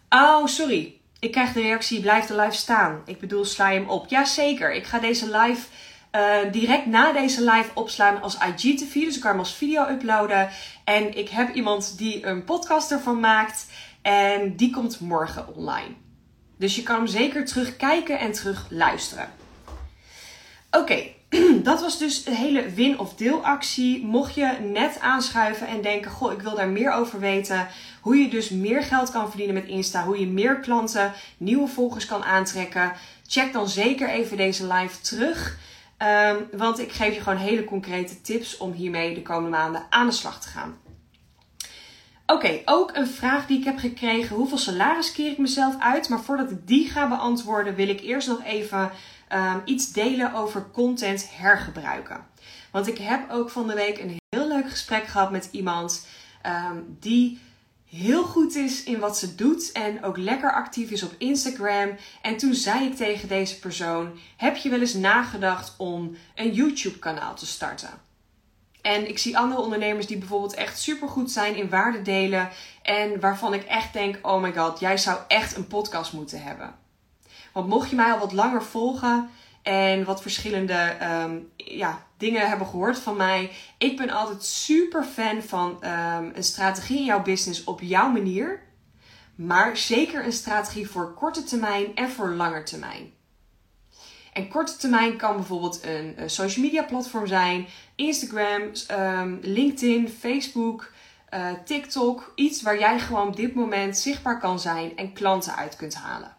Oh, 0.08 0.46
sorry. 0.46 1.00
Ik 1.18 1.32
krijg 1.32 1.52
de 1.52 1.60
reactie: 1.60 2.00
blijf 2.00 2.26
de 2.26 2.36
live 2.36 2.56
staan. 2.56 3.02
Ik 3.04 3.20
bedoel, 3.20 3.44
sla 3.44 3.68
je 3.68 3.78
hem 3.78 3.88
op. 3.88 4.08
Jazeker. 4.08 4.74
Ik 4.74 4.86
ga 4.86 4.98
deze 4.98 5.38
live 5.38 5.66
uh, 6.14 6.52
direct 6.52 6.86
na 6.86 7.12
deze 7.12 7.40
live 7.40 7.70
opslaan 7.74 8.22
als 8.22 8.38
IGTV. 8.38 8.94
Dus 8.94 9.14
ik 9.14 9.20
kan 9.20 9.30
hem 9.30 9.38
als 9.38 9.54
video 9.54 9.88
uploaden. 9.88 10.48
En 10.84 11.16
ik 11.18 11.28
heb 11.28 11.54
iemand 11.54 11.98
die 11.98 12.26
een 12.26 12.44
podcast 12.44 12.90
ervan 12.90 13.20
maakt. 13.20 13.66
En 14.02 14.56
die 14.56 14.70
komt 14.70 15.00
morgen 15.00 15.54
online. 15.54 15.94
Dus 16.58 16.76
je 16.76 16.82
kan 16.82 16.96
hem 16.96 17.06
zeker 17.06 17.44
terugkijken 17.44 18.18
en 18.18 18.32
terug 18.32 18.66
luisteren. 18.70 19.28
Oké, 20.70 21.02
dat 21.62 21.80
was 21.80 21.98
dus 21.98 22.24
de 22.24 22.34
hele 22.34 22.70
win- 22.70 22.98
of 22.98 23.14
deelactie. 23.14 24.04
Mocht 24.04 24.34
je 24.34 24.56
net 24.60 25.00
aanschuiven 25.00 25.66
en 25.66 25.82
denken: 25.82 26.10
Goh, 26.10 26.32
ik 26.32 26.40
wil 26.40 26.54
daar 26.54 26.68
meer 26.68 26.92
over 26.92 27.20
weten. 27.20 27.66
Hoe 28.00 28.16
je 28.16 28.28
dus 28.28 28.48
meer 28.48 28.82
geld 28.82 29.10
kan 29.10 29.28
verdienen 29.28 29.54
met 29.54 29.66
Insta. 29.66 30.04
Hoe 30.04 30.20
je 30.20 30.26
meer 30.26 30.60
klanten, 30.60 31.12
nieuwe 31.36 31.68
volgers 31.68 32.06
kan 32.06 32.24
aantrekken. 32.24 32.92
Check 33.26 33.52
dan 33.52 33.68
zeker 33.68 34.08
even 34.08 34.36
deze 34.36 34.66
live 34.66 35.00
terug. 35.00 35.58
Um, 35.98 36.58
want 36.58 36.78
ik 36.78 36.92
geef 36.92 37.14
je 37.14 37.20
gewoon 37.20 37.38
hele 37.38 37.64
concrete 37.64 38.20
tips 38.20 38.56
om 38.56 38.72
hiermee 38.72 39.14
de 39.14 39.22
komende 39.22 39.56
maanden 39.56 39.86
aan 39.90 40.06
de 40.06 40.12
slag 40.12 40.40
te 40.40 40.48
gaan. 40.48 40.78
Oké, 42.26 42.60
ook 42.64 42.96
een 42.96 43.06
vraag 43.06 43.46
die 43.46 43.58
ik 43.58 43.64
heb 43.64 43.78
gekregen. 43.78 44.36
Hoeveel 44.36 44.58
salaris 44.58 45.12
keer 45.12 45.30
ik 45.30 45.38
mezelf 45.38 45.76
uit? 45.78 46.08
Maar 46.08 46.20
voordat 46.20 46.50
ik 46.50 46.66
die 46.66 46.88
ga 46.88 47.08
beantwoorden, 47.08 47.74
wil 47.74 47.88
ik 47.88 48.00
eerst 48.00 48.28
nog 48.28 48.44
even 48.44 48.90
um, 49.32 49.62
iets 49.64 49.92
delen 49.92 50.34
over 50.34 50.70
content 50.72 51.28
hergebruiken. 51.36 52.26
Want 52.70 52.86
ik 52.86 52.98
heb 52.98 53.30
ook 53.30 53.50
van 53.50 53.66
de 53.66 53.74
week 53.74 53.98
een 53.98 54.16
heel 54.28 54.48
leuk 54.48 54.70
gesprek 54.70 55.04
gehad 55.04 55.30
met 55.30 55.48
iemand 55.50 56.06
um, 56.46 56.96
die 57.00 57.40
heel 57.94 58.24
goed 58.24 58.54
is 58.54 58.82
in 58.82 58.98
wat 58.98 59.18
ze 59.18 59.34
doet 59.34 59.72
en 59.72 60.04
ook 60.04 60.16
lekker 60.16 60.52
actief 60.52 60.90
is 60.90 61.02
op 61.02 61.14
Instagram. 61.18 61.96
En 62.22 62.36
toen 62.36 62.54
zei 62.54 62.86
ik 62.86 62.96
tegen 62.96 63.28
deze 63.28 63.58
persoon: 63.58 64.18
Heb 64.36 64.56
je 64.56 64.68
wel 64.68 64.80
eens 64.80 64.94
nagedacht 64.94 65.74
om 65.76 66.16
een 66.34 66.52
YouTube-kanaal 66.52 67.34
te 67.34 67.46
starten? 67.46 67.90
En 68.82 69.08
ik 69.08 69.18
zie 69.18 69.38
andere 69.38 69.60
ondernemers 69.60 70.06
die 70.06 70.18
bijvoorbeeld 70.18 70.54
echt 70.54 70.78
super 70.78 71.08
goed 71.08 71.30
zijn 71.30 71.56
in 71.56 71.68
waarde 71.68 72.02
delen. 72.02 72.48
En 72.82 73.20
waarvan 73.20 73.54
ik 73.54 73.64
echt 73.64 73.92
denk: 73.92 74.18
Oh 74.22 74.42
my 74.42 74.52
god, 74.52 74.80
jij 74.80 74.96
zou 74.96 75.18
echt 75.28 75.56
een 75.56 75.66
podcast 75.66 76.12
moeten 76.12 76.42
hebben. 76.42 76.74
Want 77.52 77.68
mocht 77.68 77.90
je 77.90 77.96
mij 77.96 78.12
al 78.12 78.18
wat 78.18 78.32
langer 78.32 78.62
volgen 78.62 79.30
en 79.62 80.04
wat 80.04 80.22
verschillende 80.22 80.96
um, 81.02 81.50
ja, 81.56 82.06
dingen 82.18 82.48
hebben 82.48 82.66
gehoord 82.66 82.98
van 82.98 83.16
mij. 83.16 83.50
Ik 83.78 83.96
ben 83.96 84.10
altijd 84.10 84.44
super 84.44 85.04
fan 85.04 85.42
van 85.42 85.70
um, 85.70 86.32
een 86.34 86.44
strategie 86.44 86.98
in 86.98 87.04
jouw 87.04 87.22
business 87.22 87.64
op 87.64 87.80
jouw 87.80 88.10
manier. 88.10 88.62
Maar 89.34 89.76
zeker 89.76 90.24
een 90.24 90.32
strategie 90.32 90.88
voor 90.88 91.14
korte 91.14 91.44
termijn 91.44 91.94
en 91.94 92.10
voor 92.10 92.28
lange 92.28 92.62
termijn. 92.62 93.12
En 94.32 94.48
korte 94.48 94.76
termijn 94.76 95.16
kan 95.16 95.36
bijvoorbeeld 95.36 95.80
een, 95.84 96.30
social 96.30 96.64
media 96.64 96.82
platform 96.82 97.26
zijn. 97.26 97.66
Instagram, 97.94 98.62
um, 98.90 99.38
LinkedIn, 99.42 100.08
Facebook, 100.08 100.92
uh, 101.34 101.50
TikTok. 101.64 102.32
Iets 102.34 102.62
waar 102.62 102.78
jij 102.78 103.00
gewoon 103.00 103.28
op 103.28 103.36
dit 103.36 103.54
moment 103.54 103.98
zichtbaar 103.98 104.40
kan 104.40 104.60
zijn 104.60 104.96
en 104.96 105.12
klanten 105.12 105.56
uit 105.56 105.76
kunt 105.76 105.94
halen. 105.94 106.33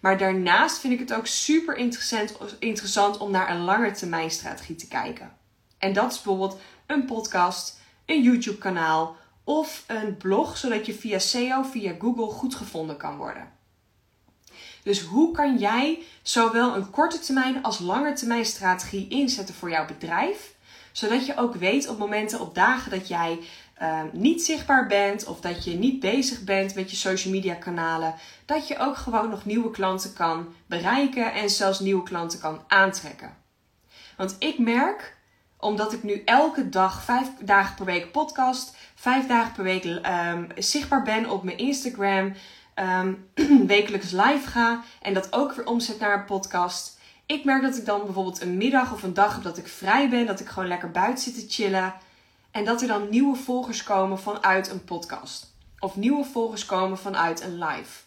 Maar 0.00 0.18
daarnaast 0.18 0.78
vind 0.78 0.92
ik 0.92 0.98
het 0.98 1.12
ook 1.12 1.26
super 1.26 1.76
interessant, 1.76 2.36
interessant 2.58 3.18
om 3.18 3.30
naar 3.30 3.50
een 3.50 3.64
lange 3.64 3.90
termijn 3.90 4.30
strategie 4.30 4.76
te 4.76 4.88
kijken. 4.88 5.36
En 5.78 5.92
dat 5.92 6.10
is 6.12 6.22
bijvoorbeeld 6.22 6.60
een 6.86 7.04
podcast, 7.04 7.80
een 8.06 8.22
YouTube 8.22 8.58
kanaal 8.58 9.16
of 9.44 9.84
een 9.86 10.16
blog, 10.16 10.56
zodat 10.56 10.86
je 10.86 10.94
via 10.94 11.18
SEO, 11.18 11.62
via 11.62 11.94
Google 11.98 12.26
goed 12.26 12.54
gevonden 12.54 12.96
kan 12.96 13.16
worden. 13.16 13.52
Dus 14.82 15.00
hoe 15.00 15.32
kan 15.32 15.58
jij 15.58 16.02
zowel 16.22 16.76
een 16.76 16.90
korte 16.90 17.18
termijn 17.18 17.62
als 17.62 17.78
lange 17.78 18.12
termijn 18.12 18.44
strategie 18.44 19.08
inzetten 19.08 19.54
voor 19.54 19.70
jouw 19.70 19.86
bedrijf? 19.86 20.54
Zodat 20.92 21.26
je 21.26 21.36
ook 21.36 21.54
weet 21.54 21.88
op 21.88 21.98
momenten, 21.98 22.40
op 22.40 22.54
dagen 22.54 22.90
dat 22.90 23.08
jij 23.08 23.38
uh, 23.82 24.00
niet 24.12 24.42
zichtbaar 24.42 24.86
bent 24.86 25.26
of 25.26 25.40
dat 25.40 25.64
je 25.64 25.74
niet 25.74 26.00
bezig 26.00 26.44
bent 26.44 26.74
met 26.74 26.90
je 26.90 26.96
social 26.96 27.32
media 27.32 27.54
kanalen, 27.54 28.14
dat 28.44 28.68
je 28.68 28.78
ook 28.78 28.96
gewoon 28.96 29.30
nog 29.30 29.44
nieuwe 29.44 29.70
klanten 29.70 30.12
kan 30.12 30.54
bereiken 30.66 31.32
en 31.32 31.50
zelfs 31.50 31.80
nieuwe 31.80 32.02
klanten 32.02 32.40
kan 32.40 32.60
aantrekken. 32.68 33.36
Want 34.16 34.36
ik 34.38 34.58
merk, 34.58 35.16
omdat 35.56 35.92
ik 35.92 36.02
nu 36.02 36.22
elke 36.24 36.68
dag, 36.68 37.02
vijf 37.02 37.28
dagen 37.40 37.74
per 37.74 37.84
week 37.84 38.12
podcast, 38.12 38.76
vijf 38.94 39.26
dagen 39.26 39.52
per 39.52 39.64
week 39.64 39.84
um, 39.84 40.46
zichtbaar 40.56 41.02
ben 41.02 41.30
op 41.30 41.42
mijn 41.42 41.58
Instagram, 41.58 42.32
um, 42.74 43.28
wekelijks 43.66 44.10
live 44.10 44.48
ga 44.48 44.82
en 45.02 45.14
dat 45.14 45.32
ook 45.32 45.52
weer 45.52 45.66
omzet 45.66 45.98
naar 45.98 46.18
een 46.18 46.24
podcast. 46.24 46.98
Ik 47.26 47.44
merk 47.44 47.62
dat 47.62 47.76
ik 47.76 47.84
dan 47.84 48.04
bijvoorbeeld 48.04 48.40
een 48.40 48.56
middag 48.56 48.92
of 48.92 49.02
een 49.02 49.14
dag 49.14 49.34
heb 49.34 49.42
dat 49.42 49.58
ik 49.58 49.68
vrij 49.68 50.08
ben, 50.08 50.26
dat 50.26 50.40
ik 50.40 50.48
gewoon 50.48 50.68
lekker 50.68 50.90
buiten 50.90 51.24
zit 51.24 51.34
te 51.34 51.62
chillen. 51.62 51.94
En 52.50 52.64
dat 52.64 52.82
er 52.82 52.88
dan 52.88 53.10
nieuwe 53.10 53.36
volgers 53.36 53.82
komen 53.82 54.18
vanuit 54.18 54.70
een 54.70 54.84
podcast. 54.84 55.54
Of 55.78 55.96
nieuwe 55.96 56.24
volgers 56.24 56.66
komen 56.66 56.98
vanuit 56.98 57.40
een 57.40 57.58
live. 57.58 58.00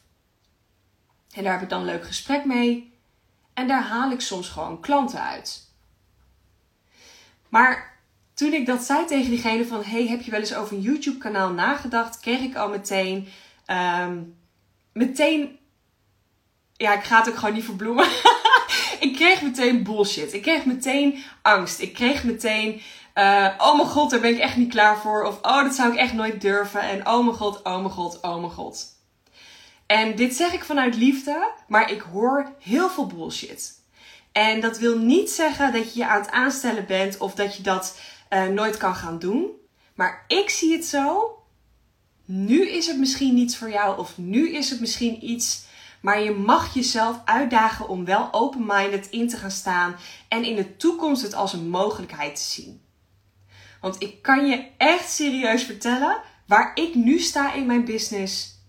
En 1.33 1.43
daar 1.43 1.53
heb 1.53 1.61
ik 1.61 1.69
dan 1.69 1.85
leuk 1.85 2.05
gesprek 2.05 2.45
mee. 2.45 2.93
En 3.53 3.67
daar 3.67 3.83
haal 3.83 4.11
ik 4.11 4.21
soms 4.21 4.49
gewoon 4.49 4.79
klanten 4.79 5.21
uit. 5.21 5.71
Maar 7.49 7.97
toen 8.33 8.53
ik 8.53 8.65
dat 8.65 8.83
zei 8.83 9.05
tegen 9.05 9.29
diegene 9.29 9.65
van... 9.65 9.83
Hey, 9.83 10.07
heb 10.07 10.21
je 10.21 10.31
wel 10.31 10.39
eens 10.39 10.55
over 10.55 10.75
een 10.75 10.81
YouTube 10.81 11.17
kanaal 11.17 11.49
nagedacht? 11.49 12.19
Kreeg 12.19 12.39
ik 12.39 12.55
al 12.55 12.69
meteen... 12.69 13.27
Um, 13.67 14.35
meteen... 14.93 15.57
Ja, 16.77 16.93
ik 16.93 17.03
ga 17.03 17.19
het 17.19 17.29
ook 17.29 17.35
gewoon 17.35 17.53
niet 17.53 17.65
verbloemen. 17.65 18.07
ik 19.07 19.13
kreeg 19.15 19.41
meteen 19.41 19.83
bullshit. 19.83 20.33
Ik 20.33 20.41
kreeg 20.41 20.65
meteen 20.65 21.23
angst. 21.41 21.79
Ik 21.79 21.93
kreeg 21.93 22.23
meteen 22.23 22.81
uh, 23.15 23.49
oh 23.57 23.75
mijn 23.75 23.89
god, 23.89 24.09
daar 24.09 24.19
ben 24.19 24.33
ik 24.33 24.39
echt 24.39 24.57
niet 24.57 24.71
klaar 24.71 24.97
voor. 24.97 25.23
Of 25.23 25.39
oh, 25.41 25.63
dat 25.63 25.73
zou 25.73 25.91
ik 25.91 25.97
echt 25.97 26.13
nooit 26.13 26.41
durven. 26.41 26.81
En 26.81 27.07
oh 27.07 27.25
mijn 27.25 27.37
god, 27.37 27.63
oh 27.63 27.77
mijn 27.77 27.89
god, 27.89 28.19
oh 28.21 28.39
mijn 28.39 28.51
god. 28.51 28.85
En 29.85 30.15
dit 30.15 30.35
zeg 30.35 30.53
ik 30.53 30.63
vanuit 30.63 30.95
liefde, 30.95 31.51
maar 31.67 31.91
ik 31.91 32.01
hoor 32.01 32.53
heel 32.59 32.89
veel 32.89 33.07
bullshit. 33.07 33.81
En 34.31 34.61
dat 34.61 34.77
wil 34.77 34.97
niet 34.97 35.29
zeggen 35.29 35.73
dat 35.73 35.93
je 35.93 35.99
je 35.99 36.07
aan 36.07 36.21
het 36.21 36.31
aanstellen 36.31 36.85
bent 36.85 37.17
of 37.17 37.35
dat 37.35 37.55
je 37.57 37.63
dat 37.63 37.99
uh, 38.29 38.45
nooit 38.45 38.77
kan 38.77 38.95
gaan 38.95 39.19
doen. 39.19 39.51
Maar 39.95 40.23
ik 40.27 40.49
zie 40.49 40.73
het 40.73 40.85
zo. 40.85 41.37
Nu 42.25 42.69
is 42.69 42.87
het 42.87 42.97
misschien 42.97 43.33
niets 43.33 43.57
voor 43.57 43.69
jou 43.69 43.99
of 43.99 44.17
nu 44.17 44.49
is 44.49 44.69
het 44.69 44.79
misschien 44.79 45.29
iets. 45.29 45.65
Maar 46.01 46.21
je 46.21 46.31
mag 46.31 46.73
jezelf 46.73 47.21
uitdagen 47.25 47.87
om 47.87 48.05
wel 48.05 48.33
open-minded 48.33 49.09
in 49.09 49.27
te 49.27 49.37
gaan 49.37 49.51
staan 49.51 49.95
en 50.27 50.43
in 50.43 50.55
de 50.55 50.75
toekomst 50.77 51.21
het 51.21 51.33
als 51.33 51.53
een 51.53 51.69
mogelijkheid 51.69 52.35
te 52.35 52.41
zien. 52.41 52.81
Want 53.83 54.01
ik 54.01 54.21
kan 54.21 54.45
je 54.45 54.67
echt 54.77 55.11
serieus 55.11 55.63
vertellen 55.63 56.21
waar 56.45 56.71
ik 56.73 56.95
nu 56.95 57.19
sta 57.19 57.53
in 57.53 57.65
mijn 57.65 57.85
business. 57.85 58.59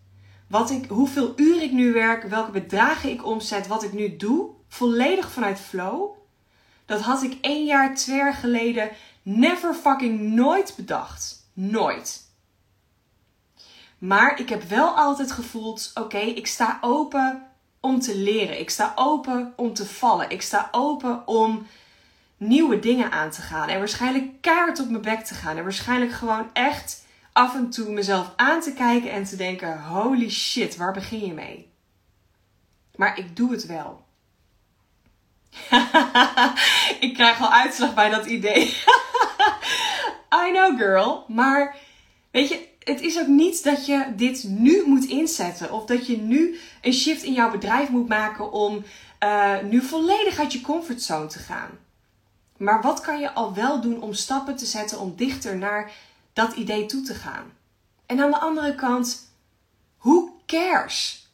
Wat 0.49 0.71
ik, 0.71 0.85
hoeveel 0.89 1.33
uur 1.37 1.62
ik 1.62 1.73
nu 1.73 1.93
werk, 1.93 2.23
welke 2.23 2.51
bedragen 2.51 3.11
ik 3.11 3.27
omzet, 3.27 3.67
wat 3.67 3.83
ik 3.83 3.93
nu 3.93 4.17
doe. 4.17 4.51
Volledig 4.69 5.31
vanuit 5.31 5.61
flow. 5.61 6.11
Dat 6.87 7.01
had 7.01 7.23
ik 7.23 7.39
één 7.41 7.65
jaar, 7.65 7.95
twee 7.95 8.17
jaar 8.17 8.35
geleden 8.35 8.91
never 9.23 9.75
fucking 9.75 10.21
nooit 10.21 10.73
bedacht. 10.77 11.49
Nooit. 11.53 12.23
Maar 13.99 14.41
ik 14.41 14.49
heb 14.49 14.62
wel 14.62 14.97
altijd 14.97 15.33
gevoeld: 15.33 15.91
oké, 15.95 16.19
ik 16.19 16.47
sta 16.47 16.79
open 16.81 17.47
om 17.81 18.01
te 18.01 18.17
leren. 18.17 18.61
Ik 18.61 18.71
sta 18.71 18.93
open 18.95 19.53
om 19.57 19.75
te 19.75 19.87
vallen. 19.87 20.31
Ik 20.31 20.43
sta 20.43 20.69
open 20.71 21.27
om 21.27 21.67
nieuwe 22.37 22.78
dingen 22.78 23.11
aan 23.11 23.30
te 23.30 23.41
gaan. 23.41 23.68
En 23.68 23.78
waarschijnlijk 23.78 24.41
kaart 24.41 24.80
op 24.80 24.89
mijn 24.89 25.03
bek 25.03 25.20
te 25.20 25.35
gaan. 25.35 25.57
En 25.57 25.62
waarschijnlijk 25.62 26.12
gewoon 26.12 26.51
echt 26.53 27.05
af 27.32 27.55
en 27.55 27.70
toe 27.70 27.93
mezelf 27.93 28.32
aan 28.37 28.61
te 28.61 28.72
kijken 28.72 29.11
en 29.11 29.24
te 29.24 29.37
denken: 29.37 29.82
holy 29.82 30.30
shit, 30.30 30.76
waar 30.76 30.93
begin 30.93 31.26
je 31.26 31.32
mee? 31.32 31.72
Maar 32.95 33.18
ik 33.18 33.37
doe 33.37 33.51
het 33.51 33.66
wel. 33.66 34.05
ik 37.07 37.14
krijg 37.14 37.41
al 37.41 37.53
uitslag 37.53 37.95
bij 37.95 38.11
dat 38.11 38.26
idee. 38.26 38.64
I 40.47 40.51
know, 40.53 40.78
girl. 40.78 41.24
Maar 41.28 41.76
weet 42.30 42.49
je, 42.49 42.68
het 42.78 43.01
is 43.01 43.20
ook 43.20 43.26
niet 43.26 43.64
dat 43.64 43.87
je 43.87 44.12
dit 44.16 44.45
nu 44.49 44.82
moet 44.87 45.05
inzetten. 45.05 45.72
Of 45.72 45.85
dat 45.85 46.07
je 46.07 46.16
nu 46.16 46.59
een 46.80 46.93
shift 46.93 47.22
in 47.22 47.32
jouw 47.32 47.51
bedrijf 47.51 47.89
moet 47.89 48.09
maken 48.09 48.53
om 48.53 48.85
uh, 49.24 49.55
nu 49.62 49.82
volledig 49.82 50.39
uit 50.39 50.53
je 50.53 50.61
comfortzone 50.61 51.26
te 51.26 51.39
gaan. 51.39 51.70
Maar 52.65 52.83
wat 52.83 53.01
kan 53.01 53.21
je 53.21 53.33
al 53.33 53.55
wel 53.55 53.81
doen 53.81 54.03
om 54.03 54.12
stappen 54.12 54.57
te 54.57 54.67
zetten 54.67 55.01
om 55.01 55.17
dichter 55.17 55.57
naar 55.57 55.93
dat 56.33 56.53
idee 56.53 56.87
toe 56.87 57.03
te 57.03 57.15
gaan? 57.15 57.53
En 58.07 58.21
aan 58.21 58.31
de 58.31 58.39
andere 58.39 58.75
kant, 58.75 59.29
who 59.99 60.41
cares? 60.47 61.29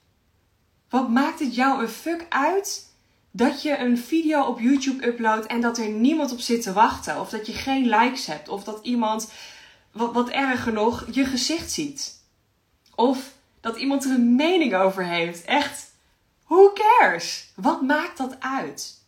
Wat 0.89 1.09
maakt 1.09 1.41
het 1.41 1.55
jou 1.55 1.83
een 1.83 1.89
fuck 1.89 2.27
uit 2.29 2.89
dat 3.31 3.63
je 3.63 3.79
een 3.79 3.99
video 3.99 4.43
op 4.43 4.61
YouTube 4.61 5.07
uploadt 5.07 5.47
en 5.47 5.61
dat 5.61 5.79
er 5.79 5.89
niemand 5.89 6.33
op 6.33 6.41
zit 6.41 6.63
te 6.63 6.73
wachten. 6.73 7.21
Of 7.21 7.31
dat 7.31 7.47
je 7.47 7.53
geen 7.53 7.89
likes 7.89 8.27
hebt. 8.27 8.49
Of 8.49 8.65
dat 8.65 8.79
iemand, 8.83 9.33
wat, 9.93 10.13
wat 10.13 10.29
erger 10.29 10.73
nog, 10.73 11.07
je 11.11 11.25
gezicht 11.25 11.73
ziet. 11.73 12.23
Of 12.95 13.33
dat 13.61 13.77
iemand 13.77 14.05
er 14.05 14.11
een 14.11 14.35
mening 14.35 14.75
over 14.75 15.05
heeft. 15.05 15.45
Echt, 15.45 15.91
who 16.47 16.73
cares? 16.73 17.53
Wat 17.55 17.83
maakt 17.83 18.19
dat 18.19 18.41
uit? 18.41 19.00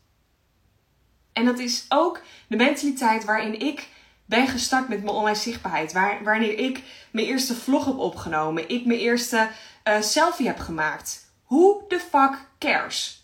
En 1.33 1.45
dat 1.45 1.59
is 1.59 1.85
ook 1.89 2.21
de 2.47 2.57
mentaliteit 2.57 3.25
waarin 3.25 3.61
ik 3.61 3.89
ben 4.25 4.47
gestart 4.47 4.89
met 4.89 5.03
mijn 5.03 5.17
online 5.17 5.37
zichtbaarheid. 5.37 5.93
Waar, 5.93 6.25
wanneer 6.25 6.59
ik 6.59 6.83
mijn 7.11 7.27
eerste 7.27 7.55
vlog 7.55 7.85
heb 7.85 7.99
opgenomen. 7.99 8.69
Ik 8.69 8.87
mijn 8.87 8.99
eerste 8.99 9.49
uh, 9.89 10.01
selfie 10.01 10.47
heb 10.47 10.59
gemaakt. 10.59 11.31
Who 11.47 11.85
the 11.89 11.99
fuck 11.99 12.49
cares? 12.59 13.23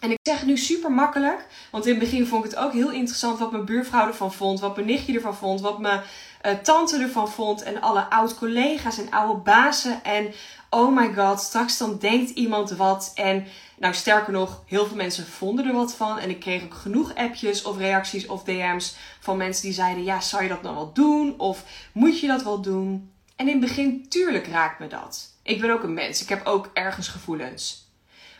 En 0.00 0.10
ik 0.10 0.18
zeg 0.22 0.44
nu 0.44 0.56
super 0.56 0.92
makkelijk, 0.92 1.46
want 1.70 1.86
in 1.86 1.90
het 1.90 2.00
begin 2.00 2.26
vond 2.26 2.44
ik 2.44 2.50
het 2.50 2.60
ook 2.60 2.72
heel 2.72 2.90
interessant 2.90 3.38
wat 3.38 3.52
mijn 3.52 3.64
buurvrouw 3.64 4.06
ervan 4.06 4.32
vond, 4.32 4.60
wat 4.60 4.74
mijn 4.76 4.86
nichtje 4.86 5.14
ervan 5.14 5.36
vond, 5.36 5.60
wat 5.60 5.78
mijn 5.78 6.00
uh, 6.46 6.52
tante 6.52 6.98
ervan 6.98 7.28
vond 7.28 7.62
en 7.62 7.80
alle 7.80 8.10
oud-collega's 8.10 8.98
en 8.98 9.10
oude 9.10 9.40
bazen. 9.40 10.04
En 10.04 10.32
oh 10.70 10.96
my 10.96 11.14
god, 11.14 11.40
straks 11.40 11.78
dan 11.78 11.98
denkt 11.98 12.30
iemand 12.30 12.70
wat. 12.70 13.12
En 13.14 13.46
nou, 13.82 13.94
sterker 13.94 14.32
nog, 14.32 14.62
heel 14.66 14.86
veel 14.86 14.96
mensen 14.96 15.26
vonden 15.26 15.66
er 15.66 15.72
wat 15.72 15.94
van. 15.94 16.18
En 16.18 16.30
ik 16.30 16.40
kreeg 16.40 16.64
ook 16.64 16.74
genoeg 16.74 17.14
appjes 17.14 17.62
of 17.62 17.78
reacties 17.78 18.26
of 18.26 18.44
DM's 18.44 18.96
van 19.20 19.36
mensen 19.36 19.62
die 19.62 19.72
zeiden: 19.72 20.04
Ja, 20.04 20.20
zou 20.20 20.42
je 20.42 20.48
dat 20.48 20.62
nou 20.62 20.74
wel 20.74 20.92
doen? 20.92 21.38
Of 21.38 21.64
moet 21.92 22.20
je 22.20 22.26
dat 22.26 22.42
wel 22.42 22.60
doen? 22.60 23.12
En 23.36 23.46
in 23.48 23.60
het 23.60 23.60
begin, 23.60 24.08
tuurlijk 24.08 24.46
raakt 24.46 24.78
me 24.78 24.86
dat. 24.86 25.34
Ik 25.42 25.60
ben 25.60 25.70
ook 25.70 25.82
een 25.82 25.94
mens, 25.94 26.22
ik 26.22 26.28
heb 26.28 26.46
ook 26.46 26.70
ergens 26.72 27.08
gevoelens. 27.08 27.90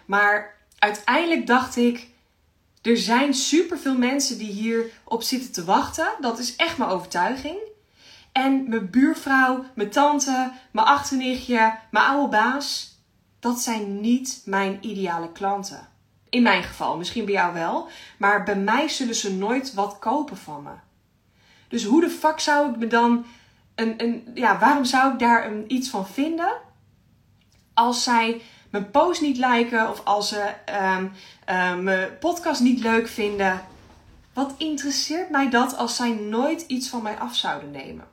Maar 0.07 0.57
uiteindelijk 0.79 1.47
dacht 1.47 1.77
ik, 1.77 2.09
er 2.83 2.97
zijn 2.97 3.35
superveel 3.35 3.97
mensen 3.99 4.39
die 4.39 4.53
hier 4.53 4.91
op 5.05 5.23
zitten 5.23 5.53
te 5.53 5.65
wachten. 5.65 6.09
Dat 6.21 6.39
is 6.39 6.57
echt 6.57 6.79
mijn 6.79 6.91
overtuiging. 6.91 7.57
En 8.33 8.69
mijn 8.69 8.91
buurvrouw, 8.91 9.65
mijn 9.75 9.91
tante, 9.91 10.53
mijn 10.71 10.87
achternichtje, 10.87 11.79
mijn 11.91 12.05
oude 12.05 12.29
baas, 12.29 12.92
dat 13.43 13.61
zijn 13.61 14.01
niet 14.01 14.43
mijn 14.45 14.79
ideale 14.81 15.33
klanten. 15.33 15.89
In 16.29 16.43
mijn 16.43 16.63
geval, 16.63 16.97
misschien 16.97 17.25
bij 17.25 17.35
jou 17.35 17.55
wel, 17.55 17.89
maar 18.19 18.43
bij 18.43 18.57
mij 18.57 18.89
zullen 18.89 19.15
ze 19.15 19.35
nooit 19.35 19.75
wat 19.75 19.99
kopen 19.99 20.37
van 20.37 20.63
me. 20.63 20.71
Dus 21.69 21.85
hoe 21.85 22.01
de 22.01 22.11
fuck 22.11 22.41
zou 22.41 22.71
ik 22.71 22.77
me 22.77 22.87
dan 22.87 23.25
een, 23.75 24.03
een 24.03 24.31
ja, 24.35 24.59
waarom 24.59 24.85
zou 24.85 25.13
ik 25.13 25.19
daar 25.19 25.47
een, 25.47 25.73
iets 25.73 25.89
van 25.89 26.07
vinden 26.07 26.53
als 27.75 28.03
zij 28.03 28.43
mijn 28.71 28.91
post 28.91 29.21
niet 29.21 29.37
liken 29.37 29.91
of 29.91 30.05
als 30.05 30.29
ze 30.29 30.55
um, 31.01 31.83
mijn 31.83 32.19
podcast 32.19 32.61
niet 32.61 32.81
leuk 32.81 33.09
vinden. 33.09 33.61
Wat 34.33 34.55
interesseert 34.57 35.31
mij 35.31 35.51
dat 35.51 35.77
als 35.77 35.97
zij 35.97 36.11
nooit 36.11 36.61
iets 36.61 36.89
van 36.89 37.03
mij 37.03 37.19
af 37.19 37.37
zouden 37.37 37.71
nemen? 37.71 38.09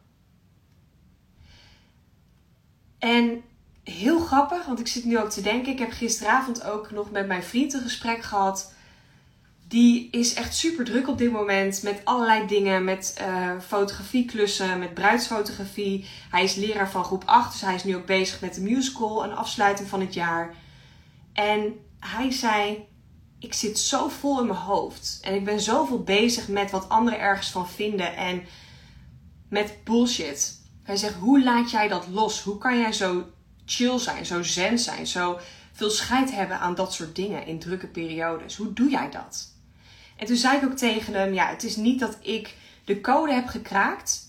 En 3.00 3.44
heel 3.90 4.20
grappig, 4.20 4.66
want 4.66 4.80
ik 4.80 4.88
zit 4.88 5.06
nu 5.06 5.20
ook 5.20 5.30
te 5.30 5.42
denken. 5.42 5.72
Ik 5.72 5.80
heb 5.80 5.92
gisteravond 5.92 6.64
ook 6.64 6.92
nog 6.92 7.12
met 7.12 7.28
mijn 7.28 7.44
vriend 7.44 7.74
een 7.74 7.82
gesprek 7.82 8.22
gehad 8.22 8.74
die 9.70 10.08
is 10.12 10.34
echt 10.34 10.56
super 10.56 10.86
druk 10.86 11.08
op 11.08 11.18
dit 11.18 11.32
moment 11.32 11.84
met 11.84 12.02
allerlei 12.04 12.48
dingen. 12.48 12.84
Met 12.84 13.22
uh, 13.22 13.52
fotografieklussen, 13.68 14.80
met 14.80 14.94
bruidsfotografie. 14.94 16.06
Hij 16.30 16.44
is 16.44 16.56
leraar 16.56 16.92
van 16.92 17.04
groep 17.04 17.24
8, 17.26 17.52
dus 17.52 17.62
hij 17.62 17.76
is 17.76 17.84
nu 17.84 17.96
ook 17.96 18.06
bezig 18.06 18.42
met 18.42 18.54
de 18.54 18.62
musical, 18.62 19.24
een 19.24 19.36
afsluiting 19.36 19.90
van 19.90 20.00
het 20.00 20.14
jaar. 20.14 20.56
En 21.34 21.80
hij 22.00 22.32
zei: 22.32 22.88
Ik 23.40 23.54
zit 23.54 23.80
zo 23.80 24.08
vol 24.08 24.40
in 24.40 24.48
mijn 24.48 24.60
hoofd. 24.60 25.20
En 25.22 25.36
ik 25.36 25.46
ben 25.46 25.60
zoveel 25.60 26.04
bezig 26.04 26.48
met 26.48 26.72
wat 26.72 26.90
anderen 26.90 27.20
ergens 27.20 27.50
van 27.50 27.70
vinden. 27.70 28.16
En 28.16 28.44
met 29.50 29.78
bullshit. 29.84 30.62
Hij 30.84 30.96
zegt: 30.96 31.16
Hoe 31.16 31.44
laat 31.44 31.72
jij 31.72 31.88
dat 31.88 32.08
los? 32.08 32.42
Hoe 32.42 32.58
kan 32.58 32.80
jij 32.80 32.94
zo 32.94 33.26
chill 33.70 34.00
zijn, 34.00 34.26
zo 34.26 34.44
zen 34.44 34.80
zijn, 34.80 35.08
zo 35.08 35.40
veel 35.74 35.90
scheid 35.90 36.32
hebben 36.32 36.60
aan 36.60 36.76
dat 36.76 36.94
soort 36.94 37.16
dingen 37.16 37.46
in 37.46 37.60
drukke 37.60 37.88
periodes? 37.88 38.56
Hoe 38.56 38.74
doe 38.74 38.90
jij 38.90 39.10
dat? 39.10 39.54
En 40.18 40.26
toen 40.26 40.36
zei 40.36 40.58
ik 40.58 40.64
ook 40.64 40.78
tegen 40.78 41.14
hem: 41.14 41.34
Ja, 41.34 41.48
het 41.48 41.64
is 41.64 41.76
niet 41.76 42.00
dat 42.00 42.18
ik 42.22 42.56
de 42.86 43.02
code 43.02 43.34
heb 43.34 43.48
gekraakt. 43.48 44.28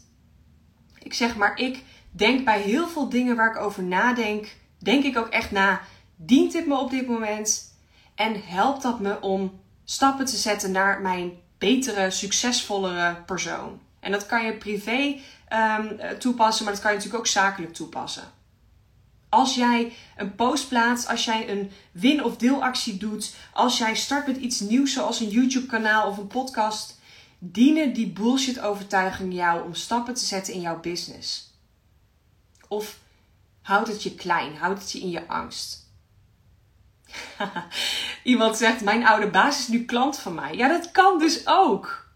Ik 0.99 1.15
zeg 1.15 1.37
maar, 1.37 1.57
ik 1.57 1.83
denk 2.11 2.45
bij 2.45 2.61
heel 2.61 2.89
veel 2.89 3.09
dingen 3.09 3.37
waar 3.37 3.51
ik 3.51 3.61
over 3.61 3.83
nadenk, 3.83 4.57
denk 4.79 5.05
ik 5.05 5.19
ook 5.19 5.29
echt 5.29 5.51
na. 5.51 5.81
Dient 6.17 6.53
dit 6.53 6.67
me 6.67 6.79
op 6.79 6.91
dit 6.91 7.07
moment? 7.07 7.75
En 8.15 8.43
helpt 8.45 8.83
dat 8.83 9.01
me 9.01 9.21
om 9.21 9.61
stappen 9.85 10.27
te 10.27 10.37
zetten 10.37 10.71
naar 10.71 11.01
mijn 11.01 11.33
betere, 11.59 12.11
succesvollere 12.11 13.23
persoon? 13.27 13.81
En 14.01 14.13
dat 14.13 14.27
kan 14.27 14.45
je 14.45 14.57
privé 14.57 15.17
um, 15.53 16.19
toepassen, 16.19 16.65
maar 16.65 16.73
dat 16.73 16.83
kan 16.83 16.91
je 16.91 16.97
natuurlijk 16.97 17.25
ook 17.25 17.33
zakelijk 17.33 17.75
toepassen. 17.75 18.25
Als 19.31 19.55
jij 19.55 19.93
een 20.17 20.35
post 20.35 20.69
plaatst, 20.69 21.09
als 21.09 21.25
jij 21.25 21.51
een 21.51 21.71
win- 21.93 22.25
of 22.25 22.37
deelactie 22.37 22.97
doet, 22.97 23.35
als 23.53 23.79
jij 23.79 23.95
start 23.97 24.27
met 24.27 24.37
iets 24.37 24.61
nieuws 24.61 24.93
zoals 24.93 25.21
een 25.21 25.29
YouTube-kanaal 25.29 26.09
of 26.09 26.17
een 26.17 26.27
podcast, 26.27 26.99
dienen 27.39 27.93
die 27.93 28.09
bullshit-overtuigingen 28.09 29.35
jou 29.35 29.65
om 29.65 29.75
stappen 29.75 30.15
te 30.15 30.25
zetten 30.25 30.55
in 30.55 30.61
jouw 30.61 30.81
business? 30.81 31.55
Of 32.69 32.99
houdt 33.63 33.89
het 33.89 34.03
je 34.03 34.15
klein, 34.15 34.57
houdt 34.57 34.81
het 34.81 34.93
je 34.93 35.01
in 35.01 35.11
je 35.11 35.29
angst? 35.29 35.89
Iemand 38.23 38.57
zegt: 38.57 38.81
Mijn 38.81 39.07
oude 39.07 39.31
baas 39.31 39.59
is 39.59 39.69
nu 39.69 39.85
klant 39.85 40.19
van 40.19 40.35
mij. 40.35 40.57
Ja, 40.57 40.69
dat 40.69 40.91
kan 40.91 41.19
dus 41.19 41.47
ook. 41.47 42.09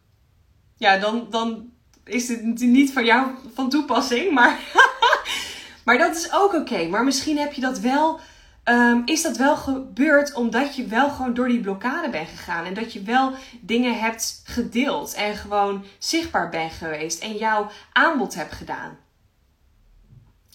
Ja, 0.76 0.98
dan, 0.98 1.26
dan 1.30 1.72
is 2.04 2.26
dit 2.26 2.60
niet 2.60 2.92
van 2.92 3.04
jou 3.04 3.30
van 3.54 3.70
toepassing, 3.70 4.32
maar 4.32 4.58
Maar 5.84 5.98
dat 5.98 6.16
is 6.16 6.32
ook 6.32 6.54
oké. 6.54 6.86
Maar 6.86 7.04
misschien 7.04 7.38
heb 7.38 7.52
je 7.52 7.60
dat 7.60 7.78
wel. 7.78 8.20
Um, 8.64 9.02
is 9.04 9.22
dat 9.22 9.36
wel 9.36 9.56
gebeurd 9.56 10.34
omdat 10.34 10.76
je 10.76 10.86
wel 10.86 11.10
gewoon 11.10 11.34
door 11.34 11.48
die 11.48 11.60
blokkade 11.60 12.10
bent 12.10 12.28
gegaan. 12.28 12.64
En 12.64 12.74
dat 12.74 12.92
je 12.92 13.02
wel 13.02 13.32
dingen 13.60 13.98
hebt 13.98 14.42
gedeeld. 14.44 15.14
En 15.14 15.36
gewoon 15.36 15.84
zichtbaar 15.98 16.48
bent 16.48 16.72
geweest. 16.72 17.22
En 17.22 17.36
jouw 17.36 17.70
aanbod 17.92 18.34
hebt 18.34 18.52
gedaan. 18.52 18.98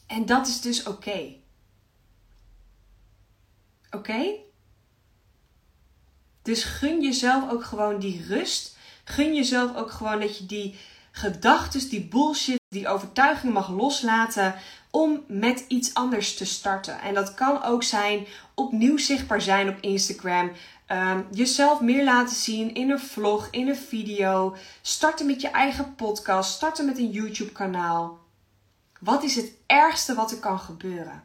En 0.07 0.25
dat 0.25 0.47
is 0.47 0.61
dus 0.61 0.83
oké. 0.83 1.33
Oké? 3.91 4.35
Dus 6.41 6.63
gun 6.63 7.01
jezelf 7.01 7.51
ook 7.51 7.63
gewoon 7.63 7.99
die 7.99 8.25
rust. 8.27 8.77
Gun 9.03 9.35
jezelf 9.35 9.75
ook 9.75 9.91
gewoon 9.91 10.19
dat 10.19 10.37
je 10.37 10.45
die 10.45 10.77
gedachten, 11.11 11.89
die 11.89 12.07
bullshit, 12.07 12.59
die 12.69 12.87
overtuigingen 12.87 13.53
mag 13.53 13.69
loslaten 13.69 14.55
om 14.91 15.23
met 15.27 15.65
iets 15.67 15.93
anders 15.93 16.35
te 16.35 16.45
starten. 16.45 17.01
En 17.01 17.13
dat 17.13 17.33
kan 17.33 17.63
ook 17.63 17.83
zijn 17.83 18.25
opnieuw 18.53 18.97
zichtbaar 18.97 19.41
zijn 19.41 19.69
op 19.69 19.77
Instagram. 19.81 20.51
Um, 20.91 21.27
jezelf 21.31 21.81
meer 21.81 22.03
laten 22.03 22.35
zien 22.35 22.73
in 22.73 22.89
een 22.89 22.99
vlog, 22.99 23.47
in 23.51 23.67
een 23.67 23.75
video. 23.75 24.55
Starten 24.81 25.25
met 25.25 25.41
je 25.41 25.49
eigen 25.49 25.95
podcast. 25.95 26.53
Starten 26.53 26.85
met 26.85 26.97
een 26.97 27.11
YouTube 27.11 27.51
kanaal. 27.51 28.19
Wat 28.99 29.23
is 29.23 29.35
het 29.35 29.51
ergste 29.65 30.13
wat 30.13 30.31
er 30.31 30.37
kan 30.37 30.59
gebeuren? 30.59 31.23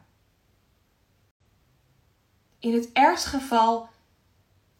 In 2.59 2.73
het 2.73 2.89
ergste 2.93 3.29
geval 3.29 3.89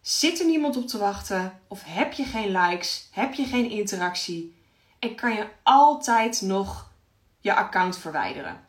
zit 0.01 0.39
er 0.39 0.45
niemand 0.45 0.77
op 0.77 0.87
te 0.87 0.97
wachten 0.97 1.59
of 1.67 1.83
heb 1.85 2.13
je 2.13 2.23
geen 2.23 2.51
likes, 2.51 3.09
heb 3.11 3.33
je 3.33 3.45
geen 3.45 3.69
interactie 3.69 4.55
en 4.99 5.15
kan 5.15 5.33
je 5.33 5.47
altijd 5.63 6.41
nog 6.41 6.91
je 7.39 7.55
account 7.55 7.97
verwijderen. 7.97 8.67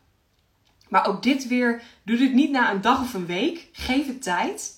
Maar 0.87 1.07
ook 1.07 1.23
dit 1.23 1.47
weer, 1.47 1.81
doe 2.03 2.17
dit 2.17 2.33
niet 2.33 2.51
na 2.51 2.71
een 2.71 2.81
dag 2.81 3.01
of 3.01 3.13
een 3.13 3.25
week. 3.25 3.67
Geef 3.71 4.07
het 4.07 4.23
tijd. 4.23 4.75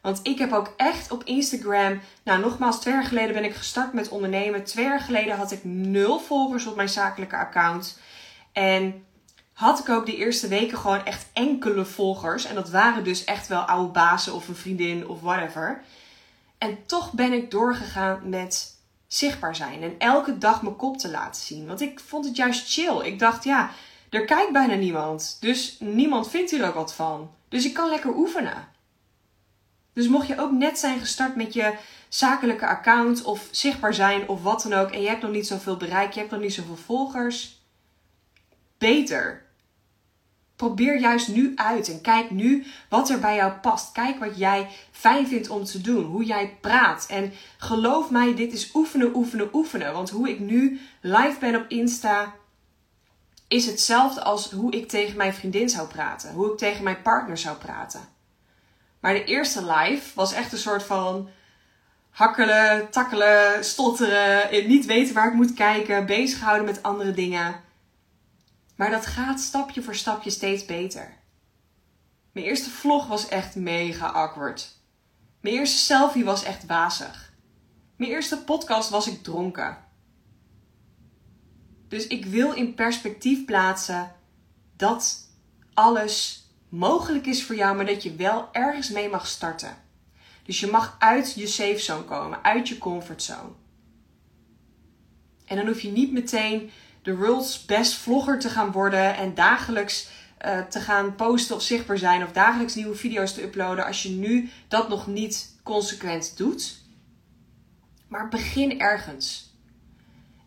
Want 0.00 0.20
ik 0.22 0.38
heb 0.38 0.52
ook 0.52 0.72
echt 0.76 1.10
op 1.10 1.24
Instagram, 1.24 2.00
nou 2.22 2.40
nogmaals, 2.40 2.80
twee 2.80 2.94
jaar 2.94 3.04
geleden 3.04 3.34
ben 3.34 3.44
ik 3.44 3.54
gestart 3.54 3.92
met 3.92 4.08
ondernemen. 4.08 4.64
Twee 4.64 4.84
jaar 4.84 5.00
geleden 5.00 5.36
had 5.36 5.52
ik 5.52 5.64
nul 5.64 6.18
volgers 6.18 6.66
op 6.66 6.76
mijn 6.76 6.88
zakelijke 6.88 7.36
account. 7.36 7.98
En 8.52 9.04
had 9.52 9.78
ik 9.78 9.88
ook 9.88 10.06
de 10.06 10.16
eerste 10.16 10.48
weken 10.48 10.78
gewoon 10.78 11.04
echt 11.04 11.26
enkele 11.32 11.84
volgers. 11.84 12.44
En 12.44 12.54
dat 12.54 12.70
waren 12.70 13.04
dus 13.04 13.24
echt 13.24 13.48
wel 13.48 13.60
oude 13.60 13.92
bazen 13.92 14.34
of 14.34 14.48
een 14.48 14.56
vriendin 14.56 15.08
of 15.08 15.20
whatever. 15.20 15.82
En 16.58 16.78
toch 16.86 17.12
ben 17.12 17.32
ik 17.32 17.50
doorgegaan 17.50 18.20
met 18.28 18.78
zichtbaar 19.06 19.56
zijn. 19.56 19.82
En 19.82 19.94
elke 19.98 20.38
dag 20.38 20.62
mijn 20.62 20.76
kop 20.76 20.98
te 20.98 21.10
laten 21.10 21.42
zien. 21.42 21.66
Want 21.66 21.80
ik 21.80 22.00
vond 22.00 22.24
het 22.24 22.36
juist 22.36 22.72
chill. 22.72 23.00
Ik 23.00 23.18
dacht, 23.18 23.44
ja, 23.44 23.70
er 24.10 24.24
kijkt 24.24 24.52
bijna 24.52 24.74
niemand. 24.74 25.36
Dus 25.40 25.76
niemand 25.80 26.30
vindt 26.30 26.50
hier 26.50 26.66
ook 26.66 26.74
wat 26.74 26.94
van. 26.94 27.30
Dus 27.48 27.64
ik 27.64 27.74
kan 27.74 27.88
lekker 27.88 28.16
oefenen. 28.16 28.68
Dus 29.92 30.08
mocht 30.08 30.26
je 30.26 30.40
ook 30.40 30.52
net 30.52 30.78
zijn 30.78 31.00
gestart 31.00 31.36
met 31.36 31.52
je 31.52 31.74
zakelijke 32.08 32.66
account 32.66 33.22
of 33.22 33.48
zichtbaar 33.50 33.94
zijn 33.94 34.28
of 34.28 34.42
wat 34.42 34.62
dan 34.62 34.72
ook. 34.72 34.90
En 34.90 35.00
je 35.00 35.08
hebt 35.08 35.22
nog 35.22 35.30
niet 35.30 35.46
zoveel 35.46 35.76
bereik, 35.76 36.12
je 36.12 36.18
hebt 36.18 36.32
nog 36.32 36.40
niet 36.40 36.54
zoveel 36.54 36.76
volgers. 36.76 37.58
Beter. 38.78 39.48
probeer 40.56 41.00
juist 41.00 41.28
nu 41.28 41.52
uit 41.54 41.88
en 41.88 42.00
kijk 42.00 42.30
nu 42.30 42.64
wat 42.88 43.10
er 43.10 43.20
bij 43.20 43.36
jou 43.36 43.52
past. 43.52 43.92
Kijk 43.92 44.18
wat 44.18 44.38
jij 44.38 44.68
fijn 44.90 45.26
vindt 45.26 45.48
om 45.48 45.64
te 45.64 45.80
doen, 45.80 46.04
hoe 46.04 46.24
jij 46.24 46.56
praat. 46.60 47.06
En 47.08 47.32
geloof 47.58 48.10
mij, 48.10 48.34
dit 48.34 48.52
is 48.52 48.74
oefenen, 48.74 49.16
oefenen, 49.16 49.48
oefenen. 49.52 49.92
Want 49.92 50.10
hoe 50.10 50.28
ik 50.28 50.38
nu 50.38 50.80
live 51.00 51.36
ben 51.40 51.56
op 51.56 51.64
Insta 51.68 52.34
is 53.50 53.66
hetzelfde 53.66 54.22
als 54.22 54.50
hoe 54.50 54.72
ik 54.72 54.88
tegen 54.88 55.16
mijn 55.16 55.34
vriendin 55.34 55.68
zou 55.68 55.88
praten, 55.88 56.32
hoe 56.32 56.52
ik 56.52 56.58
tegen 56.58 56.84
mijn 56.84 57.02
partner 57.02 57.38
zou 57.38 57.56
praten. 57.56 58.00
Maar 59.00 59.12
de 59.12 59.24
eerste 59.24 59.72
live 59.72 60.14
was 60.14 60.32
echt 60.32 60.52
een 60.52 60.58
soort 60.58 60.82
van 60.82 61.28
hakkelen, 62.10 62.90
takkelen, 62.90 63.64
stotteren, 63.64 64.68
niet 64.68 64.86
weten 64.86 65.14
waar 65.14 65.28
ik 65.28 65.34
moet 65.34 65.54
kijken, 65.54 66.06
bezighouden 66.06 66.64
met 66.64 66.82
andere 66.82 67.12
dingen. 67.12 67.60
Maar 68.76 68.90
dat 68.90 69.06
gaat 69.06 69.40
stapje 69.40 69.82
voor 69.82 69.94
stapje 69.94 70.30
steeds 70.30 70.64
beter. 70.64 71.16
Mijn 72.32 72.46
eerste 72.46 72.70
vlog 72.70 73.06
was 73.06 73.28
echt 73.28 73.54
mega 73.54 74.06
awkward. 74.06 74.78
Mijn 75.40 75.54
eerste 75.54 75.78
selfie 75.78 76.24
was 76.24 76.42
echt 76.42 76.66
wazig. 76.66 77.32
Mijn 77.96 78.10
eerste 78.10 78.44
podcast 78.44 78.90
was 78.90 79.06
ik 79.06 79.22
dronken. 79.22 79.89
Dus 81.90 82.06
ik 82.06 82.26
wil 82.26 82.52
in 82.52 82.74
perspectief 82.74 83.44
plaatsen 83.44 84.12
dat 84.76 85.28
alles 85.74 86.46
mogelijk 86.68 87.26
is 87.26 87.44
voor 87.44 87.54
jou, 87.54 87.76
maar 87.76 87.86
dat 87.86 88.02
je 88.02 88.14
wel 88.14 88.48
ergens 88.52 88.90
mee 88.90 89.08
mag 89.08 89.26
starten. 89.26 89.76
Dus 90.42 90.60
je 90.60 90.66
mag 90.66 90.96
uit 90.98 91.34
je 91.34 91.46
safe 91.46 91.78
zone 91.78 92.04
komen, 92.04 92.44
uit 92.44 92.68
je 92.68 92.78
comfortzone. 92.78 93.50
En 95.44 95.56
dan 95.56 95.66
hoef 95.66 95.80
je 95.80 95.90
niet 95.90 96.12
meteen 96.12 96.70
de 97.02 97.16
world's 97.16 97.64
best 97.64 97.94
vlogger 97.94 98.38
te 98.38 98.48
gaan 98.48 98.72
worden 98.72 99.16
en 99.16 99.34
dagelijks 99.34 100.08
uh, 100.44 100.60
te 100.60 100.80
gaan 100.80 101.14
posten 101.14 101.56
of 101.56 101.62
zichtbaar 101.62 101.98
zijn 101.98 102.22
of 102.22 102.32
dagelijks 102.32 102.74
nieuwe 102.74 102.96
video's 102.96 103.34
te 103.34 103.42
uploaden 103.42 103.84
als 103.84 104.02
je 104.02 104.10
nu 104.10 104.50
dat 104.68 104.88
nog 104.88 105.06
niet 105.06 105.56
consequent 105.62 106.36
doet. 106.36 106.78
Maar 108.08 108.28
begin 108.28 108.80
ergens. 108.80 109.49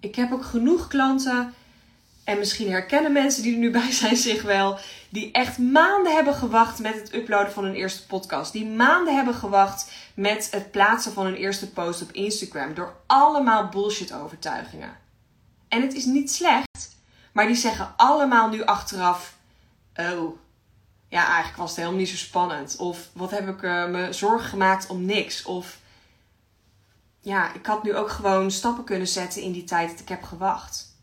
Ik 0.03 0.15
heb 0.15 0.31
ook 0.31 0.45
genoeg 0.45 0.87
klanten 0.87 1.53
en 2.23 2.37
misschien 2.37 2.71
herkennen 2.71 3.11
mensen 3.11 3.43
die 3.43 3.53
er 3.53 3.59
nu 3.59 3.71
bij 3.71 3.91
zijn 3.91 4.15
zich 4.15 4.41
wel, 4.41 4.79
die 5.09 5.31
echt 5.31 5.57
maanden 5.57 6.13
hebben 6.13 6.33
gewacht 6.33 6.79
met 6.79 6.93
het 6.93 7.13
uploaden 7.13 7.51
van 7.51 7.63
hun 7.63 7.75
eerste 7.75 8.05
podcast. 8.05 8.51
Die 8.51 8.65
maanden 8.65 9.15
hebben 9.15 9.33
gewacht 9.33 9.91
met 10.13 10.47
het 10.51 10.71
plaatsen 10.71 11.13
van 11.13 11.25
hun 11.25 11.35
eerste 11.35 11.71
post 11.71 12.01
op 12.01 12.11
Instagram. 12.11 12.73
Door 12.73 12.95
allemaal 13.05 13.69
bullshit 13.69 14.13
overtuigingen. 14.13 14.97
En 15.67 15.81
het 15.81 15.93
is 15.93 16.05
niet 16.05 16.31
slecht, 16.31 16.95
maar 17.31 17.47
die 17.47 17.55
zeggen 17.55 17.93
allemaal 17.95 18.49
nu 18.49 18.63
achteraf: 18.63 19.37
Oh, 19.95 20.37
ja, 21.09 21.25
eigenlijk 21.25 21.57
was 21.57 21.69
het 21.69 21.77
helemaal 21.77 21.99
niet 21.99 22.09
zo 22.09 22.15
spannend. 22.15 22.75
Of 22.75 23.09
wat 23.13 23.31
heb 23.31 23.47
ik 23.47 23.61
uh, 23.61 23.85
me 23.85 24.13
zorgen 24.13 24.49
gemaakt 24.49 24.87
om 24.87 25.05
niks. 25.05 25.43
Of 25.43 25.81
ja, 27.23 27.53
ik 27.53 27.65
had 27.65 27.83
nu 27.83 27.95
ook 27.95 28.09
gewoon 28.09 28.51
stappen 28.51 28.83
kunnen 28.83 29.07
zetten 29.07 29.41
in 29.41 29.51
die 29.51 29.63
tijd 29.63 29.89
dat 29.89 29.99
ik 29.99 30.09
heb 30.09 30.23
gewacht. 30.23 30.97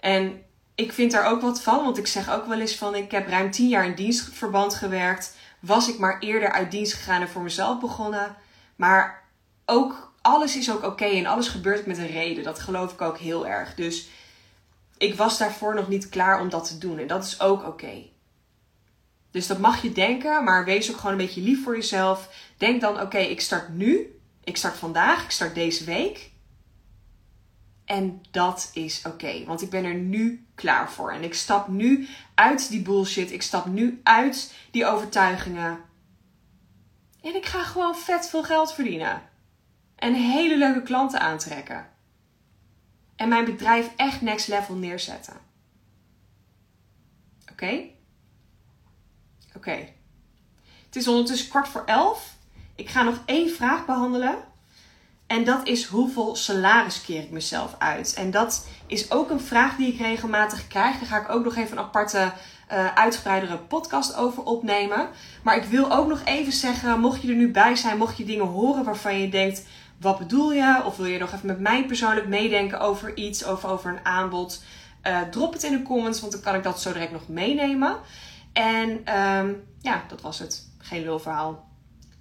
En 0.00 0.42
ik 0.74 0.92
vind 0.92 1.12
daar 1.12 1.26
ook 1.26 1.40
wat 1.40 1.62
van, 1.62 1.84
want 1.84 1.98
ik 1.98 2.06
zeg 2.06 2.30
ook 2.30 2.46
wel 2.46 2.60
eens 2.60 2.76
van: 2.76 2.94
ik 2.94 3.10
heb 3.10 3.28
ruim 3.28 3.50
tien 3.50 3.68
jaar 3.68 3.84
in 3.84 3.94
dienstverband 3.94 4.74
gewerkt. 4.74 5.36
Was 5.60 5.88
ik 5.88 5.98
maar 5.98 6.18
eerder 6.18 6.50
uit 6.52 6.70
dienst 6.70 6.92
gegaan 6.92 7.20
en 7.20 7.28
voor 7.28 7.42
mezelf 7.42 7.80
begonnen. 7.80 8.36
Maar 8.76 9.28
ook 9.66 10.12
alles 10.20 10.56
is 10.56 10.70
ook 10.70 10.82
oké 10.82 11.04
en 11.04 11.26
alles 11.26 11.48
gebeurt 11.48 11.86
met 11.86 11.98
een 11.98 12.06
reden. 12.06 12.44
Dat 12.44 12.58
geloof 12.58 12.92
ik 12.92 13.00
ook 13.00 13.18
heel 13.18 13.46
erg. 13.46 13.74
Dus 13.74 14.08
ik 14.98 15.14
was 15.14 15.38
daarvoor 15.38 15.74
nog 15.74 15.88
niet 15.88 16.08
klaar 16.08 16.40
om 16.40 16.48
dat 16.48 16.68
te 16.68 16.78
doen. 16.78 16.98
En 16.98 17.06
dat 17.06 17.24
is 17.24 17.40
ook 17.40 17.66
oké. 17.66 18.08
Dus 19.30 19.46
dat 19.46 19.58
mag 19.58 19.82
je 19.82 19.92
denken, 19.92 20.44
maar 20.44 20.64
wees 20.64 20.90
ook 20.90 20.96
gewoon 20.96 21.12
een 21.12 21.26
beetje 21.26 21.40
lief 21.40 21.64
voor 21.64 21.76
jezelf. 21.76 22.28
Denk 22.60 22.80
dan: 22.80 23.00
oké, 23.00 23.18
ik 23.18 23.40
start 23.40 23.68
nu. 23.68 24.20
Ik 24.44 24.56
start 24.56 24.76
vandaag. 24.76 25.24
Ik 25.24 25.30
start 25.30 25.54
deze 25.54 25.84
week. 25.84 26.30
En 27.84 28.22
dat 28.30 28.70
is 28.72 29.02
oké, 29.06 29.44
want 29.44 29.62
ik 29.62 29.70
ben 29.70 29.84
er 29.84 29.94
nu 29.94 30.46
klaar 30.54 30.92
voor. 30.92 31.12
En 31.12 31.22
ik 31.22 31.34
stap 31.34 31.68
nu 31.68 32.08
uit 32.34 32.70
die 32.70 32.82
bullshit. 32.82 33.32
Ik 33.32 33.42
stap 33.42 33.66
nu 33.66 34.00
uit 34.02 34.54
die 34.70 34.86
overtuigingen. 34.86 35.80
En 37.22 37.34
ik 37.34 37.46
ga 37.46 37.62
gewoon 37.62 37.96
vet 37.96 38.28
veel 38.28 38.42
geld 38.42 38.72
verdienen 38.72 39.22
en 39.96 40.14
hele 40.14 40.58
leuke 40.58 40.82
klanten 40.82 41.20
aantrekken. 41.20 41.88
En 43.16 43.28
mijn 43.28 43.44
bedrijf 43.44 43.90
echt 43.96 44.20
next 44.20 44.48
level 44.48 44.74
neerzetten. 44.74 45.36
Oké? 47.50 47.84
Oké. 49.56 49.88
Het 50.86 50.96
is 50.96 51.08
ondertussen 51.08 51.48
kwart 51.48 51.68
voor 51.68 51.84
elf. 51.84 52.38
Ik 52.80 52.88
ga 52.88 53.02
nog 53.02 53.18
één 53.24 53.50
vraag 53.50 53.86
behandelen. 53.86 54.34
En 55.26 55.44
dat 55.44 55.66
is 55.66 55.84
hoeveel 55.84 56.36
salaris 56.36 57.02
keer 57.02 57.22
ik 57.22 57.30
mezelf 57.30 57.74
uit? 57.78 58.14
En 58.14 58.30
dat 58.30 58.66
is 58.86 59.10
ook 59.10 59.30
een 59.30 59.40
vraag 59.40 59.76
die 59.76 59.92
ik 59.92 60.00
regelmatig 60.00 60.66
krijg. 60.66 60.98
Daar 60.98 61.08
ga 61.08 61.20
ik 61.20 61.30
ook 61.30 61.44
nog 61.44 61.56
even 61.56 61.76
een 61.76 61.84
aparte, 61.84 62.32
uh, 62.72 62.94
uitgebreidere 62.94 63.58
podcast 63.58 64.16
over 64.16 64.42
opnemen. 64.42 65.08
Maar 65.42 65.56
ik 65.56 65.64
wil 65.64 65.92
ook 65.92 66.08
nog 66.08 66.20
even 66.24 66.52
zeggen, 66.52 67.00
mocht 67.00 67.22
je 67.22 67.28
er 67.28 67.34
nu 67.34 67.50
bij 67.50 67.76
zijn, 67.76 67.98
mocht 67.98 68.16
je 68.16 68.24
dingen 68.24 68.46
horen 68.46 68.84
waarvan 68.84 69.20
je 69.20 69.28
denkt, 69.28 69.66
wat 70.00 70.18
bedoel 70.18 70.52
je? 70.52 70.82
Of 70.84 70.96
wil 70.96 71.06
je 71.06 71.18
nog 71.18 71.32
even 71.32 71.46
met 71.46 71.60
mij 71.60 71.86
persoonlijk 71.86 72.26
meedenken 72.26 72.80
over 72.80 73.16
iets, 73.16 73.44
over, 73.44 73.68
over 73.68 73.90
een 73.90 74.04
aanbod? 74.04 74.62
Uh, 75.06 75.20
drop 75.20 75.52
het 75.52 75.62
in 75.62 75.72
de 75.72 75.82
comments, 75.82 76.20
want 76.20 76.32
dan 76.32 76.40
kan 76.40 76.54
ik 76.54 76.62
dat 76.62 76.80
zo 76.80 76.92
direct 76.92 77.12
nog 77.12 77.28
meenemen. 77.28 77.96
En 78.52 79.18
um, 79.18 79.62
ja, 79.80 80.04
dat 80.08 80.20
was 80.20 80.38
het. 80.38 80.68
Geen 80.78 81.02
lulverhaal. 81.02 81.69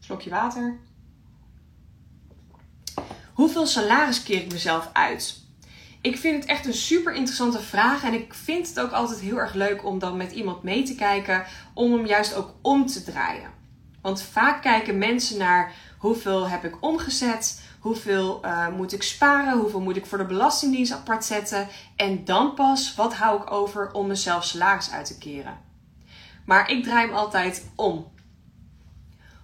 Slokje 0.10 0.30
water. 0.30 0.78
Hoeveel 3.34 3.66
salaris 3.66 4.24
keer 4.24 4.42
ik 4.42 4.52
mezelf 4.52 4.90
uit? 4.94 5.40
Ik 6.02 6.18
vind 6.18 6.36
het 6.36 6.46
echt 6.46 6.66
een 6.66 6.74
super 6.74 7.14
interessante 7.14 7.60
vraag. 7.60 8.04
En 8.04 8.14
ik 8.14 8.34
vind 8.34 8.68
het 8.68 8.80
ook 8.80 8.92
altijd 8.92 9.20
heel 9.20 9.38
erg 9.38 9.54
leuk 9.54 9.86
om 9.86 10.00
dan 10.00 10.18
met 10.18 10.32
iemand 10.32 10.64
mee 10.64 10.84
te 10.84 10.96
kijken. 10.96 11.46
Om 11.74 11.92
hem 11.94 12.06
juist 12.06 12.34
ook 12.34 12.54
om 12.62 12.86
te 12.86 13.04
draaien. 13.04 13.50
Want 14.02 14.22
vaak 14.22 14.62
kijken 14.62 14.98
mensen 14.98 15.38
naar 15.38 15.74
hoeveel 15.98 16.50
heb 16.50 16.64
ik 16.64 16.84
omgezet, 16.84 17.62
Hoeveel 17.80 18.46
uh, 18.46 18.68
moet 18.68 18.94
ik 18.94 19.04
sparen? 19.04 19.60
Hoeveel 19.60 19.82
moet 19.82 19.98
ik 19.98 20.06
voor 20.06 20.18
de 20.18 20.26
Belastingdienst 20.26 20.92
apart 20.92 21.26
zetten? 21.26 21.68
En 21.96 22.26
dan 22.26 22.54
pas, 22.54 22.96
wat 22.96 23.14
hou 23.14 23.42
ik 23.42 23.52
over 23.52 23.92
om 23.92 24.08
mezelf 24.08 24.44
salaris 24.44 24.92
uit 24.92 25.06
te 25.06 25.18
keren? 25.18 25.58
Maar 26.46 26.70
ik 26.70 26.84
draai 26.84 27.06
hem 27.06 27.16
altijd 27.16 27.70
om. 27.76 28.18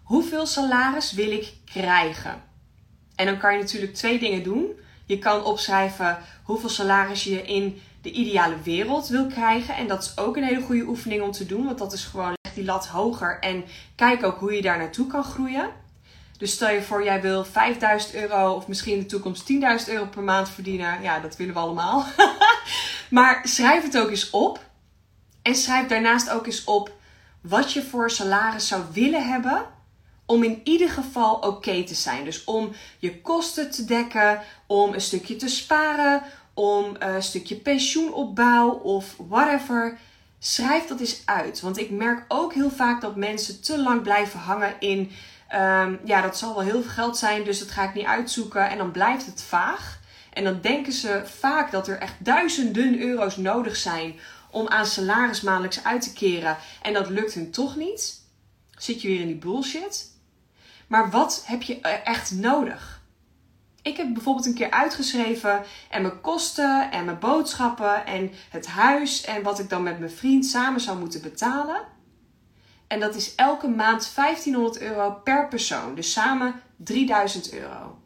Hoeveel 0.06 0.46
salaris 0.46 1.12
wil 1.12 1.32
ik 1.32 1.54
krijgen? 1.66 2.42
En 3.16 3.26
dan 3.26 3.38
kan 3.38 3.54
je 3.54 3.60
natuurlijk 3.60 3.94
twee 3.94 4.20
dingen 4.20 4.44
doen. 4.44 4.72
Je 5.06 5.20
kan 5.20 5.44
opschrijven 5.44 6.18
hoeveel 6.44 6.70
salaris 6.70 7.24
je 7.24 7.42
in 7.42 7.82
de 8.02 8.12
ideale 8.12 8.62
wereld 8.64 9.08
wil 9.08 9.26
krijgen. 9.26 9.76
En 9.76 9.88
dat 9.88 10.04
is 10.04 10.18
ook 10.18 10.38
een 10.38 10.44
hele 10.44 10.62
goede 10.62 10.88
oefening 10.88 11.22
om 11.22 11.32
te 11.32 11.46
doen. 11.46 11.66
Want 11.66 11.78
dat 11.78 11.94
is 11.94 12.04
gewoon 12.04 12.34
leg 12.42 12.54
die 12.54 12.66
lat 12.66 12.88
hoger 12.88 13.40
en 13.40 13.64
kijk 13.96 14.24
ook 14.24 14.40
hoe 14.40 14.54
je 14.54 14.62
daar 14.62 14.78
naartoe 14.78 15.08
kan 15.08 15.24
groeien. 15.24 15.70
Dus 16.38 16.52
stel 16.52 16.70
je 16.70 16.82
voor, 16.82 17.04
jij 17.04 17.22
wil 17.22 17.46
5000 17.46 18.14
euro 18.14 18.54
of 18.54 18.68
misschien 18.68 18.94
in 18.94 19.00
de 19.00 19.06
toekomst 19.06 19.52
10.000 19.52 19.90
euro 19.94 20.06
per 20.06 20.24
maand 20.24 20.50
verdienen. 20.50 21.02
Ja, 21.02 21.20
dat 21.20 21.36
willen 21.36 21.54
we 21.54 21.60
allemaal. 21.60 22.06
maar 23.10 23.42
schrijf 23.48 23.84
het 23.84 23.98
ook 23.98 24.10
eens 24.10 24.30
op. 24.30 24.60
En 25.42 25.56
schrijf 25.56 25.88
daarnaast 25.88 26.30
ook 26.30 26.46
eens 26.46 26.64
op 26.64 26.92
wat 27.42 27.74
je 27.74 27.84
voor 27.84 28.12
salaris 28.12 28.68
zou 28.68 28.84
willen 28.94 29.28
hebben. 29.28 29.74
Om 30.26 30.44
in 30.44 30.62
ieder 30.64 30.90
geval 30.90 31.36
oké 31.36 31.84
te 31.84 31.96
zijn. 31.96 32.26
Dus 32.26 32.44
om 32.44 32.72
je 33.00 33.22
kosten 33.22 33.72
te 33.72 33.86
dekken, 33.86 34.42
om 34.68 34.94
een 34.94 35.02
stukje 35.02 35.36
te 35.36 35.48
sparen, 35.48 36.22
om 36.54 36.96
een 37.00 37.24
stukje 37.24 37.56
pensioenopbouw 37.56 38.70
of 38.70 39.16
whatever. 39.18 39.98
Schrijf 40.40 40.86
dat 40.86 41.00
eens 41.00 41.22
uit. 41.26 41.62
Want 41.62 41.78
ik 41.78 41.90
merk 41.90 42.26
ook 42.28 42.54
heel 42.54 42.72
vaak 42.72 43.02
dat 43.02 43.16
mensen 43.16 43.62
te 43.62 43.80
lang 43.80 44.02
blijven 44.02 44.40
hangen 44.40 44.74
in 44.80 45.12
Um, 45.54 46.00
ja, 46.04 46.22
dat 46.22 46.38
zal 46.38 46.54
wel 46.54 46.64
heel 46.64 46.82
veel 46.82 46.92
geld 46.92 47.18
zijn, 47.18 47.44
dus 47.44 47.60
dat 47.60 47.72
ga 47.72 47.84
ik 47.84 47.94
niet 47.94 48.06
uitzoeken. 48.06 48.70
En 48.70 48.78
dan 48.78 48.92
blijft 48.92 49.26
het 49.26 49.42
vaag. 49.42 50.00
En 50.34 50.44
dan 50.44 50.62
denken 50.62 50.94
ze 50.94 51.22
vaak 51.26 51.72
dat 51.72 51.88
er 51.88 51.98
echt 51.98 52.14
duizenden 52.18 53.00
euro's 53.00 53.38
nodig 53.38 53.76
zijn 53.76 54.20
om 54.52 54.68
aan 54.68 54.86
salaris 54.86 55.42
maandelijks 55.42 55.84
uit 55.84 56.02
te 56.02 56.14
keren. 56.14 56.58
En 56.82 56.94
dat 56.94 57.10
lukt 57.10 57.34
hun 57.34 57.52
toch 57.52 57.76
niet. 57.76 58.22
Zit 58.78 59.02
je 59.02 59.08
weer 59.08 59.20
in 59.20 59.28
die 59.28 59.36
bullshit. 59.36 60.12
Maar 60.88 61.10
wat 61.10 61.44
heb 61.46 61.62
je 61.62 61.80
echt 61.82 62.32
nodig? 62.32 63.04
Ik 63.82 63.98
heb 63.98 64.14
bijvoorbeeld 64.14 64.46
een 64.46 64.54
keer 64.54 64.72
uitgeschreven 64.72 65.64
en 65.90 66.02
mijn 66.02 66.22
kosten 66.22 66.92
en 66.92 67.06
mijn 67.06 67.20
boodschappen 67.20 68.06
en 68.06 68.32
het 68.50 68.68
huis 68.68 69.24
en 69.24 69.44
wat 69.44 69.60
ik 69.60 69.70
dan 69.70 69.84
met 69.84 70.00
mijn 70.00 70.12
vriend 70.12 70.46
samen 70.46 70.82
zou 70.82 71.00
moeten 71.00 71.22
betalen. 71.22 71.82
En 72.88 73.00
dat 73.00 73.16
is 73.16 73.36
elke 73.36 73.68
maand 73.68 74.12
1500 74.16 74.82
euro 74.82 75.12
per 75.12 75.48
persoon. 75.48 75.96
Dus 75.96 76.12
samen 76.12 76.62
3000 76.76 77.54
euro. 77.54 78.00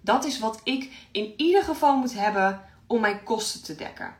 Dat 0.00 0.24
is 0.24 0.38
wat 0.38 0.60
ik 0.64 1.08
in 1.12 1.34
ieder 1.36 1.62
geval 1.62 1.96
moet 1.96 2.14
hebben 2.14 2.60
om 2.86 3.00
mijn 3.00 3.22
kosten 3.22 3.62
te 3.62 3.74
dekken. 3.74 4.14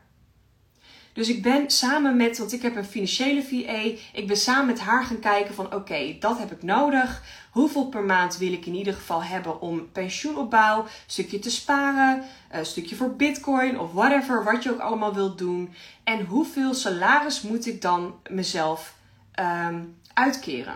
Dus 1.17 1.29
ik 1.29 1.41
ben 1.41 1.69
samen 1.69 2.15
met, 2.15 2.37
want 2.37 2.53
ik 2.53 2.61
heb 2.61 2.75
een 2.75 2.85
financiële 2.85 3.43
VA, 3.43 3.99
ik 4.13 4.27
ben 4.27 4.37
samen 4.37 4.65
met 4.65 4.79
haar 4.79 5.03
gaan 5.03 5.19
kijken 5.19 5.53
van 5.53 5.73
oké, 5.73 6.17
dat 6.19 6.37
heb 6.37 6.51
ik 6.51 6.63
nodig. 6.63 7.23
Hoeveel 7.51 7.87
per 7.87 8.03
maand 8.03 8.37
wil 8.37 8.51
ik 8.51 8.65
in 8.65 8.73
ieder 8.73 8.93
geval 8.93 9.23
hebben 9.23 9.61
om 9.61 9.91
pensioenopbouw, 9.91 10.85
stukje 11.05 11.39
te 11.39 11.49
sparen, 11.49 12.23
een 12.51 12.65
stukje 12.65 12.95
voor 12.95 13.15
bitcoin 13.15 13.79
of 13.79 13.91
whatever, 13.91 14.43
wat 14.43 14.63
je 14.63 14.71
ook 14.71 14.79
allemaal 14.79 15.13
wilt 15.13 15.37
doen. 15.37 15.73
En 16.03 16.25
hoeveel 16.25 16.73
salaris 16.73 17.41
moet 17.41 17.67
ik 17.67 17.81
dan 17.81 18.15
mezelf 18.29 18.95
ehm, 19.31 19.83
uitkeren? 20.13 20.75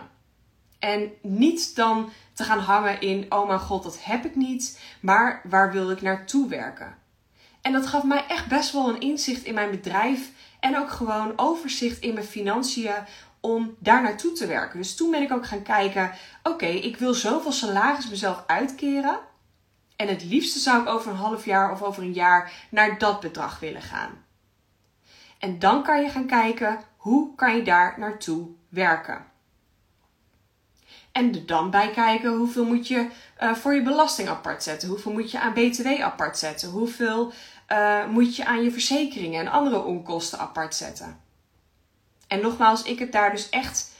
En 0.78 1.10
niet 1.20 1.76
dan 1.76 2.10
te 2.32 2.44
gaan 2.44 2.58
hangen 2.58 3.00
in, 3.00 3.26
oh 3.28 3.48
mijn 3.48 3.60
god, 3.60 3.82
dat 3.82 4.04
heb 4.04 4.24
ik 4.24 4.36
niet, 4.36 4.80
maar 5.00 5.40
waar 5.44 5.72
wil 5.72 5.90
ik 5.90 6.02
naartoe 6.02 6.48
werken? 6.48 7.01
En 7.62 7.72
dat 7.72 7.86
gaf 7.86 8.02
mij 8.02 8.24
echt 8.28 8.46
best 8.46 8.72
wel 8.72 8.88
een 8.88 9.00
inzicht 9.00 9.44
in 9.44 9.54
mijn 9.54 9.70
bedrijf 9.70 10.30
en 10.60 10.78
ook 10.78 10.90
gewoon 10.90 11.32
overzicht 11.36 11.98
in 11.98 12.14
mijn 12.14 12.26
financiën 12.26 12.94
om 13.40 13.76
daar 13.78 14.02
naartoe 14.02 14.32
te 14.32 14.46
werken. 14.46 14.78
Dus 14.78 14.96
toen 14.96 15.10
ben 15.10 15.22
ik 15.22 15.32
ook 15.32 15.46
gaan 15.46 15.62
kijken, 15.62 16.12
oké, 16.42 16.66
ik 16.66 16.96
wil 16.96 17.14
zoveel 17.14 17.52
salaris 17.52 18.08
mezelf 18.08 18.44
uitkeren. 18.46 19.18
En 19.96 20.08
het 20.08 20.24
liefste 20.24 20.58
zou 20.58 20.82
ik 20.82 20.88
over 20.88 21.10
een 21.10 21.16
half 21.16 21.44
jaar 21.44 21.72
of 21.72 21.82
over 21.82 22.02
een 22.02 22.12
jaar 22.12 22.52
naar 22.70 22.98
dat 22.98 23.20
bedrag 23.20 23.60
willen 23.60 23.82
gaan. 23.82 24.24
En 25.38 25.58
dan 25.58 25.82
kan 25.82 26.02
je 26.02 26.08
gaan 26.08 26.26
kijken, 26.26 26.80
hoe 26.96 27.34
kan 27.34 27.56
je 27.56 27.62
daar 27.62 27.94
naartoe 27.98 28.48
werken? 28.68 29.30
En 31.12 31.34
er 31.34 31.46
dan 31.46 31.70
bij 31.70 31.90
kijken 31.90 32.36
hoeveel 32.36 32.64
moet 32.64 32.88
je 32.88 33.08
uh, 33.42 33.54
voor 33.54 33.74
je 33.74 33.82
belasting 33.82 34.28
apart 34.28 34.62
zetten. 34.62 34.88
Hoeveel 34.88 35.12
moet 35.12 35.30
je 35.30 35.40
aan 35.40 35.52
BTW 35.52 35.86
apart 36.00 36.38
zetten. 36.38 36.70
Hoeveel 36.70 37.32
uh, 37.72 38.06
moet 38.06 38.36
je 38.36 38.44
aan 38.44 38.62
je 38.62 38.70
verzekeringen 38.70 39.40
en 39.40 39.52
andere 39.52 39.82
onkosten 39.82 40.38
apart 40.38 40.74
zetten. 40.74 41.20
En 42.26 42.40
nogmaals, 42.40 42.82
ik 42.82 42.98
heb 42.98 43.12
daar 43.12 43.30
dus 43.30 43.48
echt 43.50 43.90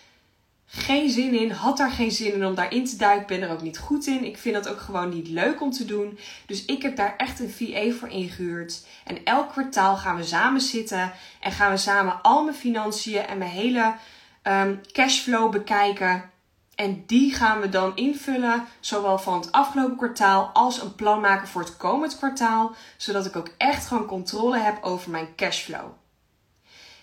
geen 0.67 1.11
zin 1.11 1.35
in. 1.35 1.51
Had 1.51 1.77
daar 1.77 1.91
geen 1.91 2.11
zin 2.11 2.33
in 2.33 2.47
om 2.47 2.55
daarin 2.55 2.85
te 2.85 2.97
duiken. 2.97 3.27
Ben 3.27 3.43
er 3.43 3.55
ook 3.55 3.63
niet 3.63 3.79
goed 3.79 4.07
in. 4.07 4.25
Ik 4.25 4.39
vind 4.39 4.55
dat 4.55 4.69
ook 4.69 4.81
gewoon 4.81 5.09
niet 5.09 5.29
leuk 5.29 5.61
om 5.61 5.71
te 5.71 5.85
doen. 5.85 6.19
Dus 6.47 6.65
ik 6.65 6.83
heb 6.83 6.97
daar 6.97 7.15
echt 7.17 7.41
een 7.41 7.51
VA 7.51 7.91
voor 7.99 8.09
ingehuurd. 8.09 8.87
En 9.05 9.25
elk 9.25 9.51
kwartaal 9.51 9.97
gaan 9.97 10.17
we 10.17 10.25
samen 10.25 10.61
zitten. 10.61 11.13
En 11.41 11.53
gaan 11.53 11.71
we 11.71 11.77
samen 11.77 12.23
al 12.23 12.45
mijn 12.45 12.57
financiën 12.57 13.27
en 13.27 13.39
mijn 13.39 13.51
hele 13.51 13.95
um, 14.43 14.81
cashflow 14.93 15.51
bekijken. 15.51 16.31
En 16.75 17.03
die 17.07 17.35
gaan 17.35 17.61
we 17.61 17.69
dan 17.69 17.97
invullen, 17.97 18.65
zowel 18.81 19.19
van 19.19 19.41
het 19.41 19.53
afgelopen 19.53 19.97
kwartaal 19.97 20.51
als 20.53 20.83
een 20.83 20.95
plan 20.95 21.21
maken 21.21 21.49
voor 21.49 21.61
het 21.61 21.77
komend 21.77 22.17
kwartaal, 22.17 22.75
zodat 22.97 23.27
ik 23.27 23.37
ook 23.37 23.51
echt 23.57 23.87
gewoon 23.87 24.07
controle 24.07 24.59
heb 24.59 24.83
over 24.83 25.11
mijn 25.11 25.35
cashflow. 25.37 25.91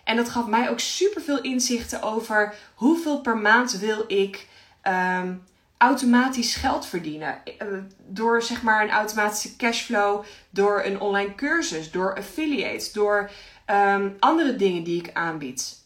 En 0.03 0.15
dat 0.15 0.29
gaf 0.29 0.47
mij 0.47 0.69
ook 0.69 0.79
super 0.79 1.21
veel 1.21 1.41
inzichten 1.41 2.01
over 2.01 2.55
hoeveel 2.73 3.21
per 3.21 3.37
maand 3.37 3.71
wil 3.71 4.03
ik 4.07 4.47
um, 4.83 5.43
automatisch 5.77 6.55
geld 6.55 6.85
verdienen. 6.85 7.45
Eh, 7.45 7.67
door 8.07 8.41
zeg 8.41 8.61
maar 8.61 8.83
een 8.83 8.89
automatische 8.89 9.55
cashflow, 9.55 10.23
door 10.49 10.83
een 10.85 10.99
online 10.99 11.35
cursus, 11.35 11.91
door 11.91 12.15
affiliates, 12.17 12.91
door 12.91 13.31
um, 13.67 14.15
andere 14.19 14.55
dingen 14.55 14.83
die 14.83 14.99
ik 14.99 15.13
aanbied. 15.13 15.78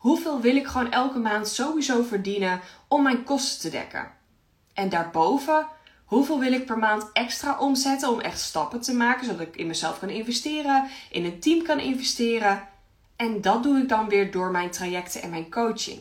Hoeveel 0.00 0.40
wil 0.40 0.56
ik 0.56 0.66
gewoon 0.66 0.90
elke 0.90 1.18
maand 1.18 1.48
sowieso 1.48 2.02
verdienen 2.02 2.60
om 2.88 3.02
mijn 3.02 3.24
kosten 3.24 3.60
te 3.60 3.76
dekken? 3.76 4.12
En 4.74 4.88
daarboven, 4.88 5.66
hoeveel 6.04 6.38
wil 6.38 6.52
ik 6.52 6.66
per 6.66 6.78
maand 6.78 7.10
extra 7.12 7.58
omzetten 7.58 8.08
om 8.08 8.20
echt 8.20 8.40
stappen 8.40 8.80
te 8.80 8.94
maken, 8.94 9.26
zodat 9.26 9.46
ik 9.46 9.56
in 9.56 9.66
mezelf 9.66 9.98
kan 9.98 10.08
investeren, 10.08 10.88
in 11.10 11.24
een 11.24 11.40
team 11.40 11.62
kan 11.62 11.78
investeren? 11.78 12.68
En 13.16 13.40
dat 13.40 13.62
doe 13.62 13.78
ik 13.78 13.88
dan 13.88 14.08
weer 14.08 14.30
door 14.30 14.50
mijn 14.50 14.70
trajecten 14.70 15.22
en 15.22 15.30
mijn 15.30 15.50
coaching. 15.50 16.00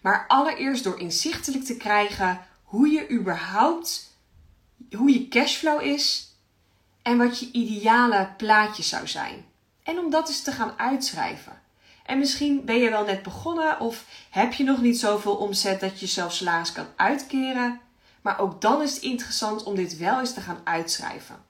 Maar 0.00 0.24
allereerst 0.28 0.84
door 0.84 1.00
inzichtelijk 1.00 1.64
te 1.64 1.76
krijgen 1.76 2.40
hoe 2.62 2.88
je 2.88 3.10
überhaupt, 3.10 4.16
hoe 4.96 5.12
je 5.12 5.28
cashflow 5.28 5.82
is 5.82 6.36
en 7.02 7.18
wat 7.18 7.40
je 7.40 7.50
ideale 7.52 8.28
plaatje 8.36 8.82
zou 8.82 9.08
zijn. 9.08 9.44
En 9.82 9.98
om 9.98 10.10
dat 10.10 10.28
eens 10.28 10.42
te 10.42 10.52
gaan 10.52 10.78
uitschrijven. 10.78 11.61
En 12.12 12.18
misschien 12.18 12.64
ben 12.64 12.76
je 12.76 12.90
wel 12.90 13.04
net 13.04 13.22
begonnen 13.22 13.80
of 13.80 14.04
heb 14.30 14.52
je 14.52 14.64
nog 14.64 14.80
niet 14.80 14.98
zoveel 14.98 15.34
omzet 15.34 15.80
dat 15.80 16.00
je 16.00 16.06
zelf 16.06 16.32
salaris 16.32 16.72
kan 16.72 16.86
uitkeren. 16.96 17.80
Maar 18.22 18.38
ook 18.38 18.60
dan 18.60 18.82
is 18.82 18.94
het 18.94 19.02
interessant 19.02 19.62
om 19.62 19.74
dit 19.74 19.96
wel 19.96 20.20
eens 20.20 20.34
te 20.34 20.40
gaan 20.40 20.60
uitschrijven. 20.64 21.44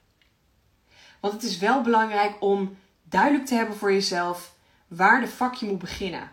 Want 1.21 1.33
het 1.33 1.43
is 1.43 1.59
wel 1.59 1.83
belangrijk 1.83 2.37
om 2.41 2.77
duidelijk 3.03 3.47
te 3.47 3.55
hebben 3.55 3.77
voor 3.77 3.93
jezelf 3.93 4.55
waar 4.89 5.21
de 5.21 5.29
fuck 5.29 5.55
je 5.55 5.67
moet 5.67 5.79
beginnen. 5.79 6.31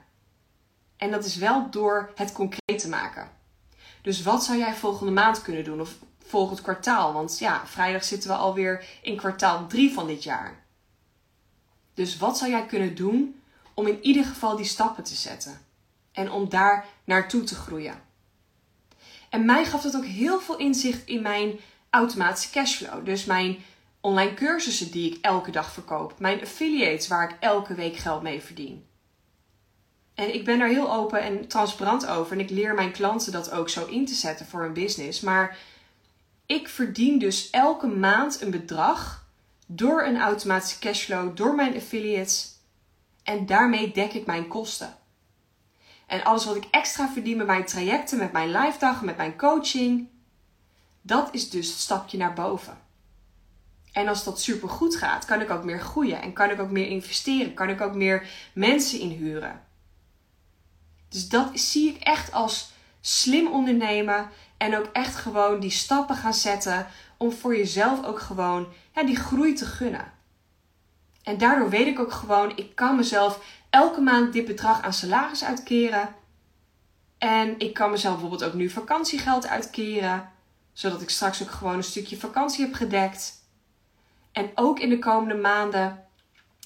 En 0.97 1.11
dat 1.11 1.25
is 1.25 1.35
wel 1.35 1.69
door 1.69 2.11
het 2.15 2.31
concreet 2.31 2.79
te 2.79 2.89
maken. 2.89 3.29
Dus 4.01 4.23
wat 4.23 4.43
zou 4.43 4.57
jij 4.57 4.73
volgende 4.73 5.11
maand 5.11 5.41
kunnen 5.41 5.63
doen 5.63 5.81
of 5.81 5.95
volgend 6.25 6.61
kwartaal? 6.61 7.13
Want 7.13 7.39
ja, 7.39 7.61
vrijdag 7.65 8.03
zitten 8.03 8.29
we 8.29 8.35
alweer 8.35 8.85
in 9.01 9.17
kwartaal 9.17 9.67
3 9.67 9.93
van 9.93 10.07
dit 10.07 10.23
jaar. 10.23 10.63
Dus 11.93 12.17
wat 12.17 12.37
zou 12.37 12.51
jij 12.51 12.65
kunnen 12.65 12.95
doen 12.95 13.38
om 13.79 13.87
in 13.87 13.99
ieder 14.01 14.25
geval 14.25 14.55
die 14.55 14.65
stappen 14.65 15.03
te 15.03 15.15
zetten 15.15 15.61
en 16.11 16.31
om 16.31 16.49
daar 16.49 16.85
naartoe 17.03 17.43
te 17.43 17.55
groeien. 17.55 18.01
En 19.29 19.45
mij 19.45 19.65
gaf 19.65 19.81
dat 19.81 19.95
ook 19.95 20.05
heel 20.05 20.39
veel 20.39 20.57
inzicht 20.57 21.05
in 21.05 21.21
mijn 21.21 21.59
automatische 21.89 22.51
cashflow. 22.51 23.05
Dus 23.05 23.25
mijn 23.25 23.57
online 24.01 24.33
cursussen 24.33 24.91
die 24.91 25.11
ik 25.11 25.25
elke 25.25 25.51
dag 25.51 25.71
verkoop, 25.71 26.19
mijn 26.19 26.41
affiliates 26.41 27.07
waar 27.07 27.29
ik 27.29 27.35
elke 27.39 27.73
week 27.73 27.95
geld 27.95 28.21
mee 28.21 28.41
verdien. 28.41 28.85
En 30.13 30.33
ik 30.33 30.45
ben 30.45 30.59
daar 30.59 30.67
heel 30.67 30.93
open 30.93 31.21
en 31.21 31.47
transparant 31.47 32.05
over 32.05 32.31
en 32.31 32.39
ik 32.39 32.49
leer 32.49 32.73
mijn 32.73 32.91
klanten 32.91 33.31
dat 33.31 33.51
ook 33.51 33.69
zo 33.69 33.85
in 33.85 34.05
te 34.05 34.13
zetten 34.13 34.45
voor 34.45 34.61
hun 34.61 34.73
business. 34.73 35.21
Maar 35.21 35.57
ik 36.45 36.67
verdien 36.67 37.19
dus 37.19 37.49
elke 37.49 37.87
maand 37.87 38.41
een 38.41 38.51
bedrag 38.51 39.27
door 39.65 40.03
een 40.03 40.19
automatische 40.19 40.79
cashflow, 40.79 41.35
door 41.35 41.55
mijn 41.55 41.75
affiliates 41.75 42.58
en 43.29 43.45
daarmee 43.45 43.91
dek 43.91 44.13
ik 44.13 44.25
mijn 44.25 44.47
kosten. 44.47 44.97
En 46.05 46.23
alles 46.23 46.45
wat 46.45 46.55
ik 46.55 46.67
extra 46.71 47.09
verdien 47.09 47.37
met 47.37 47.47
mijn 47.47 47.65
trajecten, 47.65 48.17
met 48.17 48.31
mijn 48.31 48.51
live 48.51 48.79
dagen, 48.79 49.05
met 49.05 49.17
mijn 49.17 49.37
coaching, 49.37 50.07
dat 51.01 51.29
is 51.31 51.49
dus 51.49 51.67
het 51.67 51.79
stapje 51.79 52.17
naar 52.17 52.33
boven. 52.33 52.77
En 53.91 54.07
als 54.07 54.23
dat 54.23 54.41
super 54.41 54.69
goed 54.69 54.95
gaat, 54.95 55.25
kan 55.25 55.41
ik 55.41 55.49
ook 55.49 55.63
meer 55.63 55.79
groeien 55.79 56.21
en 56.21 56.33
kan 56.33 56.49
ik 56.49 56.59
ook 56.59 56.69
meer 56.69 56.87
investeren, 56.87 57.53
kan 57.53 57.69
ik 57.69 57.81
ook 57.81 57.95
meer 57.95 58.29
mensen 58.53 58.99
inhuren. 58.99 59.63
Dus 61.09 61.29
dat 61.29 61.59
zie 61.59 61.89
ik 61.89 62.01
echt 62.01 62.31
als 62.31 62.71
slim 63.01 63.47
ondernemen 63.47 64.29
en 64.57 64.77
ook 64.77 64.89
echt 64.93 65.15
gewoon 65.15 65.59
die 65.59 65.71
stappen 65.71 66.15
gaan 66.15 66.33
zetten 66.33 66.87
om 67.17 67.31
voor 67.31 67.57
jezelf 67.57 68.05
ook 68.05 68.19
gewoon 68.19 68.67
ja, 68.95 69.03
die 69.03 69.15
groei 69.15 69.53
te 69.53 69.65
gunnen. 69.65 70.17
En 71.29 71.37
daardoor 71.37 71.69
weet 71.69 71.87
ik 71.87 71.99
ook 71.99 72.11
gewoon, 72.11 72.51
ik 72.55 72.75
kan 72.75 72.95
mezelf 72.95 73.41
elke 73.69 74.01
maand 74.01 74.33
dit 74.33 74.45
bedrag 74.45 74.81
aan 74.81 74.93
salaris 74.93 75.43
uitkeren. 75.43 76.15
En 77.17 77.59
ik 77.59 77.73
kan 77.73 77.91
mezelf 77.91 78.13
bijvoorbeeld 78.13 78.43
ook 78.43 78.53
nu 78.53 78.69
vakantiegeld 78.69 79.47
uitkeren. 79.47 80.29
Zodat 80.73 81.01
ik 81.01 81.09
straks 81.09 81.41
ook 81.41 81.51
gewoon 81.51 81.75
een 81.75 81.83
stukje 81.83 82.17
vakantie 82.17 82.65
heb 82.65 82.73
gedekt. 82.73 83.33
En 84.31 84.51
ook 84.55 84.79
in 84.79 84.89
de 84.89 84.99
komende 84.99 85.41
maanden. 85.41 86.05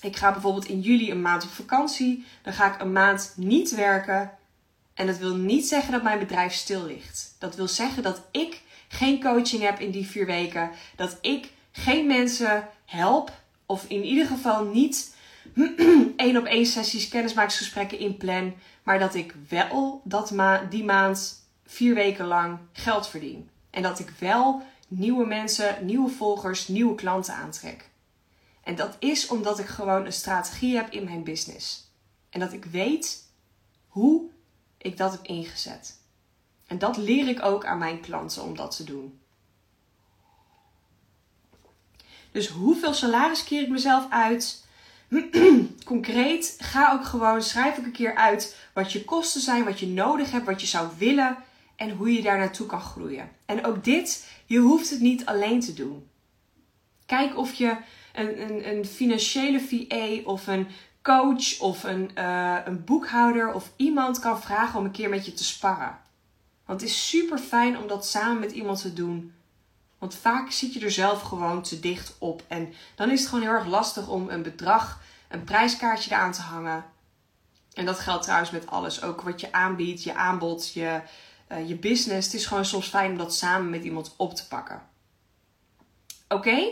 Ik 0.01 0.15
ga 0.15 0.31
bijvoorbeeld 0.31 0.65
in 0.65 0.79
juli 0.79 1.11
een 1.11 1.21
maand 1.21 1.43
op 1.43 1.49
vakantie. 1.49 2.25
Dan 2.41 2.53
ga 2.53 2.73
ik 2.73 2.81
een 2.81 2.91
maand 2.91 3.33
niet 3.35 3.75
werken. 3.75 4.31
En 4.93 5.07
dat 5.07 5.17
wil 5.17 5.35
niet 5.35 5.67
zeggen 5.67 5.91
dat 5.91 6.03
mijn 6.03 6.19
bedrijf 6.19 6.53
stil 6.53 6.85
ligt. 6.85 7.35
Dat 7.39 7.55
wil 7.55 7.67
zeggen 7.67 8.03
dat 8.03 8.21
ik 8.31 8.61
geen 8.87 9.21
coaching 9.21 9.61
heb 9.61 9.79
in 9.79 9.91
die 9.91 10.07
vier 10.07 10.25
weken. 10.25 10.71
Dat 10.95 11.17
ik 11.21 11.51
geen 11.71 12.07
mensen 12.07 12.69
help 12.85 13.41
of 13.73 13.85
in 13.87 14.03
ieder 14.03 14.25
geval 14.25 14.65
niet 14.65 15.15
één 16.15 16.37
op 16.37 16.45
één 16.45 16.65
sessies, 16.65 17.07
kennismakingsgesprekken 17.07 17.99
inplan. 17.99 18.53
Maar 18.83 18.99
dat 18.99 19.15
ik 19.15 19.35
wel 19.49 20.01
dat 20.03 20.31
ma 20.31 20.67
die 20.69 20.83
maand 20.83 21.47
vier 21.65 21.93
weken 21.93 22.25
lang 22.25 22.59
geld 22.71 23.07
verdien. 23.07 23.49
En 23.69 23.81
dat 23.81 23.99
ik 23.99 24.09
wel 24.19 24.61
nieuwe 24.87 25.25
mensen, 25.25 25.85
nieuwe 25.85 26.09
volgers, 26.09 26.67
nieuwe 26.67 26.95
klanten 26.95 27.33
aantrek. 27.33 27.89
En 28.63 28.75
dat 28.75 28.95
is 28.99 29.27
omdat 29.27 29.59
ik 29.59 29.65
gewoon 29.65 30.05
een 30.05 30.13
strategie 30.13 30.75
heb 30.75 30.91
in 30.91 31.03
mijn 31.03 31.23
business. 31.23 31.91
En 32.29 32.39
dat 32.39 32.53
ik 32.53 32.65
weet 32.65 33.27
hoe 33.87 34.29
ik 34.77 34.97
dat 34.97 35.11
heb 35.11 35.25
ingezet. 35.25 35.97
En 36.67 36.79
dat 36.79 36.97
leer 36.97 37.27
ik 37.27 37.43
ook 37.43 37.65
aan 37.65 37.77
mijn 37.77 37.99
klanten 37.99 38.43
om 38.43 38.55
dat 38.55 38.75
te 38.75 38.83
doen. 38.83 39.19
Dus 42.33 42.47
hoeveel 42.47 42.93
salaris 42.93 43.43
keer 43.43 43.61
ik 43.61 43.69
mezelf 43.69 44.05
uit? 44.09 44.65
Concreet, 45.85 46.55
ga 46.59 46.93
ook 46.93 47.05
gewoon, 47.05 47.41
schrijf 47.41 47.79
ook 47.79 47.85
een 47.85 47.91
keer 47.91 48.15
uit 48.15 48.57
wat 48.73 48.91
je 48.91 49.03
kosten 49.03 49.41
zijn, 49.41 49.63
wat 49.63 49.79
je 49.79 49.87
nodig 49.87 50.31
hebt, 50.31 50.45
wat 50.45 50.61
je 50.61 50.67
zou 50.67 50.89
willen 50.97 51.37
en 51.75 51.89
hoe 51.89 52.13
je 52.13 52.21
daar 52.21 52.37
naartoe 52.37 52.67
kan 52.67 52.81
groeien. 52.81 53.29
En 53.45 53.65
ook 53.65 53.83
dit, 53.83 54.29
je 54.45 54.59
hoeft 54.59 54.89
het 54.89 54.99
niet 54.99 55.25
alleen 55.25 55.59
te 55.59 55.73
doen. 55.73 56.07
Kijk 57.05 57.37
of 57.37 57.53
je 57.53 57.75
een, 58.13 58.41
een, 58.41 58.69
een 58.69 58.85
financiële 58.85 59.59
VA 59.59 60.29
of 60.29 60.47
een 60.47 60.67
coach 61.01 61.59
of 61.59 61.83
een, 61.83 62.11
uh, 62.17 62.57
een 62.65 62.83
boekhouder 62.83 63.53
of 63.53 63.71
iemand 63.75 64.19
kan 64.19 64.41
vragen 64.41 64.79
om 64.79 64.85
een 64.85 64.91
keer 64.91 65.09
met 65.09 65.25
je 65.25 65.33
te 65.33 65.43
sparren. 65.43 65.97
Want 66.65 66.81
het 66.81 66.89
is 66.89 67.07
super 67.09 67.37
fijn 67.37 67.77
om 67.77 67.87
dat 67.87 68.07
samen 68.07 68.39
met 68.39 68.51
iemand 68.51 68.81
te 68.81 68.93
doen. 68.93 69.33
Want 70.03 70.15
vaak 70.15 70.51
zit 70.51 70.73
je 70.73 70.79
er 70.79 70.91
zelf 70.91 71.21
gewoon 71.21 71.61
te 71.61 71.79
dicht 71.79 72.15
op. 72.17 72.43
En 72.47 72.73
dan 72.95 73.11
is 73.11 73.19
het 73.19 73.29
gewoon 73.29 73.43
heel 73.43 73.53
erg 73.53 73.65
lastig 73.65 74.07
om 74.07 74.29
een 74.29 74.43
bedrag, 74.43 74.99
een 75.27 75.43
prijskaartje 75.43 76.11
eraan 76.11 76.31
te 76.31 76.41
hangen. 76.41 76.85
En 77.73 77.85
dat 77.85 77.99
geldt 77.99 78.23
trouwens 78.23 78.51
met 78.51 78.67
alles. 78.67 79.03
Ook 79.03 79.21
wat 79.21 79.41
je 79.41 79.51
aanbiedt, 79.51 80.03
je 80.03 80.15
aanbod, 80.15 80.73
je, 80.73 81.01
uh, 81.51 81.67
je 81.67 81.75
business. 81.75 82.25
Het 82.25 82.35
is 82.35 82.45
gewoon 82.45 82.65
soms 82.65 82.87
fijn 82.87 83.11
om 83.11 83.17
dat 83.17 83.35
samen 83.35 83.69
met 83.69 83.83
iemand 83.83 84.13
op 84.17 84.35
te 84.35 84.47
pakken. 84.47 84.81
Oké? 86.27 86.71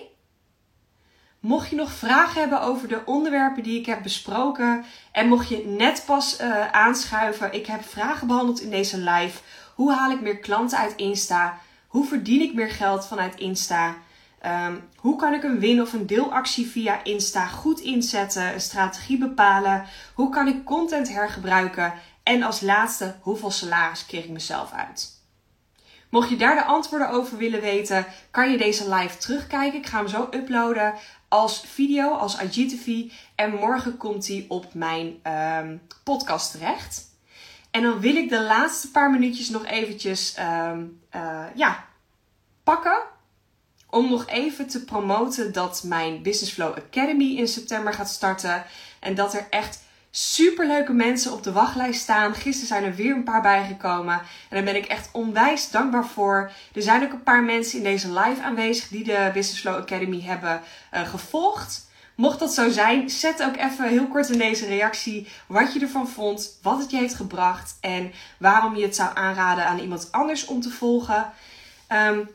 Mocht 1.39 1.69
je 1.69 1.75
nog 1.75 1.91
vragen 1.91 2.39
hebben 2.39 2.61
over 2.61 2.87
de 2.87 3.01
onderwerpen 3.05 3.63
die 3.63 3.79
ik 3.79 3.85
heb 3.85 4.03
besproken 4.03 4.85
en 5.11 5.27
mocht 5.27 5.49
je 5.49 5.65
net 5.65 6.03
pas 6.05 6.41
uh, 6.41 6.71
aanschuiven, 6.71 7.53
ik 7.53 7.65
heb 7.65 7.83
vragen 7.83 8.27
behandeld 8.27 8.61
in 8.61 8.69
deze 8.69 8.97
live. 8.97 9.39
Hoe 9.75 9.93
haal 9.93 10.11
ik 10.11 10.21
meer 10.21 10.39
klanten 10.39 10.77
uit 10.77 10.95
Insta? 10.95 11.59
Hoe 11.91 12.05
verdien 12.05 12.41
ik 12.41 12.53
meer 12.53 12.69
geld 12.69 13.07
vanuit 13.07 13.35
Insta? 13.35 13.95
Um, 14.45 14.83
hoe 14.95 15.15
kan 15.15 15.33
ik 15.33 15.43
een 15.43 15.59
win- 15.59 15.81
of 15.81 15.93
een 15.93 16.07
deelactie 16.07 16.67
via 16.67 17.03
Insta 17.03 17.45
goed 17.45 17.79
inzetten, 17.79 18.53
een 18.53 18.61
strategie 18.61 19.17
bepalen? 19.17 19.85
Hoe 20.13 20.29
kan 20.29 20.47
ik 20.47 20.65
content 20.65 21.09
hergebruiken? 21.09 21.93
En 22.23 22.43
als 22.43 22.61
laatste, 22.61 23.15
hoeveel 23.21 23.51
salaris 23.51 24.05
kreeg 24.05 24.23
ik 24.23 24.29
mezelf 24.29 24.71
uit? 24.71 25.19
Mocht 26.09 26.29
je 26.29 26.35
daar 26.35 26.55
de 26.55 26.63
antwoorden 26.63 27.09
over 27.09 27.37
willen 27.37 27.61
weten, 27.61 28.05
kan 28.31 28.51
je 28.51 28.57
deze 28.57 28.95
live 28.95 29.17
terugkijken. 29.17 29.79
Ik 29.79 29.85
ga 29.87 29.97
hem 29.97 30.07
zo 30.07 30.27
uploaden 30.31 30.93
als 31.27 31.63
video, 31.67 32.09
als 32.09 32.37
IGTV. 32.37 33.11
En 33.35 33.53
morgen 33.53 33.97
komt 33.97 34.27
hij 34.27 34.45
op 34.47 34.73
mijn 34.73 35.19
um, 35.63 35.81
podcast 36.03 36.51
terecht. 36.51 37.10
En 37.71 37.81
dan 37.81 37.99
wil 37.99 38.15
ik 38.15 38.29
de 38.29 38.41
laatste 38.41 38.91
paar 38.91 39.11
minuutjes 39.11 39.49
nog 39.49 39.65
eventjes 39.65 40.35
um, 40.39 41.01
uh, 41.15 41.45
ja, 41.55 41.85
pakken. 42.63 42.97
Om 43.89 44.09
nog 44.09 44.27
even 44.27 44.67
te 44.67 44.83
promoten 44.83 45.53
dat 45.53 45.83
mijn 45.85 46.21
Business 46.21 46.53
Flow 46.53 46.77
Academy 46.77 47.37
in 47.37 47.47
september 47.47 47.93
gaat 47.93 48.09
starten. 48.09 48.63
En 48.99 49.15
dat 49.15 49.33
er 49.33 49.47
echt 49.49 49.83
superleuke 50.11 50.93
mensen 50.93 51.31
op 51.31 51.43
de 51.43 51.51
wachtlijst 51.51 52.01
staan. 52.01 52.33
Gisteren 52.33 52.67
zijn 52.67 52.83
er 52.83 52.95
weer 52.95 53.15
een 53.15 53.23
paar 53.23 53.41
bijgekomen. 53.41 54.13
En 54.13 54.25
daar 54.49 54.63
ben 54.63 54.75
ik 54.75 54.85
echt 54.85 55.09
onwijs 55.11 55.69
dankbaar 55.69 56.05
voor. 56.05 56.51
Er 56.73 56.81
zijn 56.81 57.03
ook 57.03 57.11
een 57.11 57.23
paar 57.23 57.43
mensen 57.43 57.77
in 57.77 57.83
deze 57.83 58.13
live 58.13 58.41
aanwezig 58.41 58.87
die 58.87 59.03
de 59.03 59.29
Business 59.33 59.59
Flow 59.59 59.75
Academy 59.75 60.21
hebben 60.21 60.61
uh, 60.93 61.07
gevolgd. 61.07 61.89
Mocht 62.21 62.39
dat 62.39 62.53
zo 62.53 62.69
zijn, 62.69 63.09
zet 63.09 63.43
ook 63.43 63.57
even 63.57 63.87
heel 63.87 64.07
kort 64.07 64.29
in 64.29 64.37
deze 64.37 64.65
reactie 64.65 65.27
wat 65.47 65.73
je 65.73 65.79
ervan 65.79 66.07
vond, 66.07 66.59
wat 66.61 66.79
het 66.79 66.91
je 66.91 66.97
heeft 66.97 67.13
gebracht 67.13 67.77
en 67.79 68.11
waarom 68.37 68.75
je 68.75 68.83
het 68.83 68.95
zou 68.95 69.09
aanraden 69.13 69.65
aan 69.65 69.79
iemand 69.79 70.07
anders 70.11 70.45
om 70.45 70.61
te 70.61 70.69
volgen. 70.69 71.31
Um, 71.89 72.29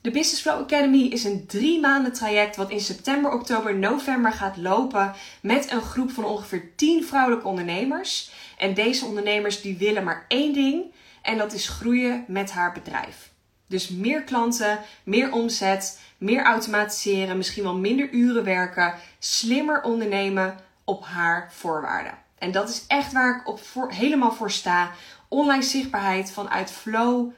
de 0.00 0.10
Business 0.10 0.40
Flow 0.40 0.60
Academy 0.60 1.02
is 1.02 1.24
een 1.24 1.46
drie 1.46 1.80
maanden 1.80 2.12
traject 2.12 2.56
wat 2.56 2.70
in 2.70 2.80
september, 2.80 3.32
oktober, 3.32 3.78
november 3.78 4.32
gaat 4.32 4.56
lopen 4.56 5.14
met 5.40 5.72
een 5.72 5.82
groep 5.82 6.10
van 6.10 6.24
ongeveer 6.24 6.70
10 6.76 7.04
vrouwelijke 7.04 7.48
ondernemers. 7.48 8.30
En 8.58 8.74
deze 8.74 9.04
ondernemers 9.04 9.60
die 9.60 9.76
willen 9.76 10.04
maar 10.04 10.24
één 10.28 10.52
ding 10.52 10.84
en 11.22 11.38
dat 11.38 11.52
is 11.52 11.68
groeien 11.68 12.24
met 12.26 12.50
haar 12.50 12.72
bedrijf. 12.72 13.29
Dus 13.70 13.88
meer 13.88 14.22
klanten, 14.22 14.78
meer 15.04 15.32
omzet, 15.32 16.00
meer 16.18 16.44
automatiseren, 16.44 17.36
misschien 17.36 17.62
wel 17.62 17.76
minder 17.76 18.10
uren 18.10 18.44
werken, 18.44 18.94
slimmer 19.18 19.82
ondernemen 19.82 20.58
op 20.84 21.04
haar 21.04 21.52
voorwaarden. 21.52 22.18
En 22.38 22.50
dat 22.50 22.68
is 22.68 22.84
echt 22.86 23.12
waar 23.12 23.36
ik 23.36 23.48
op 23.48 23.60
helemaal 23.88 24.32
voor 24.32 24.50
sta. 24.50 24.90
Online 25.28 25.62
zichtbaarheid 25.62 26.32
vanuit 26.32 26.70
flow, 26.70 27.32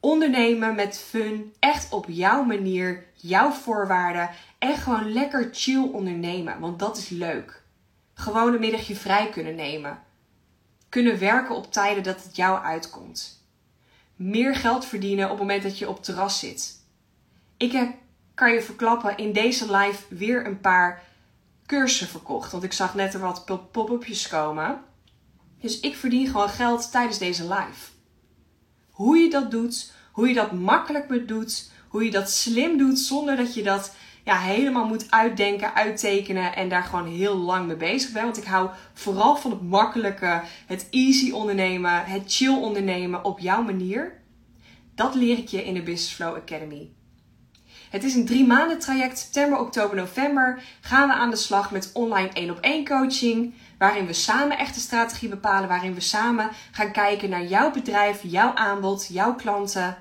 ondernemen 0.00 0.74
met 0.74 0.98
fun, 0.98 1.52
echt 1.58 1.92
op 1.92 2.04
jouw 2.08 2.42
manier, 2.42 3.04
jouw 3.14 3.50
voorwaarden 3.50 4.30
en 4.58 4.76
gewoon 4.76 5.12
lekker 5.12 5.48
chill 5.52 5.88
ondernemen, 5.92 6.60
want 6.60 6.78
dat 6.78 6.96
is 6.96 7.08
leuk. 7.08 7.62
Gewoon 8.14 8.54
een 8.54 8.60
middagje 8.60 8.96
vrij 8.96 9.28
kunnen 9.28 9.54
nemen. 9.54 9.98
Kunnen 10.88 11.18
werken 11.18 11.54
op 11.54 11.72
tijden 11.72 12.02
dat 12.02 12.22
het 12.22 12.36
jou 12.36 12.62
uitkomt. 12.62 13.43
Meer 14.16 14.54
geld 14.54 14.84
verdienen 14.84 15.24
op 15.24 15.30
het 15.30 15.40
moment 15.40 15.62
dat 15.62 15.78
je 15.78 15.88
op 15.88 16.02
terras 16.02 16.38
zit. 16.38 16.82
Ik 17.56 17.72
heb, 17.72 17.94
kan 18.34 18.52
je 18.52 18.62
verklappen, 18.62 19.16
in 19.16 19.32
deze 19.32 19.76
live 19.76 20.14
weer 20.14 20.46
een 20.46 20.60
paar 20.60 21.02
cursussen 21.66 22.08
verkocht. 22.08 22.52
Want 22.52 22.64
ik 22.64 22.72
zag 22.72 22.94
net 22.94 23.14
er 23.14 23.20
wat 23.20 23.70
pop-upjes 23.70 24.28
komen. 24.28 24.80
Dus 25.60 25.80
ik 25.80 25.96
verdien 25.96 26.26
gewoon 26.26 26.48
geld 26.48 26.90
tijdens 26.90 27.18
deze 27.18 27.42
live. 27.42 27.90
Hoe 28.90 29.18
je 29.18 29.30
dat 29.30 29.50
doet, 29.50 29.92
hoe 30.12 30.28
je 30.28 30.34
dat 30.34 30.52
makkelijk 30.52 31.28
doet, 31.28 31.70
hoe 31.88 32.04
je 32.04 32.10
dat 32.10 32.30
slim 32.30 32.78
doet 32.78 32.98
zonder 32.98 33.36
dat 33.36 33.54
je 33.54 33.62
dat 33.62 33.94
ja, 34.24 34.38
helemaal 34.38 34.86
moet 34.86 35.10
uitdenken, 35.10 35.74
uittekenen 35.74 36.56
en 36.56 36.68
daar 36.68 36.82
gewoon 36.84 37.06
heel 37.06 37.36
lang 37.36 37.66
mee 37.66 37.76
bezig 37.76 38.12
bent. 38.12 38.24
Want 38.24 38.36
ik 38.36 38.44
hou 38.44 38.70
vooral 38.92 39.36
van 39.36 39.50
het 39.50 39.62
makkelijke, 39.62 40.42
het 40.66 40.86
easy 40.90 41.30
ondernemen, 41.30 42.04
het 42.04 42.22
chill 42.26 42.56
ondernemen 42.56 43.24
op 43.24 43.38
jouw 43.38 43.62
manier. 43.62 44.12
Dat 44.94 45.14
leer 45.14 45.38
ik 45.38 45.48
je 45.48 45.64
in 45.64 45.74
de 45.74 45.82
Business 45.82 46.12
Flow 46.12 46.36
Academy. 46.36 46.90
Het 47.90 48.04
is 48.04 48.14
een 48.14 48.26
drie 48.26 48.46
maanden 48.46 48.78
traject, 48.78 49.18
september, 49.18 49.58
oktober, 49.58 49.96
november. 49.96 50.62
Gaan 50.80 51.08
we 51.08 51.14
aan 51.14 51.30
de 51.30 51.36
slag 51.36 51.70
met 51.70 51.90
online 51.92 52.28
één 52.32 52.50
op 52.50 52.58
één 52.60 52.84
coaching. 52.84 53.54
Waarin 53.78 54.06
we 54.06 54.12
samen 54.12 54.58
echt 54.58 54.74
de 54.74 54.80
strategie 54.80 55.28
bepalen. 55.28 55.68
Waarin 55.68 55.94
we 55.94 56.00
samen 56.00 56.50
gaan 56.70 56.92
kijken 56.92 57.30
naar 57.30 57.44
jouw 57.44 57.70
bedrijf, 57.70 58.20
jouw 58.22 58.54
aanbod, 58.54 59.08
jouw 59.12 59.34
klanten. 59.34 59.96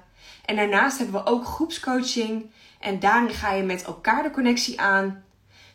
En 0.45 0.55
daarnaast 0.55 0.97
hebben 0.97 1.24
we 1.24 1.30
ook 1.30 1.45
groepscoaching. 1.45 2.51
En 2.84 2.99
daarin 2.99 3.29
ga 3.29 3.51
je 3.51 3.63
met 3.63 3.84
elkaar 3.84 4.23
de 4.23 4.31
connectie 4.31 4.81
aan. 4.81 5.23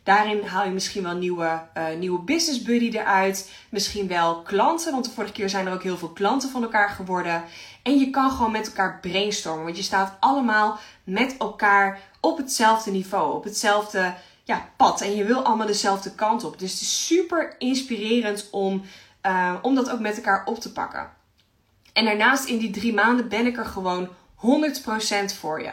Daarin 0.02 0.42
haal 0.42 0.64
je 0.64 0.70
misschien 0.70 1.02
wel 1.02 1.16
nieuwe, 1.16 1.62
uh, 1.76 1.84
nieuwe 1.98 2.20
business 2.20 2.62
buddy 2.62 2.88
eruit. 2.96 3.50
Misschien 3.70 4.08
wel 4.08 4.42
klanten, 4.42 4.92
want 4.92 5.04
de 5.04 5.10
vorige 5.10 5.32
keer 5.32 5.48
zijn 5.48 5.66
er 5.66 5.72
ook 5.72 5.82
heel 5.82 5.96
veel 5.96 6.08
klanten 6.08 6.50
van 6.50 6.62
elkaar 6.62 6.88
geworden. 6.88 7.44
En 7.82 7.98
je 7.98 8.10
kan 8.10 8.30
gewoon 8.30 8.52
met 8.52 8.66
elkaar 8.66 9.00
brainstormen, 9.00 9.64
want 9.64 9.76
je 9.76 9.82
staat 9.82 10.16
allemaal 10.20 10.78
met 11.04 11.36
elkaar 11.38 12.00
op 12.20 12.36
hetzelfde 12.36 12.90
niveau, 12.90 13.34
op 13.34 13.44
hetzelfde 13.44 14.14
ja, 14.44 14.68
pad. 14.76 15.00
En 15.00 15.16
je 15.16 15.24
wil 15.24 15.42
allemaal 15.42 15.66
dezelfde 15.66 16.14
kant 16.14 16.44
op. 16.44 16.58
Dus 16.58 16.72
het 16.72 16.80
is 16.80 17.06
super 17.06 17.54
inspirerend 17.58 18.48
om, 18.50 18.82
uh, 19.26 19.54
om 19.62 19.74
dat 19.74 19.90
ook 19.90 20.00
met 20.00 20.16
elkaar 20.16 20.44
op 20.44 20.60
te 20.60 20.72
pakken. 20.72 21.10
En 21.92 22.04
daarnaast 22.04 22.44
in 22.44 22.58
die 22.58 22.70
drie 22.70 22.94
maanden 22.94 23.28
ben 23.28 23.46
ik 23.46 23.56
er 23.56 23.66
gewoon 23.66 24.08
100% 24.34 25.34
voor 25.38 25.62
je. 25.62 25.70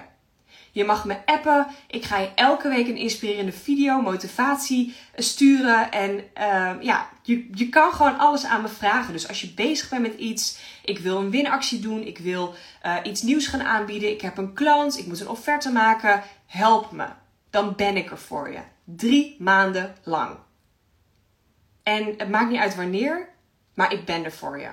Je 0.75 0.85
mag 0.85 1.05
me 1.05 1.17
appen. 1.25 1.67
Ik 1.87 2.03
ga 2.03 2.17
je 2.17 2.31
elke 2.35 2.69
week 2.69 2.87
een 2.87 2.97
inspirerende 2.97 3.51
video, 3.51 4.01
motivatie 4.01 4.95
sturen. 5.15 5.91
En 5.91 6.11
uh, 6.37 6.71
ja, 6.81 7.09
je, 7.21 7.47
je 7.53 7.69
kan 7.69 7.91
gewoon 7.91 8.17
alles 8.17 8.45
aan 8.45 8.61
me 8.61 8.67
vragen. 8.67 9.13
Dus 9.13 9.27
als 9.27 9.41
je 9.41 9.53
bezig 9.53 9.89
bent 9.89 10.01
met 10.01 10.13
iets, 10.13 10.59
ik 10.83 10.99
wil 10.99 11.17
een 11.17 11.29
winactie 11.29 11.79
doen, 11.79 12.01
ik 12.01 12.17
wil 12.17 12.53
uh, 12.85 12.95
iets 13.03 13.21
nieuws 13.21 13.47
gaan 13.47 13.63
aanbieden, 13.63 14.11
ik 14.11 14.21
heb 14.21 14.37
een 14.37 14.53
klant, 14.53 14.97
ik 14.97 15.05
moet 15.05 15.19
een 15.19 15.29
offerte 15.29 15.71
maken, 15.71 16.23
help 16.45 16.91
me. 16.91 17.07
Dan 17.49 17.75
ben 17.75 17.97
ik 17.97 18.11
er 18.11 18.19
voor 18.19 18.51
je. 18.51 18.59
Drie 18.83 19.35
maanden 19.39 19.95
lang. 20.03 20.37
En 21.83 22.13
het 22.17 22.29
maakt 22.29 22.49
niet 22.49 22.59
uit 22.59 22.75
wanneer, 22.75 23.29
maar 23.73 23.93
ik 23.93 24.05
ben 24.05 24.23
er 24.23 24.31
voor 24.31 24.59
je. 24.59 24.69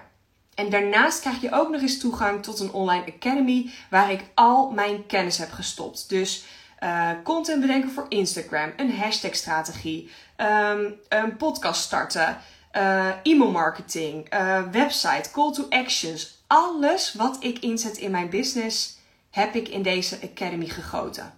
En 0.54 0.70
daarnaast 0.70 1.20
krijg 1.20 1.40
je 1.40 1.52
ook 1.52 1.70
nog 1.70 1.80
eens 1.80 1.98
toegang 1.98 2.42
tot 2.42 2.60
een 2.60 2.72
online 2.72 3.04
academy 3.16 3.70
waar 3.90 4.12
ik 4.12 4.24
al 4.34 4.70
mijn 4.70 5.06
kennis 5.06 5.38
heb 5.38 5.52
gestopt. 5.52 6.08
Dus 6.08 6.44
uh, 6.82 7.10
content 7.24 7.60
bedenken 7.60 7.90
voor 7.90 8.06
Instagram, 8.08 8.72
een 8.76 8.96
hashtag 8.96 9.34
strategie, 9.34 10.10
um, 10.36 10.94
een 11.08 11.36
podcast 11.36 11.82
starten, 11.82 12.38
uh, 12.76 13.08
e-mail 13.22 13.50
marketing, 13.50 14.34
uh, 14.34 14.62
website, 14.70 15.30
call 15.30 15.52
to 15.52 15.66
actions. 15.68 16.44
Alles 16.46 17.14
wat 17.14 17.36
ik 17.40 17.58
inzet 17.58 17.96
in 17.96 18.10
mijn 18.10 18.30
business 18.30 18.98
heb 19.30 19.54
ik 19.54 19.68
in 19.68 19.82
deze 19.82 20.18
academy 20.22 20.66
gegoten. 20.66 21.32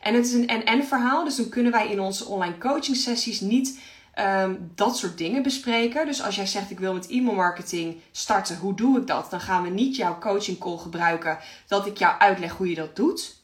En 0.00 0.14
het 0.14 0.26
is 0.26 0.32
een 0.32 0.48
en-en 0.48 0.84
verhaal, 0.84 1.24
dus 1.24 1.36
dan 1.36 1.48
kunnen 1.48 1.72
wij 1.72 1.88
in 1.88 2.00
onze 2.00 2.24
online 2.24 2.58
coaching 2.58 2.96
sessies 2.96 3.40
niet 3.40 3.80
um, 4.18 4.72
dat 4.74 4.96
soort 4.96 5.18
dingen 5.18 5.42
bespreken. 5.42 6.06
Dus 6.06 6.22
als 6.22 6.34
jij 6.34 6.46
zegt 6.46 6.70
ik 6.70 6.78
wil 6.78 6.94
met 6.94 7.08
e-mail 7.08 7.34
marketing 7.34 8.00
starten, 8.10 8.56
hoe 8.56 8.74
doe 8.74 9.00
ik 9.00 9.06
dat? 9.06 9.30
Dan 9.30 9.40
gaan 9.40 9.62
we 9.62 9.68
niet 9.68 9.96
jouw 9.96 10.18
coaching 10.18 10.58
call 10.58 10.76
gebruiken 10.76 11.38
dat 11.66 11.86
ik 11.86 11.96
jou 11.96 12.18
uitleg 12.18 12.52
hoe 12.52 12.68
je 12.68 12.74
dat 12.74 12.96
doet. 12.96 13.40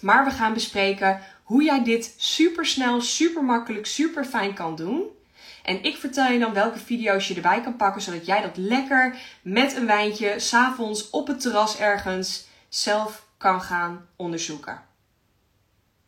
Maar 0.00 0.24
we 0.24 0.30
gaan 0.30 0.52
bespreken 0.52 1.20
hoe 1.42 1.62
jij 1.62 1.84
dit 1.84 2.14
super 2.16 2.66
snel, 2.66 3.00
super 3.00 3.44
makkelijk, 3.44 3.86
super 3.86 4.24
fijn 4.24 4.54
kan 4.54 4.76
doen. 4.76 5.02
En 5.62 5.82
ik 5.82 5.96
vertel 5.96 6.32
je 6.32 6.38
dan 6.38 6.52
welke 6.52 6.78
video's 6.78 7.28
je 7.28 7.34
erbij 7.34 7.60
kan 7.60 7.76
pakken, 7.76 8.02
zodat 8.02 8.26
jij 8.26 8.42
dat 8.42 8.56
lekker 8.56 9.16
met 9.42 9.76
een 9.76 9.86
wijntje, 9.86 10.38
s'avonds 10.38 11.10
op 11.10 11.26
het 11.26 11.40
terras 11.40 11.78
ergens, 11.78 12.46
zelf 12.68 13.26
kan 13.36 13.60
gaan 13.60 14.08
onderzoeken. 14.16 14.82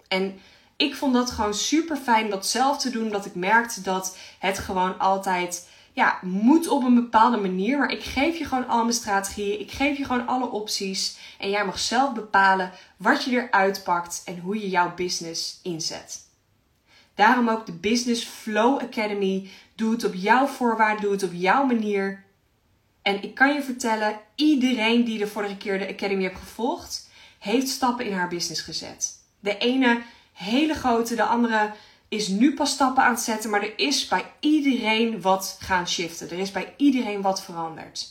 En 0.09 0.41
ik 0.77 0.95
vond 0.95 1.15
dat 1.15 1.31
gewoon 1.31 1.55
super 1.55 1.97
fijn 1.97 2.31
dat 2.31 2.47
zelf 2.47 2.79
te 2.79 2.91
doen. 2.91 3.05
Omdat 3.05 3.27
ik 3.27 3.35
merkte 3.35 3.81
dat 3.81 4.19
het 4.39 4.59
gewoon 4.59 4.99
altijd 4.99 5.69
ja, 5.93 6.19
moet 6.23 6.69
op 6.69 6.83
een 6.83 6.95
bepaalde 6.95 7.37
manier. 7.37 7.79
Maar 7.79 7.91
ik 7.91 8.03
geef 8.03 8.39
je 8.39 8.45
gewoon 8.45 8.69
al 8.69 8.83
mijn 8.83 8.93
strategieën. 8.93 9.61
Ik 9.61 9.71
geef 9.71 9.99
je 9.99 10.05
gewoon 10.05 10.27
alle 10.27 10.51
opties. 10.51 11.19
En 11.39 11.51
jij 11.51 11.65
mag 11.65 11.79
zelf 11.79 12.13
bepalen 12.13 12.73
wat 12.97 13.25
je 13.25 13.31
eruit 13.31 13.83
pakt 13.85 14.23
en 14.25 14.39
hoe 14.39 14.61
je 14.61 14.69
jouw 14.69 14.95
business 14.95 15.61
inzet. 15.63 16.23
Daarom 17.15 17.49
ook 17.49 17.67
de 17.67 17.73
Business 17.73 18.25
Flow 18.25 18.81
Academy. 18.81 19.51
Doe 19.75 19.93
het 19.93 20.05
op 20.05 20.15
jouw 20.15 20.47
voorwaarden, 20.47 21.03
doe 21.03 21.13
het 21.13 21.23
op 21.23 21.33
jouw 21.33 21.65
manier. 21.65 22.25
En 23.03 23.23
ik 23.23 23.35
kan 23.35 23.55
je 23.55 23.63
vertellen, 23.63 24.21
iedereen 24.35 25.05
die 25.05 25.19
de 25.19 25.27
vorige 25.27 25.57
keer 25.57 25.79
de 25.79 25.89
Academy 25.89 26.23
heeft 26.23 26.39
gevolgd, 26.39 27.11
heeft 27.39 27.69
stappen 27.69 28.07
in 28.07 28.13
haar 28.13 28.29
business 28.29 28.61
gezet. 28.61 29.13
De 29.41 29.59
ene 29.59 30.03
hele 30.35 30.75
grote, 30.75 31.15
de 31.15 31.25
andere 31.25 31.73
is 32.09 32.29
nu 32.29 32.55
pas 32.55 32.71
stappen 32.71 33.03
aan 33.03 33.15
het 33.15 33.23
zetten, 33.23 33.51
maar 33.51 33.63
er 33.63 33.79
is 33.79 34.09
bij 34.09 34.25
iedereen 34.41 35.21
wat 35.21 35.57
gaan 35.61 35.89
shiften. 35.89 36.31
Er 36.31 36.39
is 36.39 36.51
bij 36.51 36.75
iedereen 36.77 37.23
wat 37.23 37.43
veranderd. 37.45 38.09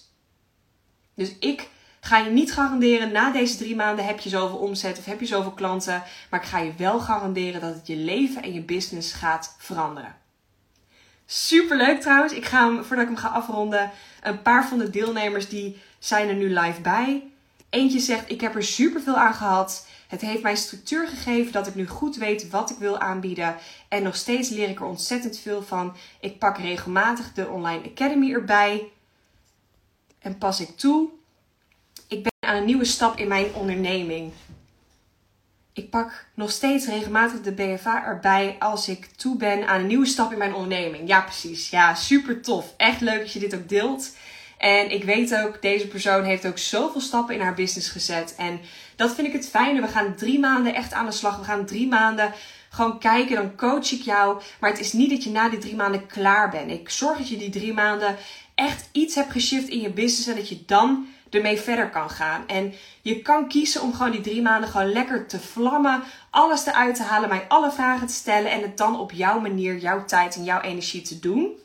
Dus 1.16 1.32
ik 1.40 1.70
ga 2.00 2.18
je 2.18 2.30
niet 2.30 2.54
garanderen, 2.54 3.12
na 3.12 3.32
deze 3.32 3.58
drie 3.58 3.76
maanden 3.76 4.06
heb 4.06 4.20
je 4.20 4.30
zoveel 4.30 4.58
omzet 4.58 4.98
of 4.98 5.06
heb 5.06 5.20
je 5.20 5.26
zoveel 5.26 5.52
klanten. 5.52 6.04
Maar 6.30 6.40
ik 6.42 6.48
ga 6.48 6.60
je 6.60 6.74
wel 6.78 7.00
garanderen 7.00 7.62
dat 7.62 7.74
het 7.74 7.88
je 7.88 7.96
leven 7.96 8.44
en 8.44 8.54
je 8.54 8.62
business 8.62 9.14
gaat 9.14 9.56
veranderen. 9.58 10.16
Super 11.26 11.78
leuk 11.78 12.02
trouwens. 12.02 12.34
Ik 12.34 12.46
ga 12.46 12.66
hem, 12.66 12.84
voordat 12.84 13.10
ik 13.10 13.12
hem 13.12 13.22
ga 13.22 13.28
afronden, 13.28 13.92
een 14.22 14.42
paar 14.42 14.68
van 14.68 14.78
de 14.78 14.90
deelnemers 14.90 15.50
die 15.50 15.82
zijn 16.00 16.30
er 16.30 16.36
nu 16.36 16.60
live 16.60 16.82
bij. 16.82 17.24
Eentje 17.70 18.00
zegt, 18.00 18.32
ik 18.32 18.42
heb 18.42 18.56
er 18.56 18.64
super 18.64 19.02
veel 19.02 19.16
aan 19.16 19.34
gehad. 19.34 19.88
Het 20.14 20.22
heeft 20.22 20.42
mij 20.42 20.56
structuur 20.56 21.08
gegeven 21.08 21.52
dat 21.52 21.68
ik 21.68 21.76
nu 21.76 21.88
goed 21.88 22.16
weet 22.16 22.50
wat 22.50 22.70
ik 22.70 22.78
wil 22.78 23.00
aanbieden. 23.00 23.56
En 23.88 24.04
nog 24.04 24.16
steeds 24.16 24.50
leer 24.50 24.70
ik 24.70 24.80
er 24.80 24.86
ontzettend 24.86 25.40
veel 25.40 25.64
van. 25.64 25.96
Ik 26.20 26.40
pak 26.40 26.58
regelmatig 26.58 27.34
de 27.34 27.48
Online 27.48 27.90
Academy 27.90 28.34
erbij. 28.34 28.84
En 30.20 30.38
pas 30.38 30.60
ik 30.60 30.78
toe. 30.78 31.10
Ik 32.08 32.24
ben 32.24 32.32
aan 32.40 32.56
een 32.56 32.66
nieuwe 32.66 32.86
stap 32.86 33.18
in 33.18 33.28
mijn 33.28 33.54
onderneming. 33.54 34.32
Ik 35.74 35.90
pak 35.90 36.26
nog 36.34 36.52
steeds 36.52 36.88
regelmatig 36.88 37.42
de 37.42 37.52
BFA 37.52 38.06
erbij 38.06 38.56
als 38.60 38.88
ik 38.88 39.06
toe 39.06 39.38
ben 39.38 39.68
aan 39.68 39.80
een 39.80 39.88
nieuwe 39.88 40.06
stap 40.06 40.32
in 40.32 40.38
mijn 40.38 40.54
onderneming. 40.54 41.08
Ja, 41.08 41.22
precies. 41.22 41.70
Ja, 41.70 41.96
super 41.96 42.42
tof. 42.42 42.74
Echt 42.78 43.02
leuk 43.02 43.20
dat 43.20 43.34
je 43.34 43.40
dit 43.40 43.56
ook 43.56 43.70
deelt. 43.70 44.12
En 44.58 44.92
ik 44.92 45.04
weet 45.04 45.36
ook, 45.36 45.62
deze 45.62 45.88
persoon 45.88 46.24
heeft 46.24 46.48
ook 46.48 46.58
zoveel 46.58 47.02
stappen 47.02 47.36
in 47.36 47.42
haar 47.42 47.54
business 47.54 47.90
gezet. 47.90 48.36
En 48.38 48.60
dat 48.96 49.16
vind 49.16 49.28
ik 49.28 49.34
het 49.34 49.50
fijne. 49.50 49.82
We 49.82 49.88
gaan 49.88 50.16
drie 50.16 50.40
maanden 50.40 50.76
echt 50.76 50.94
aan 50.94 51.06
de 51.06 51.12
slag. 51.12 51.38
We 51.38 51.44
gaan 51.44 51.66
drie 51.66 51.88
maanden 51.88 52.34
gewoon 52.70 53.00
kijken. 53.00 53.36
Dan 53.36 53.56
coach 53.56 53.92
ik 53.92 54.02
jou. 54.02 54.42
Maar 54.60 54.70
het 54.70 54.80
is 54.80 54.94
niet 54.94 55.10
dat 55.10 55.24
je 55.24 55.30
na 55.30 55.50
die 55.50 55.60
drie 55.60 55.76
maanden 55.76 56.08
klaar 56.08 56.50
bent. 56.50 56.72
Ik 56.72 56.90
zorg 56.90 57.18
dat 57.18 57.30
je 57.30 57.38
die 57.38 57.50
drie 57.50 57.74
maanden 57.74 58.16
echt 58.56 58.90
iets 58.92 59.16
hebt 59.16 59.32
geshift 59.32 59.68
in 59.68 59.82
je 59.82 59.90
business. 59.90 60.28
En 60.28 60.36
dat 60.36 60.50
je 60.50 60.64
dan 60.66 61.08
ermee 61.30 61.58
verder 61.58 61.90
kan 61.90 62.10
gaan. 62.10 62.48
En 62.48 62.74
je 63.02 63.22
kan 63.22 63.48
kiezen 63.48 63.82
om 63.82 63.94
gewoon 63.94 64.12
die 64.12 64.22
drie 64.22 64.42
maanden 64.42 64.70
gewoon 64.70 64.92
lekker 64.92 65.28
te 65.28 65.40
vlammen. 65.40 66.04
Alles 66.30 66.66
eruit 66.66 66.96
te 66.96 67.04
halen. 67.04 67.30
Mij 67.30 67.46
alle 67.48 67.72
vragen 67.72 68.08
te 68.08 68.14
stellen. 68.14 68.52
En 68.52 68.62
het 68.62 68.78
dan 68.78 69.00
op 69.00 69.12
jouw 69.12 69.40
manier, 69.40 69.78
jouw 69.78 70.06
tijd 70.06 70.36
en 70.36 70.44
jouw 70.44 70.62
energie 70.62 71.02
te 71.02 71.20
doen. 71.20 71.62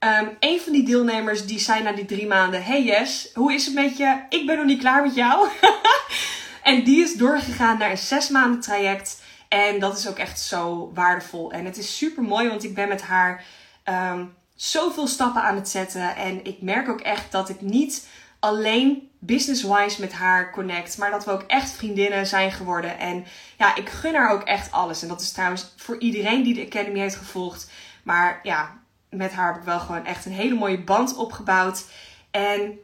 Um, 0.00 0.36
een 0.40 0.60
van 0.60 0.72
die 0.72 0.82
deelnemers 0.82 1.46
die 1.46 1.58
zei 1.58 1.82
na 1.82 1.92
die 1.92 2.04
drie 2.04 2.26
maanden: 2.26 2.64
Hey 2.64 2.82
Yes, 2.82 3.30
hoe 3.34 3.54
is 3.54 3.66
het 3.66 3.74
met 3.74 3.96
je? 3.96 4.20
Ik 4.28 4.46
ben 4.46 4.56
nog 4.56 4.66
niet 4.66 4.80
klaar 4.80 5.02
met 5.02 5.14
jou. 5.14 5.48
en 6.66 6.84
die 6.84 7.02
is 7.02 7.14
doorgegaan 7.14 7.78
naar 7.78 7.90
een 7.90 7.98
zes 7.98 8.28
maanden 8.28 8.60
traject. 8.60 9.22
En 9.48 9.78
dat 9.78 9.98
is 9.98 10.08
ook 10.08 10.18
echt 10.18 10.40
zo 10.40 10.90
waardevol. 10.94 11.52
En 11.52 11.64
het 11.64 11.76
is 11.76 11.96
super 11.96 12.22
mooi, 12.22 12.48
want 12.48 12.64
ik 12.64 12.74
ben 12.74 12.88
met 12.88 13.02
haar 13.02 13.44
um, 13.84 14.34
zoveel 14.54 15.06
stappen 15.06 15.42
aan 15.42 15.54
het 15.56 15.68
zetten. 15.68 16.16
En 16.16 16.44
ik 16.44 16.62
merk 16.62 16.88
ook 16.88 17.00
echt 17.00 17.32
dat 17.32 17.48
ik 17.48 17.60
niet 17.60 18.08
alleen 18.40 19.10
business-wise 19.18 20.00
met 20.00 20.12
haar 20.12 20.52
connect, 20.52 20.98
maar 20.98 21.10
dat 21.10 21.24
we 21.24 21.30
ook 21.30 21.44
echt 21.46 21.70
vriendinnen 21.70 22.26
zijn 22.26 22.52
geworden. 22.52 22.98
En 22.98 23.24
ja, 23.58 23.76
ik 23.76 23.88
gun 23.88 24.14
haar 24.14 24.32
ook 24.32 24.42
echt 24.42 24.72
alles. 24.72 25.02
En 25.02 25.08
dat 25.08 25.20
is 25.20 25.32
trouwens 25.32 25.72
voor 25.76 25.98
iedereen 25.98 26.42
die 26.42 26.54
de 26.54 26.66
Academy 26.66 26.98
heeft 26.98 27.16
gevolgd. 27.16 27.70
Maar 28.02 28.40
ja, 28.42 28.78
met 29.10 29.32
haar 29.32 29.52
heb 29.52 29.56
ik 29.56 29.66
wel 29.66 29.80
gewoon 29.80 30.04
echt 30.04 30.24
een 30.24 30.32
hele 30.32 30.54
mooie 30.54 30.80
band 30.80 31.16
opgebouwd. 31.16 31.84
En 32.30 32.78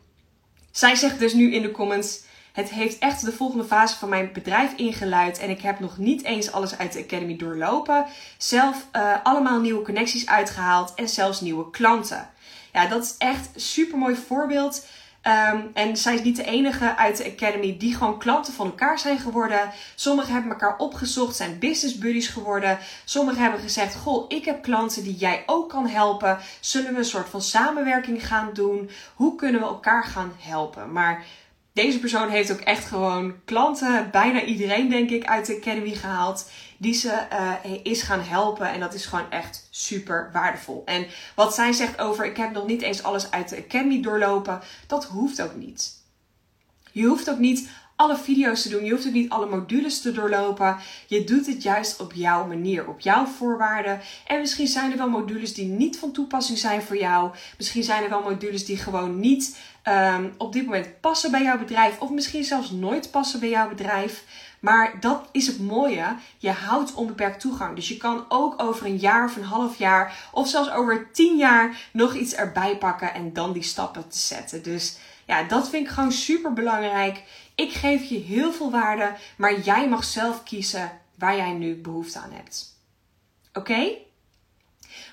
zij 0.70 0.94
zegt 0.94 1.18
dus 1.18 1.32
nu 1.32 1.54
in 1.54 1.62
de 1.62 1.70
comments: 1.70 2.30
Het 2.52 2.70
heeft 2.70 2.98
echt 2.98 3.24
de 3.24 3.32
volgende 3.32 3.64
fase 3.64 3.96
van 3.96 4.08
mijn 4.08 4.30
bedrijf 4.32 4.72
ingeluid. 4.76 5.38
En 5.38 5.50
ik 5.50 5.60
heb 5.60 5.80
nog 5.80 5.98
niet 5.98 6.24
eens 6.24 6.52
alles 6.52 6.78
uit 6.78 6.92
de 6.92 7.00
Academy 7.00 7.36
doorlopen. 7.36 8.06
Zelf 8.36 8.86
uh, 8.96 9.14
allemaal 9.22 9.60
nieuwe 9.60 9.84
connecties 9.84 10.26
uitgehaald 10.26 10.94
en 10.94 11.08
zelfs 11.08 11.40
nieuwe 11.40 11.70
klanten. 11.70 12.30
Ja, 12.72 12.86
dat 12.86 13.02
is 13.02 13.14
echt 13.18 13.48
een 13.54 13.60
super 13.60 13.98
mooi 13.98 14.14
voorbeeld. 14.14 14.86
Um, 15.52 15.70
en 15.74 15.96
zij 15.96 16.14
is 16.14 16.22
niet 16.22 16.36
de 16.36 16.44
enige 16.44 16.96
uit 16.96 17.16
de 17.16 17.32
Academy 17.32 17.76
die 17.78 17.94
gewoon 17.94 18.18
klanten 18.18 18.52
van 18.52 18.66
elkaar 18.66 18.98
zijn 18.98 19.18
geworden. 19.18 19.70
Sommigen 19.94 20.32
hebben 20.32 20.50
elkaar 20.50 20.76
opgezocht, 20.76 21.36
zijn 21.36 21.58
business 21.58 21.98
buddies 21.98 22.28
geworden. 22.28 22.78
Sommigen 23.04 23.42
hebben 23.42 23.60
gezegd: 23.60 23.94
Goh, 23.94 24.24
ik 24.28 24.44
heb 24.44 24.62
klanten 24.62 25.02
die 25.02 25.16
jij 25.16 25.42
ook 25.46 25.68
kan 25.68 25.86
helpen. 25.86 26.38
Zullen 26.60 26.92
we 26.92 26.98
een 26.98 27.04
soort 27.04 27.28
van 27.28 27.42
samenwerking 27.42 28.26
gaan 28.26 28.50
doen? 28.52 28.90
Hoe 29.14 29.34
kunnen 29.34 29.60
we 29.60 29.66
elkaar 29.66 30.04
gaan 30.04 30.32
helpen? 30.38 30.92
Maar 30.92 31.24
deze 31.72 31.98
persoon 31.98 32.28
heeft 32.28 32.52
ook 32.52 32.60
echt 32.60 32.84
gewoon 32.84 33.34
klanten, 33.44 34.08
bijna 34.10 34.42
iedereen 34.42 34.88
denk 34.88 35.10
ik, 35.10 35.24
uit 35.24 35.46
de 35.46 35.56
Academy 35.56 35.94
gehaald. 35.94 36.50
Die 36.78 36.94
ze 36.94 37.26
uh, 37.32 37.74
is 37.82 38.02
gaan 38.02 38.20
helpen. 38.20 38.68
En 38.68 38.80
dat 38.80 38.94
is 38.94 39.06
gewoon 39.06 39.30
echt 39.30 39.68
super 39.70 40.30
waardevol. 40.32 40.82
En 40.84 41.06
wat 41.34 41.54
zij 41.54 41.72
zegt 41.72 41.98
over: 41.98 42.26
ik 42.26 42.36
heb 42.36 42.52
nog 42.52 42.66
niet 42.66 42.82
eens 42.82 43.02
alles 43.02 43.30
uit 43.30 43.48
de 43.48 43.56
Academy 43.56 44.02
doorlopen. 44.02 44.60
Dat 44.86 45.04
hoeft 45.04 45.42
ook 45.42 45.54
niet. 45.54 46.00
Je 46.92 47.06
hoeft 47.06 47.30
ook 47.30 47.38
niet 47.38 47.68
alle 48.02 48.16
video's 48.16 48.62
te 48.62 48.68
doen. 48.68 48.84
Je 48.84 48.90
hoeft 48.90 49.06
ook 49.06 49.12
niet 49.12 49.30
alle 49.30 49.46
modules 49.46 50.00
te 50.00 50.12
doorlopen. 50.12 50.76
Je 51.06 51.24
doet 51.24 51.46
het 51.46 51.62
juist 51.62 52.00
op 52.00 52.12
jouw 52.12 52.46
manier, 52.46 52.88
op 52.88 53.00
jouw 53.00 53.26
voorwaarden. 53.26 54.00
En 54.26 54.40
misschien 54.40 54.66
zijn 54.66 54.90
er 54.90 54.98
wel 54.98 55.08
modules 55.08 55.54
die 55.54 55.66
niet 55.66 55.98
van 55.98 56.12
toepassing 56.12 56.58
zijn 56.58 56.82
voor 56.82 56.96
jou. 56.96 57.30
Misschien 57.56 57.82
zijn 57.82 58.02
er 58.02 58.08
wel 58.08 58.22
modules 58.22 58.64
die 58.64 58.76
gewoon 58.76 59.20
niet 59.20 59.58
um, 59.88 60.34
op 60.38 60.52
dit 60.52 60.64
moment 60.64 61.00
passen 61.00 61.30
bij 61.30 61.42
jouw 61.42 61.58
bedrijf. 61.58 62.00
Of 62.00 62.10
misschien 62.10 62.44
zelfs 62.44 62.70
nooit 62.70 63.10
passen 63.10 63.40
bij 63.40 63.48
jouw 63.48 63.68
bedrijf. 63.68 64.24
Maar 64.60 65.00
dat 65.00 65.28
is 65.32 65.46
het 65.46 65.60
mooie. 65.60 66.16
Je 66.38 66.50
houdt 66.50 66.94
onbeperkt 66.94 67.40
toegang. 67.40 67.74
Dus 67.74 67.88
je 67.88 67.96
kan 67.96 68.24
ook 68.28 68.62
over 68.62 68.86
een 68.86 68.98
jaar 68.98 69.24
of 69.24 69.36
een 69.36 69.44
half 69.44 69.78
jaar 69.78 70.28
of 70.32 70.48
zelfs 70.48 70.70
over 70.70 71.12
tien 71.12 71.36
jaar 71.36 71.76
nog 71.92 72.14
iets 72.14 72.34
erbij 72.34 72.76
pakken 72.76 73.14
en 73.14 73.32
dan 73.32 73.52
die 73.52 73.62
stappen 73.62 74.08
te 74.08 74.18
zetten. 74.18 74.62
Dus 74.62 74.98
ja, 75.26 75.42
dat 75.42 75.68
vind 75.68 75.86
ik 75.86 75.92
gewoon 75.92 76.12
super 76.12 76.52
belangrijk. 76.52 77.22
Ik 77.62 77.72
geef 77.72 78.04
je 78.04 78.18
heel 78.18 78.52
veel 78.52 78.70
waarde, 78.70 79.14
maar 79.36 79.60
jij 79.60 79.88
mag 79.88 80.04
zelf 80.04 80.42
kiezen 80.42 80.90
waar 81.18 81.36
jij 81.36 81.52
nu 81.52 81.74
behoefte 81.74 82.18
aan 82.18 82.32
hebt. 82.32 82.76
Oké? 83.52 83.88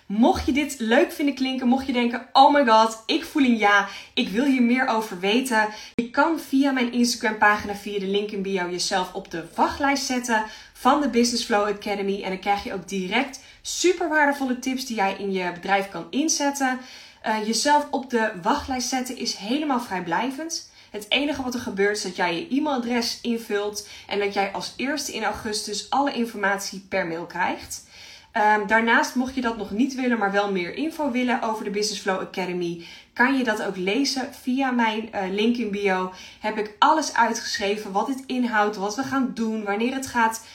Mocht 0.05 0.45
je 0.45 0.51
dit 0.51 0.75
leuk 0.79 1.11
vinden 1.11 1.35
klinken, 1.35 1.67
mocht 1.67 1.85
je 1.85 1.93
denken: 1.93 2.29
oh 2.33 2.53
my 2.53 2.65
god, 2.65 3.03
ik 3.05 3.25
voel 3.25 3.43
een 3.43 3.57
ja, 3.57 3.87
ik 4.13 4.29
wil 4.29 4.43
hier 4.43 4.61
meer 4.61 4.87
over 4.87 5.19
weten. 5.19 5.67
Je 5.95 6.09
kan 6.09 6.39
via 6.39 6.71
mijn 6.71 6.91
Instagram 6.91 7.37
pagina, 7.37 7.75
via 7.75 7.99
de 7.99 8.07
link 8.07 8.31
in 8.31 8.41
bio, 8.41 8.69
jezelf 8.69 9.13
op 9.13 9.31
de 9.31 9.45
wachtlijst 9.55 10.05
zetten 10.05 10.43
van 10.73 11.01
de 11.01 11.09
Business 11.09 11.45
Flow 11.45 11.67
Academy. 11.67 12.23
En 12.23 12.29
dan 12.29 12.39
krijg 12.39 12.63
je 12.63 12.73
ook 12.73 12.87
direct 12.87 13.39
super 13.61 14.09
waardevolle 14.09 14.59
tips 14.59 14.85
die 14.85 14.95
jij 14.95 15.15
in 15.17 15.31
je 15.31 15.51
bedrijf 15.51 15.89
kan 15.89 16.07
inzetten. 16.09 16.79
Uh, 17.27 17.45
jezelf 17.45 17.87
op 17.91 18.09
de 18.09 18.31
wachtlijst 18.41 18.89
zetten 18.89 19.17
is 19.17 19.35
helemaal 19.35 19.81
vrijblijvend. 19.81 20.68
Het 20.91 21.05
enige 21.09 21.43
wat 21.43 21.53
er 21.53 21.59
gebeurt 21.59 21.97
is 21.97 22.03
dat 22.03 22.15
jij 22.15 22.35
je 22.35 22.57
e-mailadres 22.57 23.19
invult 23.21 23.87
en 24.07 24.19
dat 24.19 24.33
jij 24.33 24.51
als 24.51 24.73
eerste 24.75 25.13
in 25.13 25.23
augustus 25.23 25.89
alle 25.89 26.13
informatie 26.13 26.85
per 26.89 27.07
mail 27.07 27.25
krijgt. 27.25 27.87
Um, 28.33 28.67
daarnaast, 28.67 29.15
mocht 29.15 29.35
je 29.35 29.41
dat 29.41 29.57
nog 29.57 29.71
niet 29.71 29.95
willen, 29.95 30.17
maar 30.17 30.31
wel 30.31 30.51
meer 30.51 30.75
info 30.75 31.11
willen 31.11 31.41
over 31.41 31.63
de 31.63 31.69
Business 31.69 32.01
Flow 32.01 32.19
Academy, 32.19 32.85
kan 33.13 33.37
je 33.37 33.43
dat 33.43 33.63
ook 33.63 33.75
lezen 33.75 34.33
via 34.41 34.71
mijn 34.71 35.09
uh, 35.15 35.21
link 35.31 35.55
in 35.55 35.71
bio. 35.71 36.13
Heb 36.39 36.57
ik 36.57 36.75
alles 36.79 37.13
uitgeschreven, 37.13 37.91
wat 37.91 38.07
het 38.07 38.23
inhoudt, 38.25 38.75
wat 38.75 38.95
we 38.95 39.03
gaan 39.03 39.31
doen, 39.33 39.63
wanneer 39.63 39.93
het 39.93 40.07
gaat. 40.07 40.45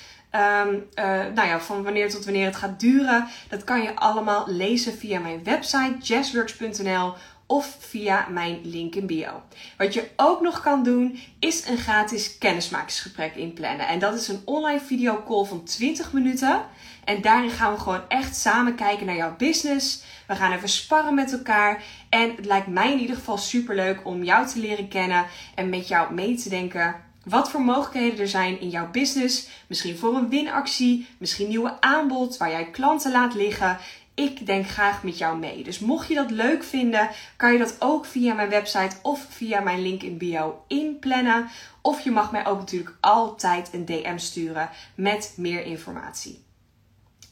Um, 0.66 0.86
uh, 0.94 1.04
nou 1.34 1.48
ja, 1.48 1.60
van 1.60 1.82
wanneer 1.82 2.10
tot 2.10 2.24
wanneer 2.24 2.44
het 2.44 2.56
gaat 2.56 2.80
duren. 2.80 3.28
Dat 3.48 3.64
kan 3.64 3.82
je 3.82 3.96
allemaal 3.96 4.44
lezen 4.46 4.92
via 4.92 5.20
mijn 5.20 5.44
website 5.44 5.96
jazzworks.nl 6.00 7.14
of 7.46 7.76
via 7.78 8.26
mijn 8.30 8.60
link 8.62 8.94
in 8.94 9.06
bio. 9.06 9.42
Wat 9.78 9.94
je 9.94 10.10
ook 10.16 10.40
nog 10.40 10.60
kan 10.60 10.82
doen, 10.82 11.18
is 11.38 11.66
een 11.66 11.78
gratis 11.78 12.38
kennismakingsgesprek 12.38 13.34
inplannen. 13.34 13.88
En 13.88 13.98
dat 13.98 14.14
is 14.14 14.28
een 14.28 14.42
online 14.44 14.80
videocall 14.80 15.44
van 15.44 15.64
20 15.64 16.12
minuten. 16.12 16.64
En 17.04 17.22
daarin 17.22 17.50
gaan 17.50 17.72
we 17.72 17.78
gewoon 17.78 18.08
echt 18.08 18.36
samen 18.36 18.74
kijken 18.74 19.06
naar 19.06 19.16
jouw 19.16 19.36
business. 19.36 20.02
We 20.26 20.34
gaan 20.34 20.52
even 20.52 20.68
sparren 20.68 21.14
met 21.14 21.32
elkaar. 21.32 21.82
En 22.08 22.36
het 22.36 22.46
lijkt 22.46 22.66
mij 22.66 22.92
in 22.92 23.00
ieder 23.00 23.16
geval 23.16 23.38
super 23.38 23.74
leuk 23.74 24.06
om 24.06 24.24
jou 24.24 24.46
te 24.46 24.58
leren 24.58 24.88
kennen 24.88 25.26
en 25.54 25.68
met 25.68 25.88
jou 25.88 26.14
mee 26.14 26.36
te 26.36 26.48
denken 26.48 27.04
wat 27.24 27.50
voor 27.50 27.60
mogelijkheden 27.60 28.18
er 28.18 28.28
zijn 28.28 28.60
in 28.60 28.68
jouw 28.68 28.90
business. 28.90 29.48
Misschien 29.66 29.96
voor 29.96 30.14
een 30.14 30.28
winactie, 30.28 31.06
misschien 31.18 31.48
nieuwe 31.48 31.80
aanbod 31.80 32.36
waar 32.36 32.50
jij 32.50 32.70
klanten 32.70 33.12
laat 33.12 33.34
liggen. 33.34 33.78
Ik 34.14 34.46
denk 34.46 34.68
graag 34.68 35.02
met 35.02 35.18
jou 35.18 35.38
mee. 35.38 35.62
Dus 35.62 35.78
mocht 35.78 36.08
je 36.08 36.14
dat 36.14 36.30
leuk 36.30 36.64
vinden, 36.64 37.10
kan 37.36 37.52
je 37.52 37.58
dat 37.58 37.76
ook 37.78 38.06
via 38.06 38.34
mijn 38.34 38.48
website 38.48 38.96
of 39.02 39.26
via 39.28 39.60
mijn 39.60 39.82
link 39.82 40.02
in 40.02 40.18
bio 40.18 40.64
inplannen. 40.68 41.48
Of 41.82 42.00
je 42.00 42.10
mag 42.10 42.32
mij 42.32 42.46
ook 42.46 42.58
natuurlijk 42.58 42.96
altijd 43.00 43.70
een 43.72 43.84
DM 43.84 44.18
sturen 44.18 44.70
met 44.94 45.34
meer 45.36 45.64
informatie. 45.64 46.44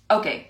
Oké, 0.07 0.43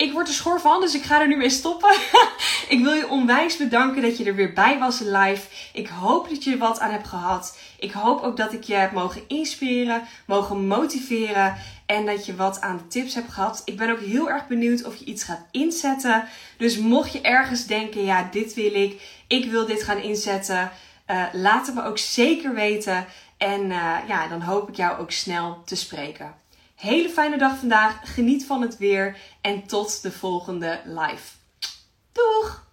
ik 0.00 0.12
word 0.12 0.28
er 0.28 0.34
schor 0.34 0.60
van, 0.60 0.80
dus 0.80 0.94
ik 0.94 1.02
ga 1.02 1.20
er 1.20 1.28
nu 1.28 1.36
mee 1.36 1.50
stoppen. 1.50 1.94
ik 2.74 2.80
wil 2.82 2.92
je 2.92 3.08
onwijs 3.08 3.56
bedanken 3.56 4.02
dat 4.02 4.18
je 4.18 4.24
er 4.24 4.34
weer 4.34 4.52
bij 4.52 4.78
was 4.78 4.98
live. 4.98 5.48
Ik 5.72 5.88
hoop 5.88 6.28
dat 6.28 6.44
je 6.44 6.52
er 6.52 6.58
wat 6.58 6.80
aan 6.80 6.90
hebt 6.90 7.08
gehad. 7.08 7.58
Ik 7.78 7.92
hoop 7.92 8.22
ook 8.22 8.36
dat 8.36 8.52
ik 8.52 8.62
je 8.62 8.74
heb 8.74 8.92
mogen 8.92 9.22
inspireren, 9.28 10.02
mogen 10.26 10.66
motiveren 10.66 11.56
en 11.90 12.06
dat 12.06 12.26
je 12.26 12.36
wat 12.36 12.60
aan 12.60 12.76
de 12.76 12.86
tips 12.86 13.14
hebt 13.14 13.32
gehad. 13.32 13.62
Ik 13.64 13.76
ben 13.76 13.90
ook 13.90 14.00
heel 14.00 14.30
erg 14.30 14.46
benieuwd 14.46 14.84
of 14.84 14.96
je 14.96 15.04
iets 15.04 15.24
gaat 15.24 15.46
inzetten. 15.50 16.24
Dus 16.56 16.78
mocht 16.78 17.12
je 17.12 17.20
ergens 17.20 17.66
denken, 17.66 18.04
ja, 18.04 18.28
dit 18.30 18.54
wil 18.54 18.74
ik, 18.74 19.22
ik 19.26 19.50
wil 19.50 19.66
dit 19.66 19.82
gaan 19.82 19.98
inzetten, 19.98 20.70
uh, 21.06 21.24
laat 21.32 21.66
het 21.66 21.74
me 21.74 21.84
ook 21.84 21.98
zeker 21.98 22.54
weten. 22.54 23.06
En 23.36 23.60
uh, 23.60 23.96
ja, 24.08 24.28
dan 24.28 24.40
hoop 24.40 24.68
ik 24.68 24.76
jou 24.76 24.98
ook 24.98 25.10
snel 25.10 25.62
te 25.64 25.76
spreken. 25.76 26.34
Hele 26.74 27.08
fijne 27.08 27.38
dag 27.38 27.58
vandaag. 27.58 28.14
Geniet 28.14 28.46
van 28.46 28.62
het 28.62 28.78
weer 28.78 29.16
en 29.40 29.66
tot 29.66 30.02
de 30.02 30.12
volgende 30.12 30.80
live. 30.84 31.36
Doeg! 32.12 32.69